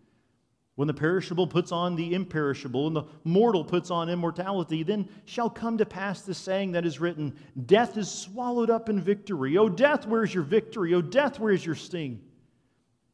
When 0.81 0.87
the 0.87 0.95
perishable 0.95 1.45
puts 1.45 1.71
on 1.71 1.95
the 1.95 2.15
imperishable 2.15 2.87
and 2.87 2.95
the 2.95 3.03
mortal 3.23 3.63
puts 3.63 3.91
on 3.91 4.09
immortality, 4.09 4.81
then 4.81 5.07
shall 5.25 5.47
come 5.47 5.77
to 5.77 5.85
pass 5.85 6.23
the 6.23 6.33
saying 6.33 6.71
that 6.71 6.87
is 6.87 6.99
written 6.99 7.37
Death 7.67 7.97
is 7.97 8.09
swallowed 8.09 8.71
up 8.71 8.89
in 8.89 8.99
victory. 8.99 9.59
O 9.59 9.69
death, 9.69 10.07
where's 10.07 10.33
your 10.33 10.41
victory? 10.41 10.95
O 10.95 11.01
death, 11.03 11.39
where's 11.39 11.63
your 11.63 11.75
sting? 11.75 12.19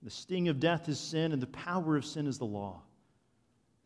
The 0.02 0.10
sting 0.10 0.48
of 0.48 0.62
death 0.62 0.88
is 0.88 0.98
sin, 0.98 1.34
and 1.34 1.42
the 1.42 1.48
power 1.48 1.98
of 1.98 2.06
sin 2.06 2.26
is 2.26 2.38
the 2.38 2.46
law. 2.46 2.84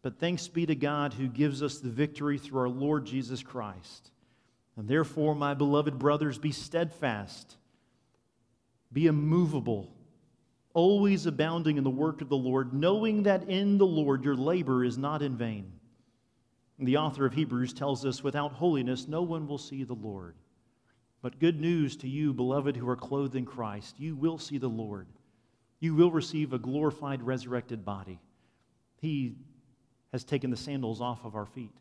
But 0.03 0.19
thanks 0.19 0.47
be 0.47 0.67
to 0.67 0.75
God 0.75 1.15
who 1.15 1.27
gives 1.27 1.63
us 1.63 1.79
the 1.79 1.89
victory 1.89 2.37
through 2.37 2.59
our 2.59 2.69
Lord 2.69 3.07
Jesus 3.07 3.41
Christ. 3.41 4.11
And 4.77 4.87
therefore, 4.87 5.33
my 5.33 5.55
beloved 5.55 5.97
brothers, 5.97 6.37
be 6.37 6.51
steadfast, 6.51 7.57
be 8.93 9.07
immovable 9.07 9.91
always 10.73 11.25
abounding 11.25 11.77
in 11.77 11.83
the 11.83 11.89
work 11.89 12.21
of 12.21 12.29
the 12.29 12.37
Lord, 12.37 12.73
knowing 12.73 13.23
that 13.23 13.49
in 13.49 13.77
the 13.77 13.85
Lord 13.85 14.23
your 14.23 14.35
labor 14.35 14.83
is 14.83 14.97
not 14.97 15.21
in 15.21 15.35
vain. 15.35 15.71
And 16.77 16.87
the 16.87 16.97
author 16.97 17.25
of 17.25 17.33
Hebrews 17.33 17.73
tells 17.73 18.05
us, 18.05 18.23
without 18.23 18.53
holiness, 18.53 19.07
no 19.07 19.21
one 19.21 19.47
will 19.47 19.57
see 19.57 19.83
the 19.83 19.93
Lord. 19.93 20.35
But 21.21 21.39
good 21.39 21.59
news 21.59 21.95
to 21.97 22.07
you, 22.07 22.33
beloved, 22.33 22.75
who 22.75 22.89
are 22.89 22.95
clothed 22.95 23.35
in 23.35 23.45
Christ, 23.45 23.99
you 23.99 24.15
will 24.15 24.39
see 24.39 24.57
the 24.57 24.67
Lord. 24.67 25.07
You 25.79 25.93
will 25.93 26.11
receive 26.11 26.53
a 26.53 26.59
glorified, 26.59 27.21
resurrected 27.21 27.85
body. 27.85 28.19
He 28.97 29.35
has 30.11 30.23
taken 30.23 30.49
the 30.49 30.57
sandals 30.57 31.01
off 31.01 31.23
of 31.23 31.35
our 31.35 31.45
feet. 31.45 31.73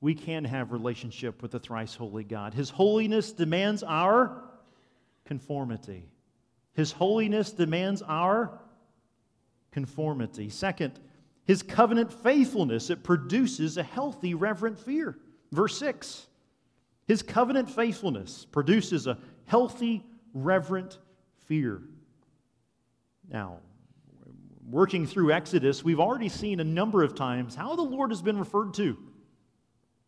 We 0.00 0.14
can 0.14 0.44
have 0.44 0.72
relationship 0.72 1.42
with 1.42 1.50
the 1.50 1.58
thrice 1.58 1.94
holy 1.94 2.24
God. 2.24 2.54
His 2.54 2.70
holiness 2.70 3.32
demands 3.32 3.82
our 3.82 4.44
conformity. 5.24 6.04
His 6.74 6.92
holiness 6.92 7.52
demands 7.52 8.02
our 8.02 8.60
conformity. 9.72 10.48
Second, 10.48 10.98
his 11.44 11.62
covenant 11.62 12.12
faithfulness, 12.12 12.90
it 12.90 13.02
produces 13.02 13.78
a 13.78 13.82
healthy, 13.82 14.34
reverent 14.34 14.78
fear. 14.78 15.18
Verse 15.50 15.78
6 15.78 16.26
His 17.06 17.22
covenant 17.22 17.70
faithfulness 17.70 18.46
produces 18.52 19.06
a 19.06 19.18
healthy, 19.46 20.04
reverent 20.34 20.98
fear. 21.46 21.82
Now, 23.30 23.58
working 24.68 25.06
through 25.06 25.32
Exodus, 25.32 25.82
we've 25.82 26.00
already 26.00 26.28
seen 26.28 26.60
a 26.60 26.64
number 26.64 27.02
of 27.02 27.14
times 27.14 27.54
how 27.54 27.76
the 27.76 27.82
Lord 27.82 28.10
has 28.10 28.22
been 28.22 28.38
referred 28.38 28.74
to 28.74 28.98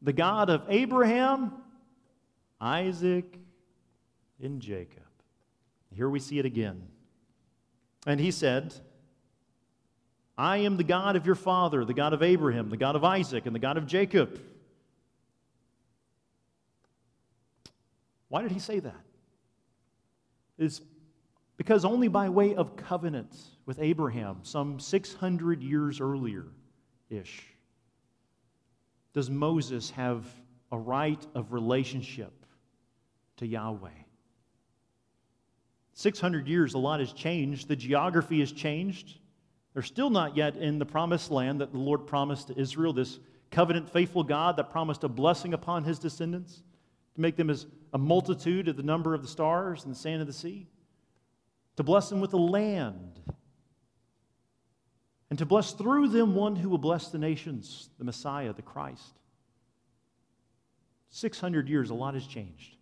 the 0.02 0.12
God 0.12 0.48
of 0.50 0.64
Abraham, 0.68 1.52
Isaac, 2.60 3.38
and 4.42 4.60
Jacob. 4.60 5.02
Here 5.94 6.08
we 6.08 6.20
see 6.20 6.38
it 6.38 6.46
again. 6.46 6.82
And 8.06 8.20
he 8.20 8.30
said, 8.30 8.74
I 10.38 10.58
am 10.58 10.76
the 10.76 10.84
God 10.84 11.16
of 11.16 11.26
your 11.26 11.34
father, 11.34 11.84
the 11.84 11.94
God 11.94 12.12
of 12.12 12.22
Abraham, 12.22 12.70
the 12.70 12.76
God 12.76 12.96
of 12.96 13.04
Isaac, 13.04 13.46
and 13.46 13.54
the 13.54 13.60
God 13.60 13.76
of 13.76 13.86
Jacob. 13.86 14.40
Why 18.28 18.42
did 18.42 18.52
he 18.52 18.60
say 18.60 18.78
that? 18.78 19.04
It's 20.56 20.80
because 21.56 21.84
only 21.84 22.08
by 22.08 22.28
way 22.28 22.54
of 22.54 22.76
covenant 22.76 23.36
with 23.66 23.80
Abraham, 23.80 24.38
some 24.44 24.80
600 24.80 25.62
years 25.62 26.00
earlier 26.00 26.46
ish, 27.10 27.44
does 29.12 29.28
Moses 29.28 29.90
have 29.90 30.24
a 30.72 30.78
right 30.78 31.24
of 31.34 31.52
relationship 31.52 32.32
to 33.38 33.46
Yahweh. 33.46 33.90
600 35.94 36.46
years, 36.46 36.74
a 36.74 36.78
lot 36.78 37.00
has 37.00 37.12
changed. 37.12 37.68
The 37.68 37.76
geography 37.76 38.40
has 38.40 38.52
changed. 38.52 39.18
They're 39.74 39.82
still 39.82 40.10
not 40.10 40.36
yet 40.36 40.56
in 40.56 40.78
the 40.78 40.86
promised 40.86 41.30
land 41.30 41.60
that 41.60 41.72
the 41.72 41.78
Lord 41.78 42.06
promised 42.06 42.48
to 42.48 42.58
Israel, 42.58 42.92
this 42.92 43.18
covenant 43.50 43.90
faithful 43.90 44.22
God 44.22 44.56
that 44.56 44.70
promised 44.70 45.04
a 45.04 45.08
blessing 45.08 45.54
upon 45.54 45.84
his 45.84 45.98
descendants 45.98 46.62
to 47.14 47.20
make 47.20 47.36
them 47.36 47.50
as 47.50 47.66
a 47.92 47.98
multitude 47.98 48.68
of 48.68 48.76
the 48.76 48.82
number 48.82 49.14
of 49.14 49.22
the 49.22 49.28
stars 49.28 49.84
and 49.84 49.92
the 49.92 49.98
sand 49.98 50.20
of 50.20 50.26
the 50.26 50.32
sea, 50.32 50.68
to 51.76 51.82
bless 51.82 52.08
them 52.08 52.20
with 52.20 52.32
a 52.32 52.38
land, 52.38 53.20
and 55.28 55.38
to 55.38 55.46
bless 55.46 55.72
through 55.72 56.08
them 56.08 56.34
one 56.34 56.56
who 56.56 56.68
will 56.68 56.78
bless 56.78 57.08
the 57.08 57.18
nations, 57.18 57.90
the 57.98 58.04
Messiah, 58.04 58.52
the 58.52 58.62
Christ. 58.62 59.18
600 61.10 61.68
years, 61.68 61.90
a 61.90 61.94
lot 61.94 62.14
has 62.14 62.26
changed. 62.26 62.76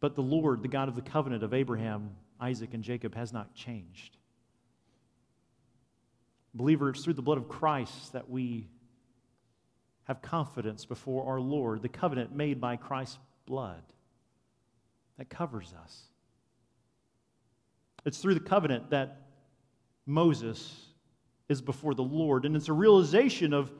But 0.00 0.14
the 0.14 0.22
Lord, 0.22 0.62
the 0.62 0.68
God 0.68 0.88
of 0.88 0.94
the 0.94 1.02
covenant 1.02 1.42
of 1.42 1.54
Abraham, 1.54 2.10
Isaac, 2.40 2.74
and 2.74 2.82
Jacob, 2.82 3.14
has 3.14 3.32
not 3.32 3.54
changed. 3.54 4.16
Believers, 6.54 7.02
through 7.02 7.14
the 7.14 7.22
blood 7.22 7.38
of 7.38 7.48
Christ 7.48 8.12
that 8.12 8.28
we 8.28 8.68
have 10.04 10.22
confidence 10.22 10.84
before 10.84 11.26
our 11.26 11.40
Lord, 11.40 11.82
the 11.82 11.88
covenant 11.88 12.34
made 12.34 12.60
by 12.60 12.76
Christ's 12.76 13.18
blood 13.46 13.82
that 15.18 15.28
covers 15.28 15.74
us. 15.82 16.02
It's 18.04 18.18
through 18.18 18.34
the 18.34 18.40
covenant 18.40 18.90
that 18.90 19.22
Moses 20.06 20.86
is 21.48 21.60
before 21.60 21.94
the 21.94 22.02
Lord, 22.02 22.44
and 22.44 22.54
it's 22.54 22.68
a 22.68 22.72
realization 22.72 23.52
of 23.52 23.72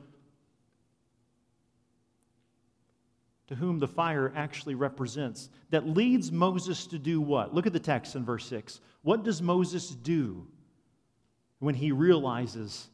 to 3.47 3.55
whom 3.55 3.79
the 3.79 3.87
fire 3.87 4.31
actually 4.35 4.75
represents 4.75 5.49
that 5.69 5.87
leads 5.87 6.31
Moses 6.31 6.87
to 6.87 6.99
do 6.99 7.21
what? 7.21 7.53
Look 7.53 7.65
at 7.65 7.73
the 7.73 7.79
text 7.79 8.15
in 8.15 8.25
verse 8.25 8.45
6. 8.47 8.81
What 9.03 9.23
does 9.23 9.41
Moses 9.41 9.89
do 9.89 10.45
when 11.59 11.75
he 11.75 11.91
realizes 11.91 12.89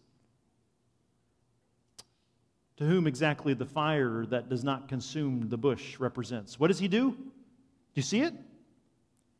to 2.77 2.85
whom 2.85 3.07
exactly 3.07 3.53
the 3.53 3.65
fire 3.65 4.25
that 4.27 4.49
does 4.49 4.63
not 4.63 4.87
consume 4.87 5.49
the 5.49 5.57
bush 5.57 5.99
represents? 5.99 6.59
What 6.59 6.67
does 6.67 6.79
he 6.79 6.87
do? 6.87 7.11
Do 7.11 7.19
you 7.95 8.03
see 8.03 8.21
it? 8.21 8.33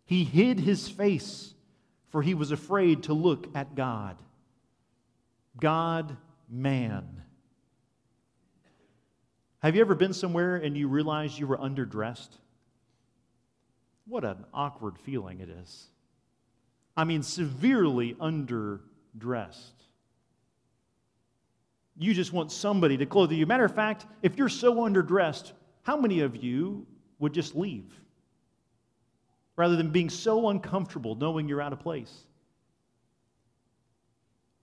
He 0.05 0.23
hid 0.23 0.59
his 0.59 0.89
face, 0.89 1.53
for 2.09 2.21
he 2.21 2.33
was 2.33 2.51
afraid 2.51 3.03
to 3.03 3.13
look 3.13 3.47
at 3.55 3.75
God. 3.75 4.17
God, 5.59 6.17
man. 6.49 7.23
Have 9.63 9.75
you 9.75 9.81
ever 9.81 9.95
been 9.95 10.11
somewhere 10.11 10.57
and 10.57 10.75
you 10.75 10.89
realized 10.89 11.39
you 11.39 11.47
were 11.47 11.57
underdressed? 11.57 12.27
What 14.05 14.25
an 14.25 14.43
awkward 14.53 14.99
feeling 14.99 15.39
it 15.39 15.47
is. 15.47 15.87
I 16.97 17.05
mean, 17.05 17.23
severely 17.23 18.13
underdressed. 18.15 19.71
You 21.97 22.13
just 22.13 22.33
want 22.33 22.51
somebody 22.51 22.97
to 22.97 23.05
clothe 23.05 23.31
you. 23.31 23.45
Matter 23.45 23.63
of 23.63 23.73
fact, 23.73 24.05
if 24.21 24.37
you're 24.37 24.49
so 24.49 24.75
underdressed, 24.75 25.53
how 25.83 25.95
many 25.95 26.19
of 26.19 26.35
you 26.35 26.85
would 27.19 27.33
just 27.33 27.55
leave 27.55 27.85
rather 29.55 29.77
than 29.77 29.91
being 29.91 30.09
so 30.09 30.49
uncomfortable 30.49 31.15
knowing 31.15 31.47
you're 31.47 31.61
out 31.61 31.71
of 31.71 31.79
place? 31.79 32.13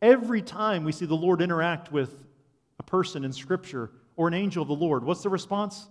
Every 0.02 0.42
time 0.42 0.84
we 0.84 0.92
see 0.92 1.06
the 1.06 1.14
Lord 1.14 1.40
interact 1.40 1.90
with 1.90 2.14
a 2.78 2.82
person 2.82 3.24
in 3.24 3.32
Scripture, 3.32 3.90
or 4.20 4.28
an 4.28 4.34
angel 4.34 4.60
of 4.60 4.68
the 4.68 4.74
Lord, 4.74 5.02
what's 5.02 5.22
the 5.22 5.30
response? 5.30 5.88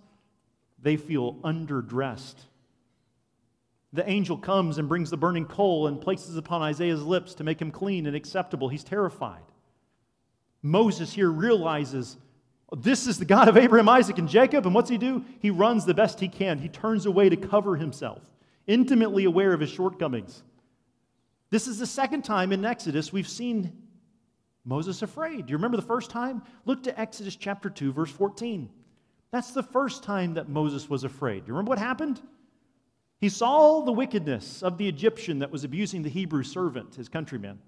They 0.80 0.96
feel 0.96 1.34
underdressed. 1.42 2.36
The 3.92 4.08
angel 4.08 4.36
comes 4.36 4.78
and 4.78 4.88
brings 4.88 5.10
the 5.10 5.16
burning 5.16 5.46
coal 5.46 5.88
and 5.88 6.00
places 6.00 6.36
upon 6.36 6.62
Isaiah's 6.62 7.02
lips 7.02 7.34
to 7.34 7.44
make 7.44 7.60
him 7.60 7.72
clean 7.72 8.06
and 8.06 8.14
acceptable. 8.14 8.68
He's 8.68 8.84
terrified. 8.84 9.42
Moses 10.62 11.12
here 11.12 11.28
realizes 11.28 12.18
this 12.78 13.08
is 13.08 13.18
the 13.18 13.24
God 13.24 13.48
of 13.48 13.56
Abraham, 13.56 13.88
Isaac, 13.88 14.18
and 14.18 14.28
Jacob. 14.28 14.64
And 14.64 14.76
what's 14.76 14.90
he 14.90 14.96
do? 14.96 15.24
He 15.40 15.50
runs 15.50 15.84
the 15.84 15.92
best 15.92 16.20
he 16.20 16.28
can. 16.28 16.60
He 16.60 16.68
turns 16.68 17.06
away 17.06 17.30
to 17.30 17.36
cover 17.36 17.74
himself, 17.74 18.22
intimately 18.68 19.24
aware 19.24 19.52
of 19.52 19.58
his 19.58 19.70
shortcomings. 19.70 20.44
This 21.50 21.66
is 21.66 21.80
the 21.80 21.86
second 21.86 22.22
time 22.22 22.52
in 22.52 22.64
Exodus 22.64 23.12
we've 23.12 23.26
seen 23.26 23.79
Moses 24.64 25.02
afraid. 25.02 25.46
Do 25.46 25.50
you 25.52 25.56
remember 25.56 25.76
the 25.76 25.82
first 25.82 26.10
time? 26.10 26.42
Look 26.64 26.82
to 26.84 27.00
Exodus 27.00 27.36
chapter 27.36 27.70
2, 27.70 27.92
verse 27.92 28.10
14. 28.10 28.68
That's 29.30 29.52
the 29.52 29.62
first 29.62 30.02
time 30.02 30.34
that 30.34 30.48
Moses 30.48 30.88
was 30.88 31.04
afraid. 31.04 31.44
Do 31.44 31.48
you 31.48 31.54
remember 31.54 31.70
what 31.70 31.78
happened? 31.78 32.20
He 33.20 33.28
saw 33.28 33.82
the 33.82 33.92
wickedness 33.92 34.62
of 34.62 34.78
the 34.78 34.88
Egyptian 34.88 35.40
that 35.40 35.50
was 35.50 35.64
abusing 35.64 36.02
the 36.02 36.08
Hebrew 36.08 36.42
servant, 36.42 36.94
his 36.94 37.08
countryman. 37.08 37.58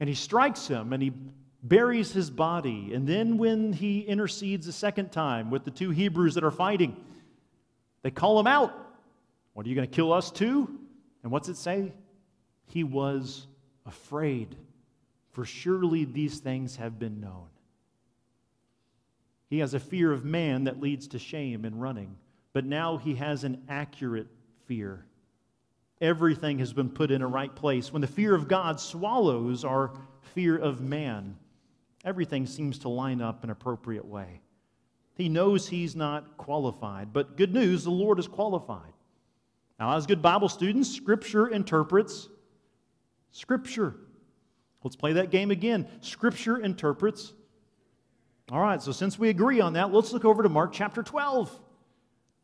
And 0.00 0.08
he 0.08 0.14
strikes 0.14 0.66
him 0.66 0.92
and 0.92 1.02
he 1.02 1.12
buries 1.62 2.12
his 2.12 2.30
body. 2.30 2.92
And 2.92 3.06
then, 3.06 3.38
when 3.38 3.72
he 3.72 4.00
intercedes 4.00 4.66
a 4.66 4.72
second 4.72 5.10
time 5.12 5.50
with 5.50 5.64
the 5.64 5.70
two 5.70 5.90
Hebrews 5.90 6.34
that 6.34 6.44
are 6.44 6.50
fighting, 6.50 6.96
they 8.02 8.10
call 8.10 8.38
him 8.38 8.46
out. 8.46 8.72
What 9.54 9.64
are 9.66 9.68
you 9.68 9.74
going 9.74 9.88
to 9.88 9.94
kill 9.94 10.12
us 10.12 10.30
too? 10.30 10.78
And 11.22 11.32
what's 11.32 11.48
it 11.48 11.56
say? 11.56 11.92
He 12.66 12.84
was 12.84 13.46
afraid 13.86 14.56
for 15.36 15.44
surely 15.44 16.06
these 16.06 16.38
things 16.38 16.76
have 16.76 16.98
been 16.98 17.20
known. 17.20 17.48
He 19.50 19.58
has 19.58 19.74
a 19.74 19.78
fear 19.78 20.10
of 20.10 20.24
man 20.24 20.64
that 20.64 20.80
leads 20.80 21.08
to 21.08 21.18
shame 21.18 21.66
and 21.66 21.78
running, 21.78 22.16
but 22.54 22.64
now 22.64 22.96
he 22.96 23.16
has 23.16 23.44
an 23.44 23.62
accurate 23.68 24.28
fear. 24.64 25.04
Everything 26.00 26.58
has 26.60 26.72
been 26.72 26.88
put 26.88 27.10
in 27.10 27.20
a 27.20 27.26
right 27.26 27.54
place. 27.54 27.92
When 27.92 28.00
the 28.00 28.08
fear 28.08 28.34
of 28.34 28.48
God 28.48 28.80
swallows 28.80 29.62
our 29.62 29.92
fear 30.34 30.56
of 30.56 30.80
man, 30.80 31.36
everything 32.02 32.46
seems 32.46 32.78
to 32.78 32.88
line 32.88 33.20
up 33.20 33.44
in 33.44 33.50
an 33.50 33.52
appropriate 33.52 34.06
way. 34.06 34.40
He 35.16 35.28
knows 35.28 35.68
he's 35.68 35.94
not 35.94 36.38
qualified, 36.38 37.12
but 37.12 37.36
good 37.36 37.52
news, 37.52 37.84
the 37.84 37.90
Lord 37.90 38.18
is 38.18 38.26
qualified. 38.26 38.94
Now, 39.78 39.98
as 39.98 40.06
good 40.06 40.22
Bible 40.22 40.48
students, 40.48 40.88
Scripture 40.88 41.48
interprets 41.48 42.30
Scripture. 43.32 43.96
Let's 44.86 44.94
play 44.94 45.14
that 45.14 45.32
game 45.32 45.50
again. 45.50 45.88
Scripture 46.00 46.58
interprets. 46.58 47.32
All 48.52 48.60
right, 48.60 48.80
so 48.80 48.92
since 48.92 49.18
we 49.18 49.30
agree 49.30 49.60
on 49.60 49.72
that, 49.72 49.92
let's 49.92 50.12
look 50.12 50.24
over 50.24 50.44
to 50.44 50.48
Mark 50.48 50.72
chapter 50.72 51.02
12. 51.02 51.50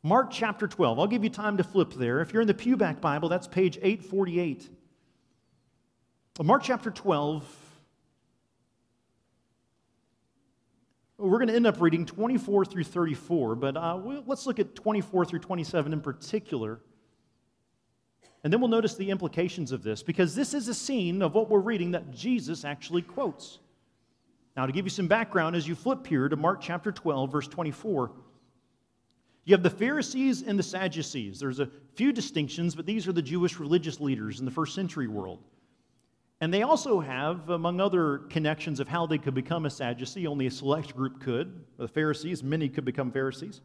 Mark 0.02 0.32
chapter 0.32 0.66
12. 0.66 0.98
I'll 0.98 1.06
give 1.06 1.22
you 1.22 1.30
time 1.30 1.58
to 1.58 1.62
flip 1.62 1.92
there. 1.94 2.20
If 2.20 2.32
you're 2.32 2.42
in 2.42 2.48
the 2.48 2.54
Pewback 2.54 3.00
Bible, 3.00 3.28
that's 3.28 3.46
page 3.46 3.76
848. 3.76 4.68
Mark 6.42 6.64
chapter 6.64 6.90
12. 6.90 7.46
We're 11.18 11.38
going 11.38 11.46
to 11.46 11.54
end 11.54 11.68
up 11.68 11.80
reading 11.80 12.04
24 12.04 12.64
through 12.64 12.82
34, 12.82 13.54
but 13.54 13.76
uh, 13.76 14.00
let's 14.26 14.46
look 14.46 14.58
at 14.58 14.74
24 14.74 15.26
through 15.26 15.38
27 15.38 15.92
in 15.92 16.00
particular. 16.00 16.80
And 18.44 18.52
then 18.52 18.60
we'll 18.60 18.68
notice 18.68 18.94
the 18.94 19.10
implications 19.10 19.70
of 19.70 19.82
this 19.82 20.02
because 20.02 20.34
this 20.34 20.52
is 20.52 20.68
a 20.68 20.74
scene 20.74 21.22
of 21.22 21.34
what 21.34 21.48
we're 21.48 21.60
reading 21.60 21.92
that 21.92 22.10
Jesus 22.10 22.64
actually 22.64 23.02
quotes. 23.02 23.60
Now, 24.56 24.66
to 24.66 24.72
give 24.72 24.84
you 24.84 24.90
some 24.90 25.08
background, 25.08 25.56
as 25.56 25.66
you 25.66 25.74
flip 25.74 26.06
here 26.06 26.28
to 26.28 26.36
Mark 26.36 26.60
chapter 26.60 26.92
12, 26.92 27.32
verse 27.32 27.48
24, 27.48 28.10
you 29.44 29.54
have 29.54 29.62
the 29.62 29.70
Pharisees 29.70 30.42
and 30.42 30.58
the 30.58 30.62
Sadducees. 30.62 31.40
There's 31.40 31.60
a 31.60 31.68
few 31.94 32.12
distinctions, 32.12 32.74
but 32.74 32.86
these 32.86 33.08
are 33.08 33.12
the 33.12 33.22
Jewish 33.22 33.58
religious 33.58 34.00
leaders 34.00 34.40
in 34.40 34.44
the 34.44 34.50
first 34.50 34.74
century 34.74 35.08
world. 35.08 35.42
And 36.40 36.52
they 36.52 36.62
also 36.62 37.00
have, 37.00 37.48
among 37.50 37.80
other 37.80 38.18
connections 38.28 38.80
of 38.80 38.88
how 38.88 39.06
they 39.06 39.18
could 39.18 39.34
become 39.34 39.64
a 39.64 39.70
Sadducee, 39.70 40.26
only 40.26 40.46
a 40.46 40.50
select 40.50 40.94
group 40.96 41.20
could. 41.20 41.64
The 41.78 41.88
Pharisees, 41.88 42.42
many 42.42 42.68
could 42.68 42.84
become 42.84 43.10
Pharisees. 43.10 43.60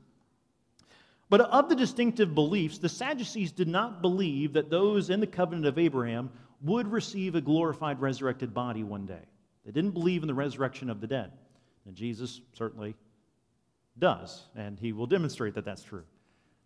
But 1.30 1.42
of 1.42 1.68
the 1.68 1.76
distinctive 1.76 2.34
beliefs, 2.34 2.78
the 2.78 2.90
Sadducees 2.90 3.52
did 3.52 3.68
not 3.68 4.02
believe 4.02 4.54
that 4.54 4.70
those 4.70 5.10
in 5.10 5.20
the 5.20 5.28
covenant 5.28 5.66
of 5.66 5.78
Abraham 5.78 6.30
would 6.62 6.90
receive 6.92 7.36
a 7.36 7.42
glorified 7.42 8.00
resurrected 8.00 8.54
body 8.54 8.84
one 8.84 9.06
day. 9.06 9.26
They 9.66 9.72
didn't 9.72 9.92
believe 9.92 10.24
in 10.24 10.28
the 10.28 10.34
resurrection 10.34 10.90
of 10.90 11.02
the 11.02 11.08
dead. 11.08 11.32
And 11.86 11.96
Jesus 11.96 12.42
certainly 12.54 12.96
does, 14.00 14.44
and 14.56 14.80
he 14.80 14.94
will 14.94 15.08
demonstrate 15.08 15.54
that 15.56 15.66
that's 15.66 15.84
true. 15.84 16.04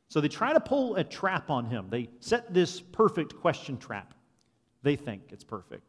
So 0.08 0.22
they 0.22 0.28
try 0.28 0.54
to 0.54 0.60
pull 0.60 0.96
a 0.96 1.04
trap 1.04 1.50
on 1.50 1.66
him. 1.66 1.88
They 1.90 2.10
set 2.20 2.54
this 2.54 2.82
perfect 2.82 3.36
question 3.38 3.78
trap. 3.78 4.14
They 4.84 4.96
think 4.96 5.24
it's 5.30 5.44
perfect. 5.44 5.84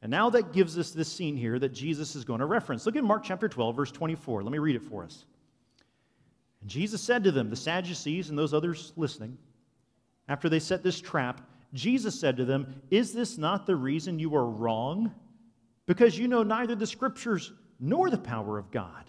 And 0.00 0.10
now 0.10 0.30
that 0.30 0.52
gives 0.52 0.78
us 0.78 0.90
this 0.90 1.12
scene 1.12 1.36
here 1.36 1.58
that 1.58 1.72
Jesus 1.72 2.16
is 2.16 2.24
going 2.24 2.40
to 2.40 2.46
reference. 2.46 2.86
Look 2.86 2.96
at 2.96 3.04
Mark 3.04 3.22
chapter 3.22 3.48
12, 3.48 3.76
verse 3.76 3.92
24. 3.92 4.42
Let 4.42 4.50
me 4.50 4.58
read 4.58 4.74
it 4.74 4.82
for 4.82 5.04
us. 5.04 5.26
And 6.62 6.70
Jesus 6.70 7.02
said 7.02 7.24
to 7.24 7.32
them, 7.32 7.50
the 7.50 7.56
Sadducees 7.56 8.30
and 8.30 8.38
those 8.38 8.54
others 8.54 8.92
listening, 8.96 9.36
after 10.28 10.48
they 10.48 10.60
set 10.60 10.82
this 10.82 11.00
trap, 11.00 11.42
Jesus 11.74 12.18
said 12.18 12.36
to 12.36 12.44
them, 12.44 12.80
Is 12.90 13.12
this 13.12 13.36
not 13.36 13.66
the 13.66 13.76
reason 13.76 14.18
you 14.18 14.34
are 14.36 14.48
wrong? 14.48 15.12
Because 15.86 16.18
you 16.18 16.28
know 16.28 16.42
neither 16.42 16.74
the 16.74 16.86
scriptures 16.86 17.52
nor 17.80 18.08
the 18.08 18.18
power 18.18 18.58
of 18.58 18.70
God. 18.70 19.04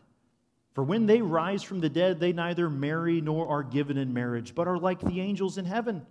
For 0.73 0.83
when 0.83 1.05
they 1.05 1.21
rise 1.21 1.61
from 1.61 1.81
the 1.81 1.89
dead, 1.89 2.19
they 2.19 2.33
neither 2.33 2.69
marry 2.69 3.21
nor 3.21 3.47
are 3.47 3.61
given 3.61 3.97
in 3.97 4.13
marriage, 4.13 4.55
but 4.55 4.67
are 4.67 4.79
like 4.79 4.99
the 4.99 5.21
angels 5.21 5.59
in 5.59 5.65
heaven. 5.65 6.03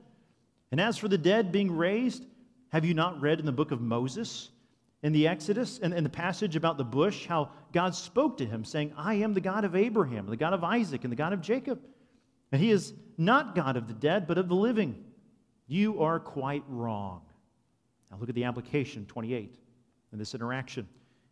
And 0.71 0.81
as 0.81 0.97
for 0.97 1.09
the 1.09 1.19
dead 1.19 1.51
being 1.51 1.77
raised, 1.77 2.25
have 2.71 2.85
you 2.85 2.95
not 2.95 3.21
read 3.21 3.41
in 3.41 3.47
the 3.47 3.53
book 3.53 3.73
of 3.73 3.81
Moses, 3.81 4.51
in 5.03 5.13
the 5.13 5.27
Exodus, 5.27 5.81
and 5.83 5.93
in 5.93 6.05
the 6.05 6.11
passage 6.11 6.55
about 6.55 6.79
the 6.79 6.85
bush, 6.85 7.27
how 7.27 7.51
God 7.73 7.95
spoke 7.95 8.39
to 8.39 8.47
him, 8.47 8.65
saying, 8.65 8.93
I 8.97 9.15
am 9.15 9.35
the 9.35 9.41
God 9.41 9.65
of 9.65 9.75
Abraham, 9.75 10.27
the 10.27 10.37
God 10.37 10.53
of 10.53 10.63
Isaac, 10.63 11.03
and 11.03 11.11
the 11.11 11.17
God 11.17 11.33
of 11.33 11.41
Jacob. 11.41 11.81
And 12.53 12.61
he 12.61 12.71
is 12.71 12.95
not 13.19 13.57
God 13.57 13.77
of 13.77 13.89
the 13.89 13.95
dead, 13.95 14.29
but 14.29 14.39
of 14.39 14.49
the 14.49 14.55
living. 14.55 15.05
You 15.67 16.03
are 16.03 16.21
quite 16.21 16.63
wrong. 16.69 17.23
Now 18.11 18.19
look 18.21 18.29
at 18.29 18.35
the 18.35 18.45
application, 18.45 19.07
28, 19.07 19.59
in 20.13 20.19
this 20.19 20.35
interaction. 20.35 20.87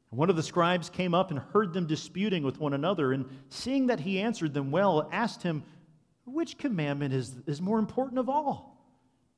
One 0.09 0.31
of 0.31 0.35
the 0.35 0.43
scribes 0.43 0.91
came 0.91 1.15
up 1.15 1.31
and 1.31 1.39
heard 1.39 1.73
them 1.73 1.87
disputing 1.87 2.43
with 2.43 2.59
one 2.59 2.73
another, 2.73 3.13
and 3.13 3.27
seeing 3.51 3.87
that 3.87 4.01
he 4.01 4.21
answered 4.21 4.53
them 4.53 4.73
well, 4.73 5.09
asked 5.13 5.45
him, 5.45 5.63
Which 6.25 6.59
commandment 6.59 7.15
is, 7.15 7.37
is 7.47 7.61
more 7.61 7.79
important 7.79 8.19
of 8.19 8.29
all? 8.29 8.77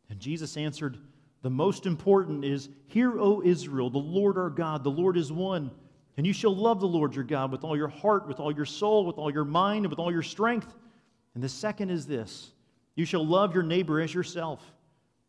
And 0.09 0.19
Jesus 0.19 0.57
answered, 0.57 0.97
The 1.43 1.51
most 1.51 1.87
important 1.87 2.45
is, 2.45 2.69
Hear, 2.87 3.19
O 3.19 3.43
Israel, 3.45 3.91
the 3.91 3.99
Lord 3.99 4.39
our 4.39 4.51
God, 4.51 4.85
the 4.85 4.91
Lord 4.91 5.17
is 5.17 5.33
one. 5.33 5.71
And 6.17 6.27
you 6.27 6.33
shall 6.33 6.55
love 6.55 6.81
the 6.81 6.87
Lord 6.87 7.15
your 7.15 7.25
God 7.25 7.51
with 7.51 7.65
all 7.65 7.77
your 7.77 7.89
heart, 7.89 8.29
with 8.29 8.39
all 8.39 8.53
your 8.53 8.67
soul, 8.67 9.07
with 9.07 9.17
all 9.17 9.33
your 9.33 9.45
mind, 9.45 9.85
and 9.85 9.91
with 9.91 9.99
all 9.99 10.13
your 10.13 10.23
strength. 10.23 10.75
And 11.35 11.43
the 11.43 11.49
second 11.49 11.91
is 11.91 12.07
this 12.07 12.53
You 12.95 13.05
shall 13.05 13.27
love 13.27 13.55
your 13.55 13.63
neighbor 13.63 14.01
as 14.01 14.15
yourself. 14.15 14.73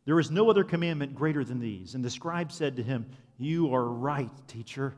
There 0.06 0.20
is 0.20 0.30
no 0.30 0.50
other 0.50 0.66
commandment 0.66 1.16
greater 1.16 1.46
than 1.46 1.60
these. 1.60 1.96
And 1.96 2.04
the 2.04 2.10
scribe 2.10 2.52
said 2.52 2.76
to 2.76 2.84
him, 2.84 3.06
You 3.38 3.74
are 3.74 3.86
right, 3.86 4.30
teacher. 4.48 4.94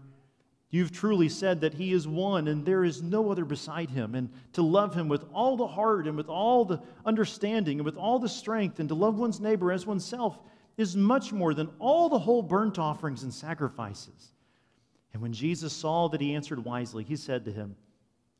You've 0.72 0.92
truly 0.92 1.30
said 1.30 1.62
that 1.62 1.76
He 1.76 1.94
is 1.94 2.06
one 2.06 2.50
and 2.50 2.66
there 2.66 2.84
is 2.84 3.02
no 3.02 3.30
other 3.30 3.46
beside 3.46 3.90
Him, 3.90 4.16
and 4.16 4.30
to 4.54 4.62
love 4.62 4.94
Him 4.94 5.08
with 5.08 5.24
all 5.32 5.56
the 5.56 5.68
heart 5.68 6.08
and 6.08 6.18
with 6.18 6.28
all 6.28 6.66
the 6.66 6.82
understanding 7.06 7.80
and 7.80 7.86
with 7.86 7.96
all 7.96 8.20
the 8.20 8.28
strength, 8.28 8.80
and 8.80 8.90
to 8.90 8.96
love 8.96 9.18
one's 9.18 9.40
neighbor 9.40 9.72
as 9.72 9.86
oneself 9.86 10.38
is 10.78 10.96
much 10.96 11.32
more 11.32 11.54
than 11.54 11.70
all 11.80 12.10
the 12.10 12.20
whole 12.20 12.42
burnt 12.42 12.78
offerings 12.78 13.24
and 13.24 13.34
sacrifices. 13.34 14.34
And 15.14 15.22
when 15.22 15.34
Jesus 15.34 15.72
saw 15.72 16.10
that 16.10 16.22
he 16.22 16.36
answered 16.36 16.64
wisely, 16.64 17.04
he 17.04 17.16
said 17.16 17.46
to 17.46 17.52
him, 17.52 17.76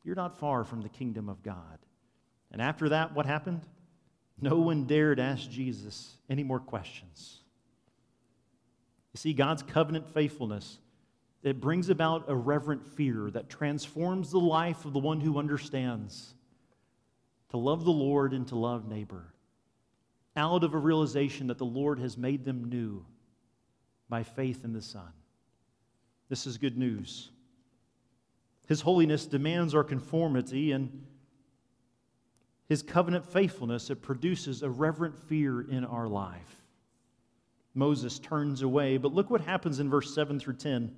You're 0.04 0.14
not 0.14 0.38
far 0.38 0.64
from 0.64 0.82
the 0.82 0.88
kingdom 0.88 1.28
of 1.28 1.42
God. 1.42 1.78
And 2.52 2.60
after 2.60 2.90
that, 2.90 3.14
what 3.14 3.26
happened? 3.26 3.62
No 4.40 4.56
one 4.56 4.84
dared 4.84 5.18
ask 5.18 5.50
Jesus 5.50 6.16
any 6.28 6.42
more 6.42 6.60
questions. 6.60 7.40
You 9.14 9.18
see, 9.18 9.32
God's 9.32 9.62
covenant 9.62 10.06
faithfulness 10.12 10.78
it 11.46 11.60
brings 11.60 11.90
about 11.90 12.24
a 12.26 12.34
reverent 12.34 12.84
fear 12.84 13.30
that 13.30 13.48
transforms 13.48 14.32
the 14.32 14.40
life 14.40 14.84
of 14.84 14.92
the 14.92 14.98
one 14.98 15.20
who 15.20 15.38
understands 15.38 16.34
to 17.50 17.56
love 17.56 17.84
the 17.84 17.92
Lord 17.92 18.32
and 18.32 18.48
to 18.48 18.56
love 18.56 18.88
neighbor 18.88 19.32
out 20.36 20.64
of 20.64 20.74
a 20.74 20.78
realization 20.78 21.46
that 21.46 21.58
the 21.58 21.64
Lord 21.64 21.98
has 21.98 22.16
made 22.16 22.44
them 22.44 22.68
new 22.68 23.04
by 24.08 24.22
faith 24.22 24.64
in 24.64 24.72
the 24.72 24.82
Son. 24.82 25.12
This 26.28 26.46
is 26.46 26.58
good 26.58 26.76
news. 26.76 27.30
His 28.66 28.80
holiness 28.80 29.26
demands 29.26 29.74
our 29.74 29.84
conformity, 29.84 30.72
and 30.72 31.04
his 32.68 32.82
covenant 32.82 33.24
faithfulness, 33.24 33.90
it 33.90 34.02
produces 34.02 34.62
a 34.62 34.70
reverent 34.70 35.16
fear 35.16 35.60
in 35.60 35.84
our 35.84 36.08
life. 36.08 36.62
Moses 37.74 38.18
turns 38.18 38.62
away, 38.62 38.96
but 38.96 39.14
look 39.14 39.30
what 39.30 39.42
happens 39.42 39.78
in 39.78 39.88
verse 39.88 40.14
7 40.14 40.40
through 40.40 40.56
10. 40.56 40.96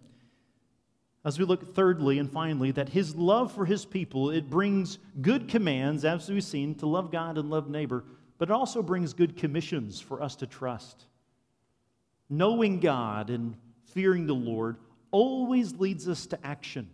As 1.24 1.38
we 1.38 1.44
look 1.44 1.74
thirdly 1.74 2.18
and 2.18 2.30
finally, 2.30 2.70
that 2.70 2.88
his 2.88 3.16
love 3.16 3.52
for 3.52 3.66
his 3.66 3.84
people, 3.84 4.30
it 4.30 4.48
brings 4.48 4.98
good 5.20 5.48
commands, 5.48 6.04
as 6.04 6.28
we've 6.30 6.42
seen, 6.42 6.74
to 6.76 6.86
love 6.86 7.10
God 7.10 7.36
and 7.36 7.50
love 7.50 7.68
neighbor, 7.68 8.04
but 8.38 8.48
it 8.48 8.52
also 8.52 8.82
brings 8.82 9.12
good 9.12 9.36
commissions 9.36 10.00
for 10.00 10.22
us 10.22 10.36
to 10.36 10.46
trust. 10.46 11.04
Knowing 12.30 12.80
God 12.80 13.30
and 13.30 13.56
fearing 13.92 14.26
the 14.26 14.34
Lord 14.34 14.76
always 15.10 15.74
leads 15.74 16.08
us 16.08 16.26
to 16.26 16.46
action. 16.46 16.88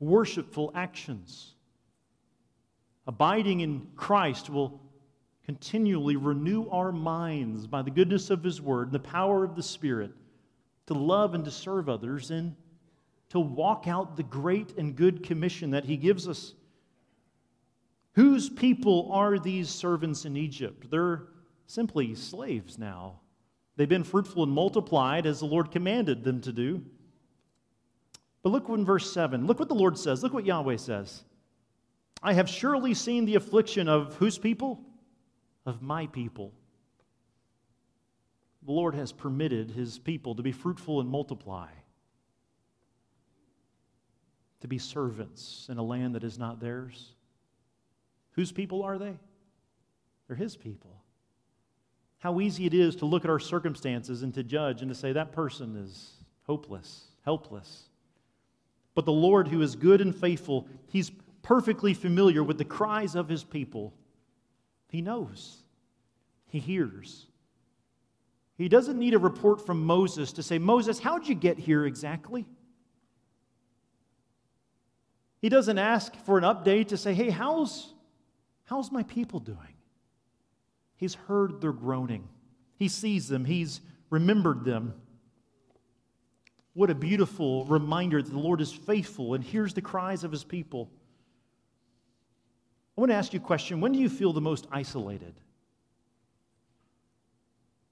Worshipful 0.00 0.72
actions. 0.74 1.54
Abiding 3.06 3.60
in 3.60 3.86
Christ 3.96 4.50
will 4.50 4.80
continually 5.44 6.16
renew 6.16 6.68
our 6.70 6.90
minds 6.90 7.66
by 7.66 7.82
the 7.82 7.90
goodness 7.90 8.30
of 8.30 8.42
His 8.42 8.60
Word 8.60 8.88
and 8.88 8.94
the 8.94 8.98
power 8.98 9.44
of 9.44 9.56
the 9.56 9.62
Spirit 9.62 10.12
to 10.86 10.94
love 10.94 11.34
and 11.34 11.44
to 11.44 11.50
serve 11.50 11.88
others, 11.88 12.30
and 12.30 12.54
to 13.30 13.40
walk 13.40 13.88
out 13.88 14.16
the 14.16 14.22
great 14.22 14.76
and 14.76 14.94
good 14.94 15.22
commission 15.22 15.70
that 15.70 15.84
he 15.84 15.96
gives 15.96 16.28
us. 16.28 16.54
Whose 18.14 18.48
people 18.48 19.10
are 19.12 19.38
these 19.38 19.68
servants 19.68 20.24
in 20.24 20.36
Egypt? 20.36 20.90
They're 20.90 21.28
simply 21.66 22.14
slaves 22.14 22.78
now. 22.78 23.20
They've 23.76 23.88
been 23.88 24.04
fruitful 24.04 24.44
and 24.44 24.52
multiplied 24.52 25.26
as 25.26 25.40
the 25.40 25.46
Lord 25.46 25.70
commanded 25.70 26.22
them 26.22 26.40
to 26.42 26.52
do. 26.52 26.82
But 28.42 28.50
look 28.50 28.68
in 28.68 28.84
verse 28.84 29.12
7. 29.12 29.46
Look 29.46 29.58
what 29.58 29.68
the 29.68 29.74
Lord 29.74 29.98
says. 29.98 30.22
Look 30.22 30.32
what 30.32 30.46
Yahweh 30.46 30.76
says. 30.76 31.24
I 32.22 32.34
have 32.34 32.48
surely 32.48 32.94
seen 32.94 33.24
the 33.24 33.34
affliction 33.34 33.88
of 33.88 34.14
whose 34.16 34.38
people? 34.38 34.80
Of 35.66 35.82
my 35.82 36.06
people 36.08 36.52
the 38.64 38.72
Lord 38.72 38.94
has 38.94 39.12
permitted 39.12 39.70
his 39.70 39.98
people 39.98 40.34
to 40.34 40.42
be 40.42 40.52
fruitful 40.52 41.00
and 41.00 41.08
multiply, 41.08 41.68
to 44.60 44.68
be 44.68 44.78
servants 44.78 45.66
in 45.68 45.76
a 45.76 45.82
land 45.82 46.14
that 46.14 46.24
is 46.24 46.38
not 46.38 46.60
theirs. 46.60 47.13
Whose 48.34 48.52
people 48.52 48.82
are 48.82 48.98
they? 48.98 49.14
They're 50.26 50.36
his 50.36 50.56
people. 50.56 51.02
How 52.18 52.40
easy 52.40 52.66
it 52.66 52.74
is 52.74 52.96
to 52.96 53.06
look 53.06 53.24
at 53.24 53.30
our 53.30 53.38
circumstances 53.38 54.22
and 54.22 54.32
to 54.34 54.42
judge 54.42 54.80
and 54.80 54.88
to 54.88 54.94
say 54.94 55.12
that 55.12 55.32
person 55.32 55.76
is 55.76 56.12
hopeless, 56.46 57.04
helpless. 57.24 57.84
But 58.94 59.04
the 59.04 59.12
Lord, 59.12 59.48
who 59.48 59.60
is 59.60 59.76
good 59.76 60.00
and 60.00 60.14
faithful, 60.14 60.66
he's 60.86 61.10
perfectly 61.42 61.94
familiar 61.94 62.42
with 62.42 62.58
the 62.58 62.64
cries 62.64 63.14
of 63.14 63.28
his 63.28 63.44
people. 63.44 63.92
He 64.88 65.02
knows, 65.02 65.58
he 66.48 66.58
hears. 66.58 67.26
He 68.56 68.68
doesn't 68.68 68.98
need 68.98 69.14
a 69.14 69.18
report 69.18 69.66
from 69.66 69.84
Moses 69.84 70.32
to 70.34 70.42
say, 70.42 70.58
Moses, 70.58 71.00
how'd 71.00 71.26
you 71.26 71.34
get 71.34 71.58
here 71.58 71.86
exactly? 71.86 72.46
He 75.40 75.48
doesn't 75.48 75.78
ask 75.78 76.14
for 76.24 76.38
an 76.38 76.44
update 76.44 76.88
to 76.88 76.96
say, 76.96 77.14
hey, 77.14 77.30
how's, 77.30 77.92
how's 78.64 78.90
my 78.90 79.02
people 79.02 79.40
doing? 79.40 79.58
He's 80.96 81.14
heard 81.14 81.60
their 81.60 81.72
groaning, 81.72 82.28
he 82.76 82.88
sees 82.88 83.28
them, 83.28 83.44
he's 83.44 83.80
remembered 84.10 84.64
them. 84.64 84.94
What 86.72 86.90
a 86.90 86.94
beautiful 86.94 87.64
reminder 87.66 88.20
that 88.20 88.30
the 88.30 88.38
Lord 88.38 88.60
is 88.60 88.72
faithful 88.72 89.34
and 89.34 89.44
hears 89.44 89.74
the 89.74 89.80
cries 89.80 90.24
of 90.24 90.32
his 90.32 90.42
people. 90.42 90.90
I 92.96 93.00
want 93.00 93.10
to 93.10 93.16
ask 93.16 93.32
you 93.32 93.40
a 93.40 93.42
question. 93.42 93.80
When 93.80 93.92
do 93.92 93.98
you 94.00 94.08
feel 94.08 94.32
the 94.32 94.40
most 94.40 94.66
isolated? 94.72 95.34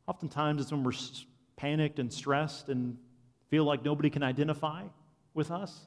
Oftentimes, 0.07 0.63
it's 0.63 0.73
when 0.73 0.83
we're 0.83 0.93
panicked 1.57 2.01
and 2.01 2.13
stressed 2.13 2.69
and 2.69 2.97
feel 3.51 3.65
like 3.65 3.85
nobody 3.85 4.11
can 4.11 4.23
identify 4.23 4.83
with 5.35 5.51
us. 5.51 5.87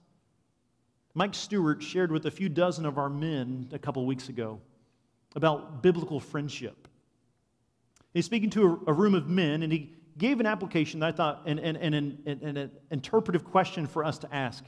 Mike 1.13 1.33
Stewart 1.33 1.81
shared 1.81 2.11
with 2.11 2.25
a 2.25 2.31
few 2.31 2.49
dozen 2.49 2.85
of 2.85 2.97
our 2.97 3.09
men 3.09 3.69
a 3.71 3.79
couple 3.79 4.05
weeks 4.05 4.29
ago 4.29 4.59
about 5.35 5.83
biblical 5.83 6.19
friendship. 6.19 6.87
He's 8.13 8.25
speaking 8.25 8.49
to 8.51 8.81
a, 8.87 8.91
a 8.91 8.93
room 8.93 9.13
of 9.13 9.27
men, 9.27 9.61
and 9.61 9.71
he 9.71 9.93
gave 10.17 10.39
an 10.39 10.45
application 10.45 11.01
that 11.01 11.07
I 11.07 11.11
thought, 11.11 11.43
and, 11.45 11.59
and, 11.59 11.77
and, 11.77 12.57
an 12.57 12.71
interpretive 12.89 13.43
question 13.43 13.85
for 13.85 14.03
us 14.03 14.17
to 14.19 14.33
ask 14.33 14.63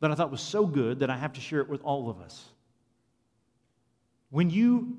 that 0.00 0.10
I 0.10 0.14
thought 0.14 0.30
was 0.30 0.40
so 0.40 0.66
good 0.66 1.00
that 1.00 1.10
I 1.10 1.16
have 1.16 1.34
to 1.34 1.40
share 1.40 1.60
it 1.60 1.68
with 1.68 1.82
all 1.82 2.08
of 2.08 2.20
us. 2.20 2.42
When 4.30 4.48
you 4.48 4.96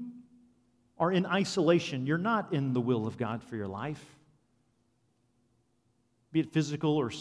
are 0.99 1.11
in 1.11 1.25
isolation, 1.25 2.05
you're 2.05 2.19
not 2.19 2.53
in 2.53 2.73
the 2.73 2.81
will 2.81 3.07
of 3.07 3.17
God 3.17 3.41
for 3.41 3.55
your 3.55 3.67
life. 3.67 4.03
Be 6.31 6.41
it 6.41 6.53
physical 6.53 6.95
or 6.95 7.11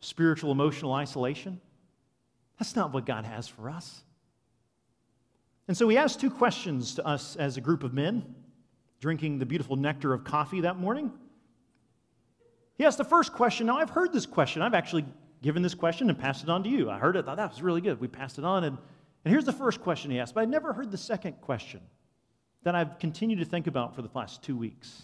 spiritual, 0.00 0.50
emotional 0.50 0.92
isolation. 0.92 1.60
That's 2.58 2.74
not 2.74 2.92
what 2.92 3.06
God 3.06 3.24
has 3.24 3.46
for 3.46 3.70
us. 3.70 4.02
And 5.68 5.76
so 5.76 5.88
he 5.88 5.98
asked 5.98 6.20
two 6.20 6.30
questions 6.30 6.94
to 6.94 7.06
us 7.06 7.36
as 7.36 7.58
a 7.58 7.60
group 7.60 7.84
of 7.84 7.92
men 7.92 8.34
drinking 9.00 9.38
the 9.38 9.46
beautiful 9.46 9.76
nectar 9.76 10.12
of 10.12 10.24
coffee 10.24 10.62
that 10.62 10.76
morning. 10.78 11.12
He 12.76 12.84
asked 12.84 12.98
the 12.98 13.04
first 13.04 13.32
question. 13.32 13.66
Now, 13.66 13.76
I've 13.76 13.90
heard 13.90 14.12
this 14.12 14.26
question. 14.26 14.62
I've 14.62 14.74
actually 14.74 15.04
given 15.42 15.62
this 15.62 15.74
question 15.74 16.08
and 16.08 16.18
passed 16.18 16.42
it 16.42 16.48
on 16.48 16.64
to 16.64 16.68
you. 16.68 16.90
I 16.90 16.98
heard 16.98 17.16
it, 17.16 17.24
thought 17.24 17.36
that 17.36 17.50
was 17.50 17.62
really 17.62 17.80
good. 17.80 18.00
We 18.00 18.08
passed 18.08 18.38
it 18.38 18.44
on. 18.44 18.64
And, 18.64 18.78
and 19.24 19.32
here's 19.32 19.44
the 19.44 19.52
first 19.52 19.80
question 19.82 20.10
he 20.10 20.18
asked, 20.18 20.34
but 20.34 20.40
I 20.40 20.44
never 20.46 20.72
heard 20.72 20.90
the 20.90 20.98
second 20.98 21.40
question 21.40 21.80
that 22.64 22.74
I've 22.74 22.98
continued 22.98 23.38
to 23.38 23.44
think 23.44 23.66
about 23.66 23.94
for 23.94 24.02
the 24.02 24.08
last 24.14 24.42
two 24.42 24.56
weeks. 24.56 25.02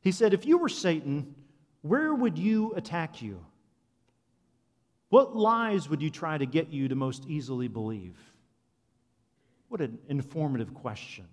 He 0.00 0.10
said, 0.10 0.34
If 0.34 0.46
you 0.46 0.58
were 0.58 0.68
Satan, 0.68 1.34
where 1.82 2.12
would 2.12 2.38
you 2.38 2.72
attack 2.74 3.22
you? 3.22 3.44
What 5.10 5.36
lies 5.36 5.88
would 5.88 6.02
you 6.02 6.10
try 6.10 6.38
to 6.38 6.46
get 6.46 6.70
you 6.70 6.88
to 6.88 6.94
most 6.94 7.26
easily 7.28 7.68
believe? 7.68 8.16
What 9.72 9.80
an 9.80 9.98
informative 10.10 10.74
question. 10.74 11.24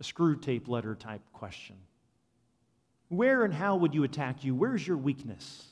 A 0.00 0.02
Screwtape 0.02 0.66
letter 0.66 0.96
type 0.96 1.20
question. 1.32 1.76
Where 3.06 3.44
and 3.44 3.54
how 3.54 3.76
would 3.76 3.94
you 3.94 4.02
attack 4.02 4.42
you? 4.42 4.52
Where's 4.52 4.84
your 4.84 4.96
weakness? 4.96 5.64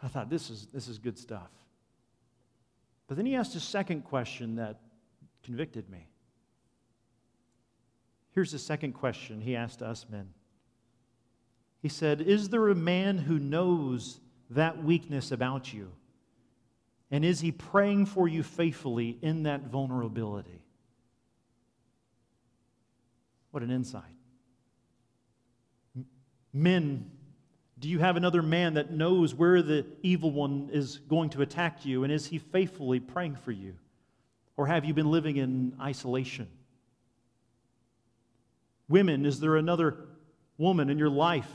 I 0.00 0.06
thought, 0.06 0.30
this 0.30 0.50
is, 0.50 0.68
this 0.72 0.86
is 0.86 1.00
good 1.00 1.18
stuff. 1.18 1.50
But 3.08 3.16
then 3.16 3.26
he 3.26 3.34
asked 3.34 3.56
a 3.56 3.60
second 3.60 4.02
question 4.02 4.54
that 4.54 4.78
convicted 5.42 5.90
me. 5.90 6.06
Here's 8.36 8.52
the 8.52 8.58
second 8.60 8.92
question 8.92 9.40
he 9.40 9.56
asked 9.56 9.82
us 9.82 10.06
men. 10.08 10.28
He 11.82 11.88
said, 11.88 12.20
Is 12.20 12.50
there 12.50 12.68
a 12.68 12.74
man 12.76 13.18
who 13.18 13.40
knows 13.40 14.20
that 14.50 14.84
weakness 14.84 15.32
about 15.32 15.74
you? 15.74 15.90
And 17.10 17.24
is 17.24 17.40
he 17.40 17.52
praying 17.52 18.06
for 18.06 18.28
you 18.28 18.42
faithfully 18.42 19.18
in 19.22 19.44
that 19.44 19.62
vulnerability? 19.62 20.62
What 23.50 23.62
an 23.62 23.70
insight. 23.70 24.02
Men, 26.52 27.10
do 27.78 27.88
you 27.88 27.98
have 27.98 28.16
another 28.16 28.42
man 28.42 28.74
that 28.74 28.90
knows 28.90 29.34
where 29.34 29.62
the 29.62 29.86
evil 30.02 30.30
one 30.30 30.68
is 30.72 30.98
going 30.98 31.30
to 31.30 31.42
attack 31.42 31.86
you? 31.86 32.04
And 32.04 32.12
is 32.12 32.26
he 32.26 32.38
faithfully 32.38 33.00
praying 33.00 33.36
for 33.36 33.52
you? 33.52 33.74
Or 34.56 34.66
have 34.66 34.84
you 34.84 34.92
been 34.92 35.10
living 35.10 35.36
in 35.36 35.74
isolation? 35.80 36.48
Women, 38.88 39.24
is 39.24 39.40
there 39.40 39.56
another 39.56 39.96
woman 40.56 40.90
in 40.90 40.98
your 40.98 41.10
life 41.10 41.50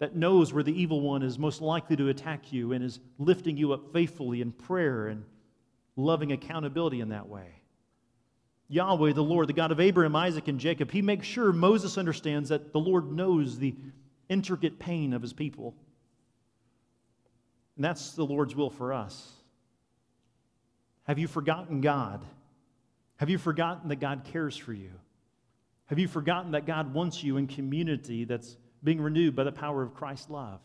that 0.00 0.16
knows 0.16 0.52
where 0.52 0.62
the 0.62 0.82
evil 0.82 1.02
one 1.02 1.22
is 1.22 1.38
most 1.38 1.60
likely 1.60 1.94
to 1.94 2.08
attack 2.08 2.52
you 2.52 2.72
and 2.72 2.82
is 2.82 2.98
lifting 3.18 3.56
you 3.56 3.72
up 3.72 3.92
faithfully 3.92 4.40
in 4.40 4.50
prayer 4.50 5.08
and 5.08 5.24
loving 5.94 6.32
accountability 6.32 7.00
in 7.00 7.10
that 7.10 7.28
way? 7.28 7.60
Yahweh, 8.68 9.12
the 9.12 9.22
Lord, 9.22 9.48
the 9.48 9.52
God 9.52 9.72
of 9.72 9.78
Abraham, 9.78 10.16
Isaac, 10.16 10.48
and 10.48 10.58
Jacob, 10.58 10.90
he 10.90 11.02
makes 11.02 11.26
sure 11.26 11.52
Moses 11.52 11.98
understands 11.98 12.48
that 12.48 12.72
the 12.72 12.80
Lord 12.80 13.12
knows 13.12 13.58
the 13.58 13.74
intricate 14.28 14.78
pain 14.78 15.12
of 15.12 15.20
his 15.20 15.32
people. 15.32 15.74
And 17.76 17.84
that's 17.84 18.12
the 18.12 18.24
Lord's 18.24 18.56
will 18.56 18.70
for 18.70 18.92
us. 18.92 19.30
Have 21.04 21.18
you 21.18 21.26
forgotten 21.26 21.80
God? 21.80 22.24
Have 23.16 23.28
you 23.28 23.38
forgotten 23.38 23.88
that 23.90 24.00
God 24.00 24.22
cares 24.24 24.56
for 24.56 24.72
you? 24.72 24.92
Have 25.86 25.98
you 25.98 26.08
forgotten 26.08 26.52
that 26.52 26.64
God 26.64 26.94
wants 26.94 27.22
you 27.22 27.36
in 27.36 27.48
community 27.48 28.24
that's 28.24 28.56
being 28.82 29.00
renewed 29.00 29.36
by 29.36 29.44
the 29.44 29.52
power 29.52 29.82
of 29.82 29.94
Christ's 29.94 30.30
love? 30.30 30.60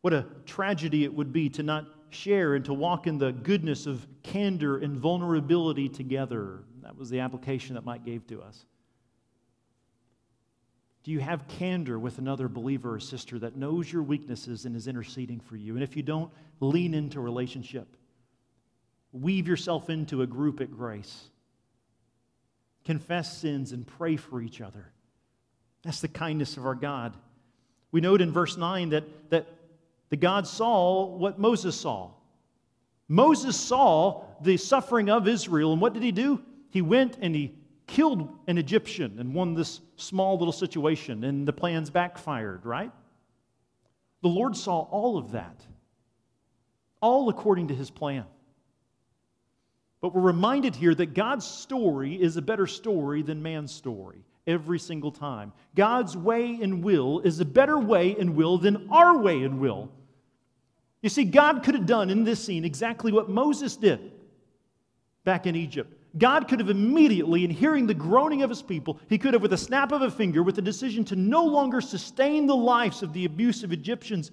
What 0.00 0.12
a 0.12 0.26
tragedy 0.44 1.04
it 1.04 1.14
would 1.14 1.32
be 1.32 1.48
to 1.50 1.62
not 1.62 1.86
share 2.10 2.54
and 2.54 2.64
to 2.66 2.74
walk 2.74 3.06
in 3.06 3.18
the 3.18 3.32
goodness 3.32 3.86
of 3.86 4.06
candor 4.22 4.78
and 4.78 4.96
vulnerability 4.96 5.88
together. 5.88 6.60
That 6.82 6.96
was 6.96 7.10
the 7.10 7.20
application 7.20 7.74
that 7.74 7.84
Mike 7.84 8.04
gave 8.04 8.26
to 8.28 8.40
us. 8.40 8.64
Do 11.02 11.10
you 11.10 11.20
have 11.20 11.46
candor 11.48 11.98
with 11.98 12.18
another 12.18 12.48
believer 12.48 12.94
or 12.94 13.00
sister 13.00 13.38
that 13.40 13.56
knows 13.56 13.92
your 13.92 14.02
weaknesses 14.02 14.64
and 14.64 14.76
is 14.76 14.88
interceding 14.88 15.40
for 15.40 15.56
you? 15.56 15.74
And 15.74 15.82
if 15.82 15.96
you 15.96 16.02
don't, 16.02 16.30
lean 16.60 16.94
into 16.94 17.20
relationship. 17.20 17.96
Weave 19.12 19.46
yourself 19.46 19.88
into 19.88 20.22
a 20.22 20.26
group 20.26 20.60
at 20.60 20.70
grace 20.70 21.30
confess 22.86 23.36
sins, 23.36 23.72
and 23.72 23.84
pray 23.84 24.16
for 24.16 24.40
each 24.40 24.60
other. 24.60 24.92
That's 25.86 26.00
the 26.00 26.08
kindness 26.08 26.56
of 26.56 26.66
our 26.66 26.74
God. 26.74 27.16
We 27.92 28.00
note 28.00 28.20
in 28.20 28.32
verse 28.32 28.56
9 28.56 28.88
that, 28.88 29.04
that 29.30 29.46
the 30.08 30.16
God 30.16 30.44
saw 30.48 31.06
what 31.06 31.38
Moses 31.38 31.78
saw. 31.80 32.10
Moses 33.06 33.54
saw 33.54 34.24
the 34.40 34.56
suffering 34.56 35.08
of 35.08 35.28
Israel, 35.28 35.72
and 35.72 35.80
what 35.80 35.94
did 35.94 36.02
he 36.02 36.10
do? 36.10 36.42
He 36.70 36.82
went 36.82 37.18
and 37.20 37.36
he 37.36 37.54
killed 37.86 38.28
an 38.48 38.58
Egyptian 38.58 39.20
and 39.20 39.32
won 39.32 39.54
this 39.54 39.80
small 39.94 40.36
little 40.36 40.52
situation, 40.52 41.22
and 41.22 41.46
the 41.46 41.52
plans 41.52 41.88
backfired, 41.88 42.66
right? 42.66 42.90
The 44.22 44.28
Lord 44.28 44.56
saw 44.56 44.80
all 44.90 45.16
of 45.16 45.30
that, 45.32 45.64
all 47.00 47.28
according 47.28 47.68
to 47.68 47.76
his 47.76 47.90
plan. 47.92 48.24
But 50.00 50.16
we're 50.16 50.22
reminded 50.22 50.74
here 50.74 50.96
that 50.96 51.14
God's 51.14 51.46
story 51.46 52.20
is 52.20 52.36
a 52.36 52.42
better 52.42 52.66
story 52.66 53.22
than 53.22 53.40
man's 53.40 53.72
story 53.72 54.24
every 54.46 54.78
single 54.78 55.10
time. 55.10 55.52
God's 55.74 56.16
way 56.16 56.58
and 56.62 56.82
will 56.82 57.20
is 57.20 57.40
a 57.40 57.44
better 57.44 57.78
way 57.78 58.16
and 58.18 58.36
will 58.36 58.58
than 58.58 58.88
our 58.90 59.18
way 59.18 59.42
and 59.42 59.60
will. 59.60 59.90
You 61.02 61.08
see, 61.08 61.24
God 61.24 61.62
could 61.62 61.74
have 61.74 61.86
done 61.86 62.10
in 62.10 62.24
this 62.24 62.44
scene 62.44 62.64
exactly 62.64 63.12
what 63.12 63.28
Moses 63.28 63.76
did 63.76 64.12
back 65.24 65.46
in 65.46 65.56
Egypt. 65.56 65.92
God 66.18 66.48
could 66.48 66.60
have 66.60 66.70
immediately, 66.70 67.44
in 67.44 67.50
hearing 67.50 67.86
the 67.86 67.94
groaning 67.94 68.42
of 68.42 68.48
his 68.48 68.62
people, 68.62 68.98
he 69.08 69.18
could 69.18 69.34
have, 69.34 69.42
with 69.42 69.52
a 69.52 69.58
snap 69.58 69.92
of 69.92 70.00
a 70.00 70.10
finger, 70.10 70.42
with 70.42 70.56
a 70.58 70.62
decision 70.62 71.04
to 71.06 71.16
no 71.16 71.44
longer 71.44 71.80
sustain 71.80 72.46
the 72.46 72.56
lives 72.56 73.02
of 73.02 73.12
the 73.12 73.26
abusive 73.26 73.72
Egyptians, 73.72 74.30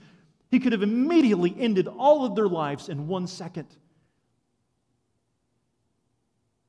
he 0.49 0.59
could 0.59 0.71
have 0.71 0.83
immediately 0.83 1.53
ended 1.59 1.87
all 1.87 2.25
of 2.25 2.35
their 2.35 2.47
lives 2.47 2.87
in 2.87 3.07
one 3.07 3.27
second 3.27 3.67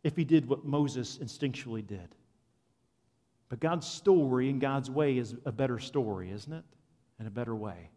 if 0.03 0.17
he 0.17 0.25
did 0.25 0.49
what 0.49 0.65
Moses 0.65 1.19
instinctually 1.23 1.87
did. 1.87 2.15
But 3.49 3.61
God's 3.61 3.87
story 3.87 4.51
and 4.51 4.61
God's 4.61 4.91
way 4.91 5.19
is 5.19 5.35
a 5.45 5.53
better 5.53 5.79
story, 5.79 6.31
isn't 6.31 6.53
it? 6.53 6.65
And 7.19 7.29
a 7.29 7.31
better 7.31 7.55
way. 7.55 7.91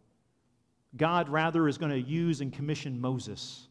God, 0.95 1.29
rather, 1.29 1.67
is 1.67 1.77
going 1.77 1.91
to 1.91 1.99
use 1.99 2.41
and 2.41 2.51
commission 2.51 2.99
Moses 2.99 3.67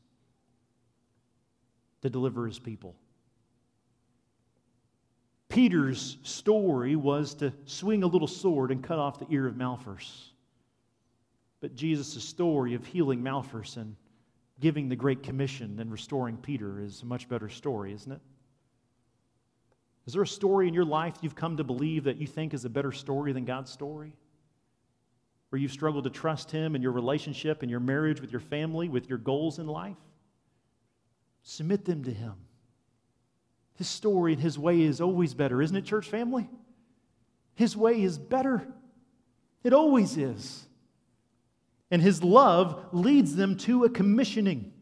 to 2.03 2.11
deliver 2.11 2.47
his 2.47 2.59
people. 2.59 2.97
Peter's 5.49 6.19
story 6.23 6.97
was 6.97 7.35
to 7.37 7.53
swing 7.65 8.03
a 8.03 8.07
little 8.07 8.29
sword 8.29 8.71
and 8.71 8.83
cut 8.83 8.99
off 8.99 9.19
the 9.19 9.27
ear 9.31 9.47
of 9.47 9.57
Malchus. 9.57 10.33
But 11.61 11.75
Jesus' 11.75 12.23
story 12.23 12.75
of 12.75 12.85
healing 12.85 13.23
Malchus 13.23 13.77
and 13.77 13.97
giving 14.61 14.89
the 14.89 14.97
Great 14.97 15.23
Commission 15.23 15.79
and 15.81 15.91
restoring 15.91 16.37
Peter 16.37 16.81
is 16.81 17.03
a 17.03 17.07
much 17.07 17.29
better 17.29 17.49
story, 17.49 17.93
isn't 17.93 18.13
it? 18.13 18.21
Is 20.07 20.13
there 20.13 20.23
a 20.23 20.27
story 20.27 20.69
in 20.69 20.75
your 20.75 20.85
life 20.85 21.15
you've 21.21 21.35
come 21.35 21.57
to 21.57 21.65
believe 21.65 22.05
that 22.05 22.19
you 22.19 22.27
think 22.27 22.55
is 22.55 22.65
a 22.65 22.71
better 22.71 22.93
story 22.93 23.33
than 23.33 23.45
God's 23.45 23.71
story? 23.71 24.13
Where 25.49 25.61
you've 25.61 25.73
struggled 25.73 26.05
to 26.05 26.11
trust 26.11 26.51
Him 26.51 26.77
in 26.77 26.83
your 26.83 26.93
relationship, 26.93 27.63
in 27.63 27.69
your 27.69 27.81
marriage, 27.81 28.21
with 28.21 28.31
your 28.31 28.41
family, 28.41 28.89
with 28.89 29.09
your 29.09 29.19
goals 29.19 29.59
in 29.59 29.67
life? 29.67 29.97
Submit 31.43 31.85
them 31.85 32.05
to 32.05 32.13
Him. 32.13 32.35
His 33.75 33.89
story 33.89 34.33
and 34.33 34.43
His 34.43 34.59
way 34.59 34.81
is 34.81 35.01
always 35.01 35.35
better, 35.35 35.61
isn't 35.61 35.77
it, 35.77 35.85
church 35.85 36.09
family? 36.09 36.49
His 37.55 37.77
way 37.77 38.01
is 38.01 38.19
better. 38.19 38.67
It 39.65 39.73
always 39.73 40.17
is. 40.17 40.67
And 41.91 42.01
His 42.01 42.23
love 42.23 42.87
leads 42.93 43.35
them 43.35 43.57
to 43.59 43.85
a 43.85 43.91
commissioning. 43.91 44.73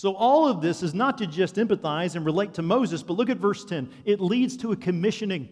So, 0.00 0.14
all 0.14 0.48
of 0.48 0.62
this 0.62 0.82
is 0.82 0.94
not 0.94 1.18
to 1.18 1.26
just 1.26 1.56
empathize 1.56 2.16
and 2.16 2.24
relate 2.24 2.54
to 2.54 2.62
Moses, 2.62 3.02
but 3.02 3.18
look 3.18 3.28
at 3.28 3.36
verse 3.36 3.66
10. 3.66 3.90
It 4.06 4.18
leads 4.18 4.56
to 4.56 4.72
a 4.72 4.76
commissioning. 4.76 5.50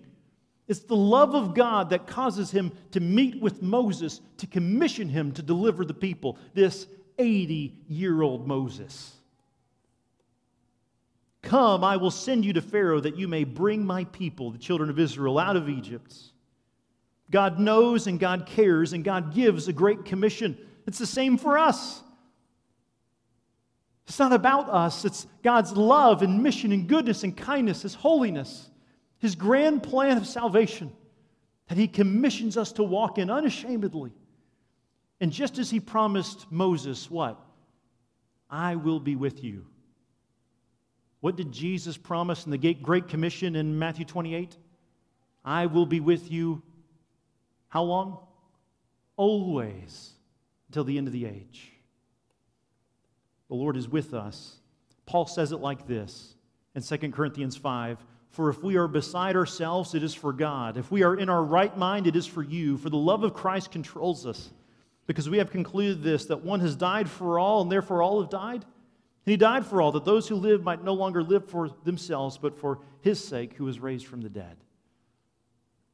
It's 0.67 0.81
the 0.81 0.97
love 0.97 1.35
of 1.35 1.53
God 1.53 1.91
that 1.91 2.07
causes 2.07 2.51
him 2.51 2.73
to 2.93 3.01
meet 3.01 3.43
with 3.43 3.61
Moses 3.61 4.23
to 4.39 4.47
commission 4.47 5.07
him 5.11 5.33
to 5.33 5.43
deliver 5.43 5.85
the 5.85 5.93
people, 5.93 6.39
this 6.55 6.87
80 7.19 7.77
year 7.89 8.23
old 8.23 8.49
Moses. 8.49 9.13
Come, 11.43 11.85
I 11.85 11.99
will 11.99 12.11
send 12.11 12.47
you 12.47 12.55
to 12.55 12.63
Pharaoh 12.63 13.01
that 13.01 13.19
you 13.19 13.29
may 13.29 13.45
bring 13.45 13.85
my 13.85 14.05
people, 14.05 14.51
the 14.51 14.57
children 14.57 14.89
of 14.89 14.99
Israel, 14.99 15.39
out 15.39 15.57
of 15.57 15.69
Egypt. 15.69 16.17
God 17.31 17.59
knows 17.59 18.07
and 18.07 18.19
God 18.19 18.47
cares 18.47 18.95
and 18.95 19.05
God 19.05 19.35
gives 19.35 19.69
a 19.69 19.75
great 19.75 20.07
commission. 20.07 20.57
It's 20.87 20.99
the 20.99 21.05
same 21.05 21.37
for 21.37 21.59
us. 21.59 22.03
It's 24.09 24.19
not 24.19 24.33
about 24.33 24.71
us, 24.71 25.05
it's 25.05 25.27
God's 25.43 25.73
love 25.73 26.23
and 26.23 26.43
mission 26.43 26.73
and 26.73 26.89
goodness 26.89 27.25
and 27.25 27.37
kindness, 27.37 27.83
His 27.83 27.95
holiness, 27.95 28.71
His 29.19 29.35
grand 29.35 29.83
plan 29.83 30.17
of 30.17 30.27
salvation 30.27 30.91
that 31.69 31.77
He 31.77 31.87
commissions 31.87 32.57
us 32.57 32.73
to 32.73 32.83
walk 32.83 33.19
in 33.19 33.31
unashamedly. 33.31 34.13
And 35.21 35.31
just 35.31 35.59
as 35.59 35.69
He 35.69 35.79
promised 35.79 36.51
Moses, 36.51 37.11
what? 37.11 37.39
I 38.49 38.77
will 38.77 38.99
be 38.99 39.15
with 39.15 39.45
you. 39.45 39.67
What 41.21 41.37
did 41.37 41.53
Jesus 41.53 41.99
promise 41.99 42.47
in 42.47 42.51
the 42.51 42.75
Great 42.75 43.09
Commission 43.09 43.57
in 43.57 43.79
Matthew 43.79 44.07
28? 44.07 44.57
I 45.45 45.67
will 45.67 45.85
be 45.85 46.01
with 46.01 46.31
you. 46.31 46.63
How 47.69 47.83
long? 47.83 48.21
Always, 49.17 50.13
until 50.69 50.85
the 50.85 50.97
end 50.97 51.09
of 51.09 51.13
the 51.13 51.27
age. 51.27 51.73
The 53.49 53.55
Lord 53.55 53.77
is 53.77 53.89
with 53.89 54.15
us. 54.15 54.57
Paul 55.07 55.27
says 55.27 55.53
it 55.53 55.61
like 55.61 55.87
this 55.87 56.35
in 56.75 56.83
2 56.83 57.11
Corinthians 57.11 57.57
5 57.57 58.05
For 58.31 58.51
if 58.51 58.63
we 58.63 58.77
are 58.77 58.89
beside 58.89 59.37
ourselves, 59.37 59.95
it 59.95 60.03
is 60.03 60.15
for 60.15 60.33
God. 60.33 60.77
If 60.77 60.91
we 60.91 61.03
are 61.03 61.17
in 61.17 61.29
our 61.29 61.43
right 61.43 61.77
mind, 61.77 62.07
it 62.07 62.17
is 62.17 62.27
for 62.27 62.43
you. 62.43 62.77
For 62.77 62.91
the 62.91 62.97
love 62.97 63.25
of 63.25 63.35
Christ 63.35 63.71
controls 63.71 64.27
us, 64.27 64.51
because 65.07 65.29
we 65.29 65.39
have 65.39 65.51
concluded 65.51 66.03
this 66.03 66.27
that 66.27 66.45
one 66.45 66.61
has 66.61 66.77
died 66.77 67.09
for 67.09 67.39
all, 67.39 67.63
and 67.63 67.73
therefore 67.73 68.03
all 68.03 68.21
have 68.21 68.31
died. 68.31 68.65
And 68.65 69.33
he 69.33 69.37
died 69.37 69.67
for 69.67 69.83
all, 69.83 69.93
that 69.93 70.05
those 70.05 70.29
who 70.29 70.37
live 70.37 70.63
might 70.63 70.85
no 70.85 70.95
longer 70.95 71.23
live 71.23 71.49
for 71.49 71.71
themselves, 71.85 72.39
but 72.39 72.59
for 72.59 72.81
his 73.01 73.23
sake 73.23 73.55
who 73.55 73.65
was 73.65 73.81
raised 73.81 74.07
from 74.07 74.21
the 74.21 74.29
dead. 74.29 74.57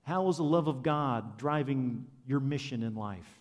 How 0.03 0.29
is 0.29 0.37
the 0.37 0.45
love 0.45 0.69
of 0.69 0.83
God 0.83 1.39
driving 1.39 2.07
your 2.27 2.41
mission 2.41 2.83
in 2.83 2.95
life? 2.95 3.41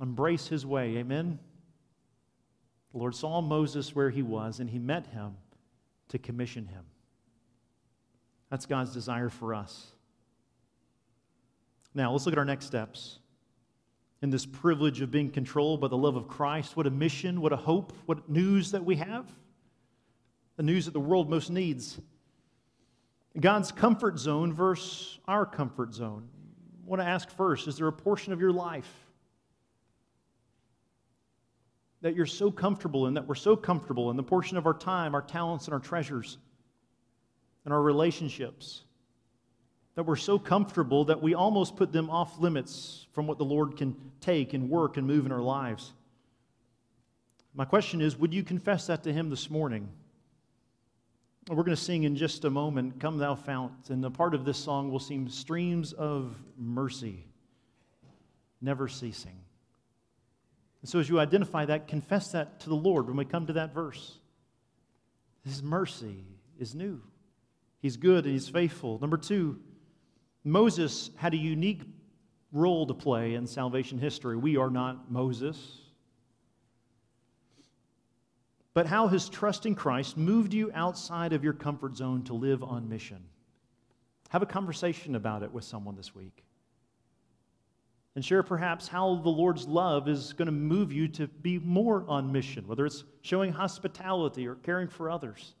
Embrace 0.00 0.46
his 0.46 0.64
way, 0.64 0.96
amen? 0.96 1.38
The 2.92 2.98
Lord 2.98 3.14
saw 3.14 3.40
Moses 3.40 3.94
where 3.94 4.10
he 4.10 4.22
was, 4.22 4.60
and 4.60 4.70
he 4.70 4.78
met 4.78 5.06
him 5.08 5.36
to 6.08 6.18
commission 6.18 6.66
him. 6.66 6.84
That's 8.50 8.66
God's 8.66 8.92
desire 8.92 9.28
for 9.28 9.54
us. 9.54 9.92
Now, 11.94 12.12
let's 12.12 12.26
look 12.26 12.32
at 12.32 12.38
our 12.38 12.44
next 12.44 12.66
steps. 12.66 13.18
In 14.22 14.30
this 14.30 14.46
privilege 14.46 15.00
of 15.00 15.10
being 15.10 15.30
controlled 15.30 15.80
by 15.80 15.88
the 15.88 15.96
love 15.96 16.16
of 16.16 16.28
Christ, 16.28 16.76
what 16.76 16.86
a 16.86 16.90
mission, 16.90 17.40
what 17.40 17.52
a 17.52 17.56
hope, 17.56 17.92
what 18.06 18.28
news 18.28 18.72
that 18.72 18.84
we 18.84 18.96
have. 18.96 19.30
The 20.56 20.62
news 20.62 20.86
that 20.86 20.92
the 20.92 21.00
world 21.00 21.30
most 21.30 21.50
needs. 21.50 22.00
God's 23.38 23.70
comfort 23.70 24.18
zone 24.18 24.52
versus 24.52 25.18
our 25.28 25.46
comfort 25.46 25.94
zone. 25.94 26.28
I 26.84 26.88
want 26.88 27.00
to 27.02 27.06
ask 27.06 27.30
first 27.30 27.68
is 27.68 27.76
there 27.76 27.86
a 27.86 27.92
portion 27.92 28.32
of 28.32 28.40
your 28.40 28.52
life 28.52 28.92
that 32.00 32.14
you're 32.14 32.26
so 32.26 32.50
comfortable 32.50 33.06
in, 33.06 33.14
that 33.14 33.26
we're 33.26 33.34
so 33.34 33.56
comfortable 33.56 34.10
in 34.10 34.16
the 34.16 34.22
portion 34.22 34.56
of 34.56 34.66
our 34.66 34.74
time, 34.74 35.14
our 35.14 35.22
talents, 35.22 35.66
and 35.66 35.74
our 35.74 35.80
treasures, 35.80 36.38
and 37.64 37.74
our 37.74 37.82
relationships, 37.82 38.84
that 39.94 40.04
we're 40.04 40.16
so 40.16 40.38
comfortable 40.38 41.06
that 41.06 41.20
we 41.20 41.34
almost 41.34 41.76
put 41.76 41.92
them 41.92 42.08
off 42.08 42.38
limits 42.38 43.06
from 43.12 43.26
what 43.26 43.36
the 43.36 43.44
Lord 43.44 43.76
can 43.76 43.96
take 44.20 44.54
and 44.54 44.70
work 44.70 44.96
and 44.96 45.06
move 45.06 45.26
in 45.26 45.32
our 45.32 45.42
lives. 45.42 45.92
My 47.52 47.64
question 47.64 48.00
is 48.00 48.16
would 48.16 48.32
you 48.32 48.44
confess 48.44 48.86
that 48.86 49.02
to 49.02 49.12
Him 49.12 49.28
this 49.28 49.50
morning? 49.50 49.88
We're 51.48 51.64
going 51.64 51.76
to 51.76 51.76
sing 51.76 52.04
in 52.04 52.14
just 52.14 52.44
a 52.44 52.50
moment, 52.50 53.00
Come 53.00 53.18
Thou 53.18 53.34
Fount. 53.34 53.88
And 53.88 54.04
the 54.04 54.10
part 54.10 54.34
of 54.34 54.44
this 54.44 54.58
song 54.58 54.92
will 54.92 55.00
seem 55.00 55.28
streams 55.30 55.94
of 55.94 56.36
mercy, 56.58 57.24
never 58.60 58.86
ceasing. 58.86 59.40
And 60.80 60.88
so 60.88 61.00
as 61.00 61.08
you 61.08 61.18
identify 61.18 61.64
that, 61.64 61.88
confess 61.88 62.32
that 62.32 62.60
to 62.60 62.68
the 62.68 62.76
Lord 62.76 63.08
when 63.08 63.16
we 63.16 63.24
come 63.24 63.46
to 63.46 63.54
that 63.54 63.74
verse. 63.74 64.18
His 65.44 65.62
mercy 65.62 66.24
is 66.58 66.74
new. 66.74 67.00
He's 67.80 67.96
good 67.96 68.24
and 68.24 68.32
he's 68.32 68.48
faithful. 68.48 68.98
Number 69.00 69.16
two, 69.16 69.60
Moses 70.44 71.10
had 71.16 71.34
a 71.34 71.36
unique 71.36 71.82
role 72.52 72.86
to 72.86 72.94
play 72.94 73.34
in 73.34 73.46
salvation 73.46 73.98
history. 73.98 74.36
We 74.36 74.56
are 74.56 74.70
not 74.70 75.10
Moses. 75.10 75.80
But 78.74 78.86
how 78.86 79.08
has 79.08 79.28
trusting 79.28 79.74
Christ 79.74 80.16
moved 80.16 80.54
you 80.54 80.70
outside 80.74 81.32
of 81.32 81.42
your 81.42 81.52
comfort 81.52 81.96
zone 81.96 82.22
to 82.24 82.34
live 82.34 82.62
on 82.62 82.88
mission? 82.88 83.24
Have 84.30 84.42
a 84.42 84.46
conversation 84.46 85.14
about 85.14 85.42
it 85.42 85.52
with 85.52 85.64
someone 85.64 85.96
this 85.96 86.14
week 86.14 86.44
and 88.14 88.24
share 88.24 88.42
perhaps 88.42 88.88
how 88.88 89.16
the 89.16 89.28
Lord's 89.28 89.66
love 89.68 90.08
is 90.08 90.32
going 90.32 90.46
to 90.46 90.52
move 90.52 90.92
you 90.92 91.08
to 91.08 91.28
be 91.28 91.58
more 91.58 92.04
on 92.08 92.32
mission, 92.32 92.66
whether 92.66 92.84
it's 92.84 93.04
showing 93.22 93.52
hospitality 93.52 94.46
or 94.46 94.56
caring 94.56 94.88
for 94.88 95.10
others, 95.10 95.54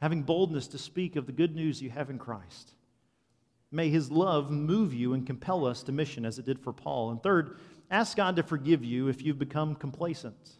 having 0.00 0.22
boldness 0.22 0.68
to 0.68 0.78
speak 0.78 1.16
of 1.16 1.26
the 1.26 1.32
good 1.32 1.54
news 1.54 1.82
you 1.82 1.90
have 1.90 2.10
in 2.10 2.18
Christ. 2.18 2.74
May 3.72 3.88
his 3.88 4.10
love 4.10 4.52
move 4.52 4.94
you 4.94 5.14
and 5.14 5.26
compel 5.26 5.66
us 5.66 5.82
to 5.82 5.92
mission 5.92 6.24
as 6.24 6.38
it 6.38 6.44
did 6.44 6.60
for 6.60 6.72
Paul. 6.72 7.10
And 7.10 7.20
third, 7.20 7.58
ask 7.90 8.16
God 8.16 8.36
to 8.36 8.44
forgive 8.44 8.84
you 8.84 9.08
if 9.08 9.20
you've 9.20 9.38
become 9.38 9.74
complacent 9.74 10.58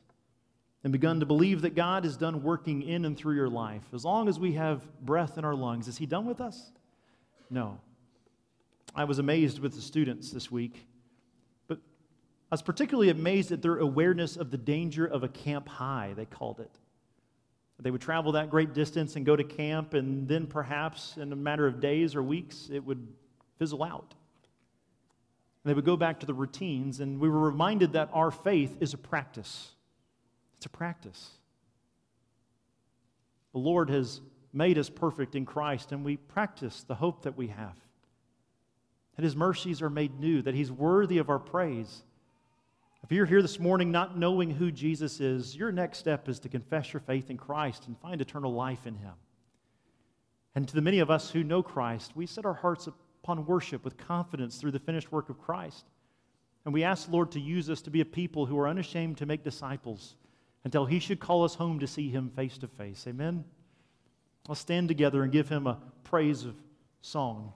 and 0.83 0.93
begun 0.93 1.21
to 1.21 1.27
believe 1.27 1.63
that 1.63 1.77
God 1.77 2.05
is 2.05 2.17
done 2.17 2.43
working 2.43 2.83
in 2.83 3.05
and 3.05 3.17
through 3.17 3.37
your 3.37 3.49
life. 3.49 3.85
As 3.93 4.05
long 4.05 4.29
as 4.29 4.41
we 4.41 4.55
have 4.55 4.83
breath 5.01 5.39
in 5.39 5.45
our 5.45 5.55
lungs, 5.55 5.87
is 5.87 5.97
he 5.97 6.07
done 6.07 6.27
with 6.27 6.41
us? 6.41 6.73
No. 7.51 7.79
I 8.97 9.05
was 9.05 9.21
amazed 9.21 9.61
with 9.61 9.75
the 9.75 9.81
students 9.81 10.31
this 10.31 10.51
week 10.51 10.87
I 12.55 12.57
was 12.57 12.63
particularly 12.63 13.11
amazed 13.11 13.51
at 13.51 13.63
their 13.63 13.79
awareness 13.79 14.37
of 14.37 14.53
the 14.53 14.57
danger 14.57 15.05
of 15.05 15.25
a 15.25 15.29
camp 15.29 15.69
high, 15.69 16.13
they 16.15 16.25
called 16.25 16.61
it. 16.61 16.71
They 17.81 17.91
would 17.91 18.01
travel 18.01 18.31
that 18.31 18.49
great 18.49 18.75
distance 18.75 19.17
and 19.17 19.27
go 19.27 19.35
to 19.35 19.43
camp, 19.43 19.93
and 19.93 20.29
then 20.29 20.47
perhaps 20.47 21.17
in 21.17 21.33
a 21.33 21.35
matter 21.35 21.67
of 21.67 21.81
days 21.81 22.15
or 22.15 22.23
weeks, 22.23 22.69
it 22.73 22.79
would 22.79 23.09
fizzle 23.59 23.83
out. 23.83 24.15
And 25.65 25.69
they 25.69 25.75
would 25.75 25.85
go 25.85 25.97
back 25.97 26.21
to 26.21 26.27
the 26.27 26.33
routines, 26.33 27.01
and 27.01 27.19
we 27.19 27.29
were 27.29 27.41
reminded 27.41 27.95
that 27.95 28.11
our 28.13 28.31
faith 28.31 28.77
is 28.79 28.95
a 28.95 28.99
practice. 28.99 29.73
It's 30.57 30.67
a 30.67 30.71
practice. 30.71 31.31
The 33.51 33.59
Lord 33.59 33.91
has 33.91 34.21
made 34.53 34.79
us 34.79 34.89
perfect 34.89 35.35
in 35.35 35.45
Christ, 35.45 35.91
and 35.91 36.05
we 36.05 36.19
practice 36.19 36.85
the 36.85 36.95
hope 36.95 37.23
that 37.23 37.37
we 37.37 37.49
have. 37.49 37.77
That 39.17 39.25
His 39.25 39.35
mercies 39.35 39.83
are 39.83 39.91
made 39.91 40.21
new, 40.21 40.41
that 40.43 40.55
He's 40.55 40.71
worthy 40.71 41.19
of 41.19 41.29
our 41.29 41.41
praise 41.41 42.05
if 43.05 43.13
you're 43.13 43.27
here 43.27 43.43
this 43.43 43.61
morning 43.61 43.93
not 43.93 44.17
knowing 44.17 44.51
who 44.51 44.73
Jesus 44.73 45.21
is, 45.21 45.55
your 45.55 45.71
next 45.71 45.99
step 45.99 46.27
is 46.27 46.41
to 46.41 46.49
confess 46.49 46.91
your 46.95 47.01
faith 47.01 47.29
in 47.29 47.37
Christ 47.37 47.87
and 47.87 47.99
find 47.99 48.19
eternal 48.19 48.55
life 48.55 48.87
in 48.87 48.95
Him. 48.95 49.13
And 50.55 50.67
to 50.67 50.75
the 50.75 50.81
many 50.81 51.01
of 51.01 51.11
us 51.11 51.31
who 51.31 51.45
know 51.45 51.63
Christ, 51.63 52.13
we 52.15 52.25
set 52.25 52.47
our 52.47 52.55
hearts 52.55 52.87
upon 52.87 53.45
worship 53.45 53.85
with 53.85 53.99
confidence 53.99 54.57
through 54.57 54.71
the 54.71 54.79
finished 54.79 55.13
work 55.13 55.29
of 55.29 55.39
Christ. 55.39 55.85
And 56.65 56.73
we 56.73 56.83
ask 56.83 57.05
the 57.05 57.13
Lord 57.13 57.31
to 57.33 57.41
use 57.41 57.69
us 57.69 57.83
to 57.83 57.91
be 57.91 58.01
a 58.01 58.07
people 58.07 58.47
who 58.47 58.59
are 58.59 58.69
unashamed 58.69 59.19
to 59.19 59.27
make 59.27 59.45
disciples 59.45 60.15
until 60.65 60.87
He 60.87 60.99
should 60.99 61.21
call 61.21 61.45
us 61.45 61.55
home 61.55 61.81
to 61.81 61.87
see 61.87 62.09
Him 62.09 62.31
face 62.35 62.57
to 62.57 62.69
face. 62.69 63.05
Amen? 63.07 63.45
Let's 64.49 64.63
stand 64.63 64.89
together 64.89 65.23
and 65.23 65.31
give 65.31 65.51
Him 65.51 65.67
a 65.67 65.79
praise 66.05 66.45
of 66.45 66.57
song. 67.03 67.53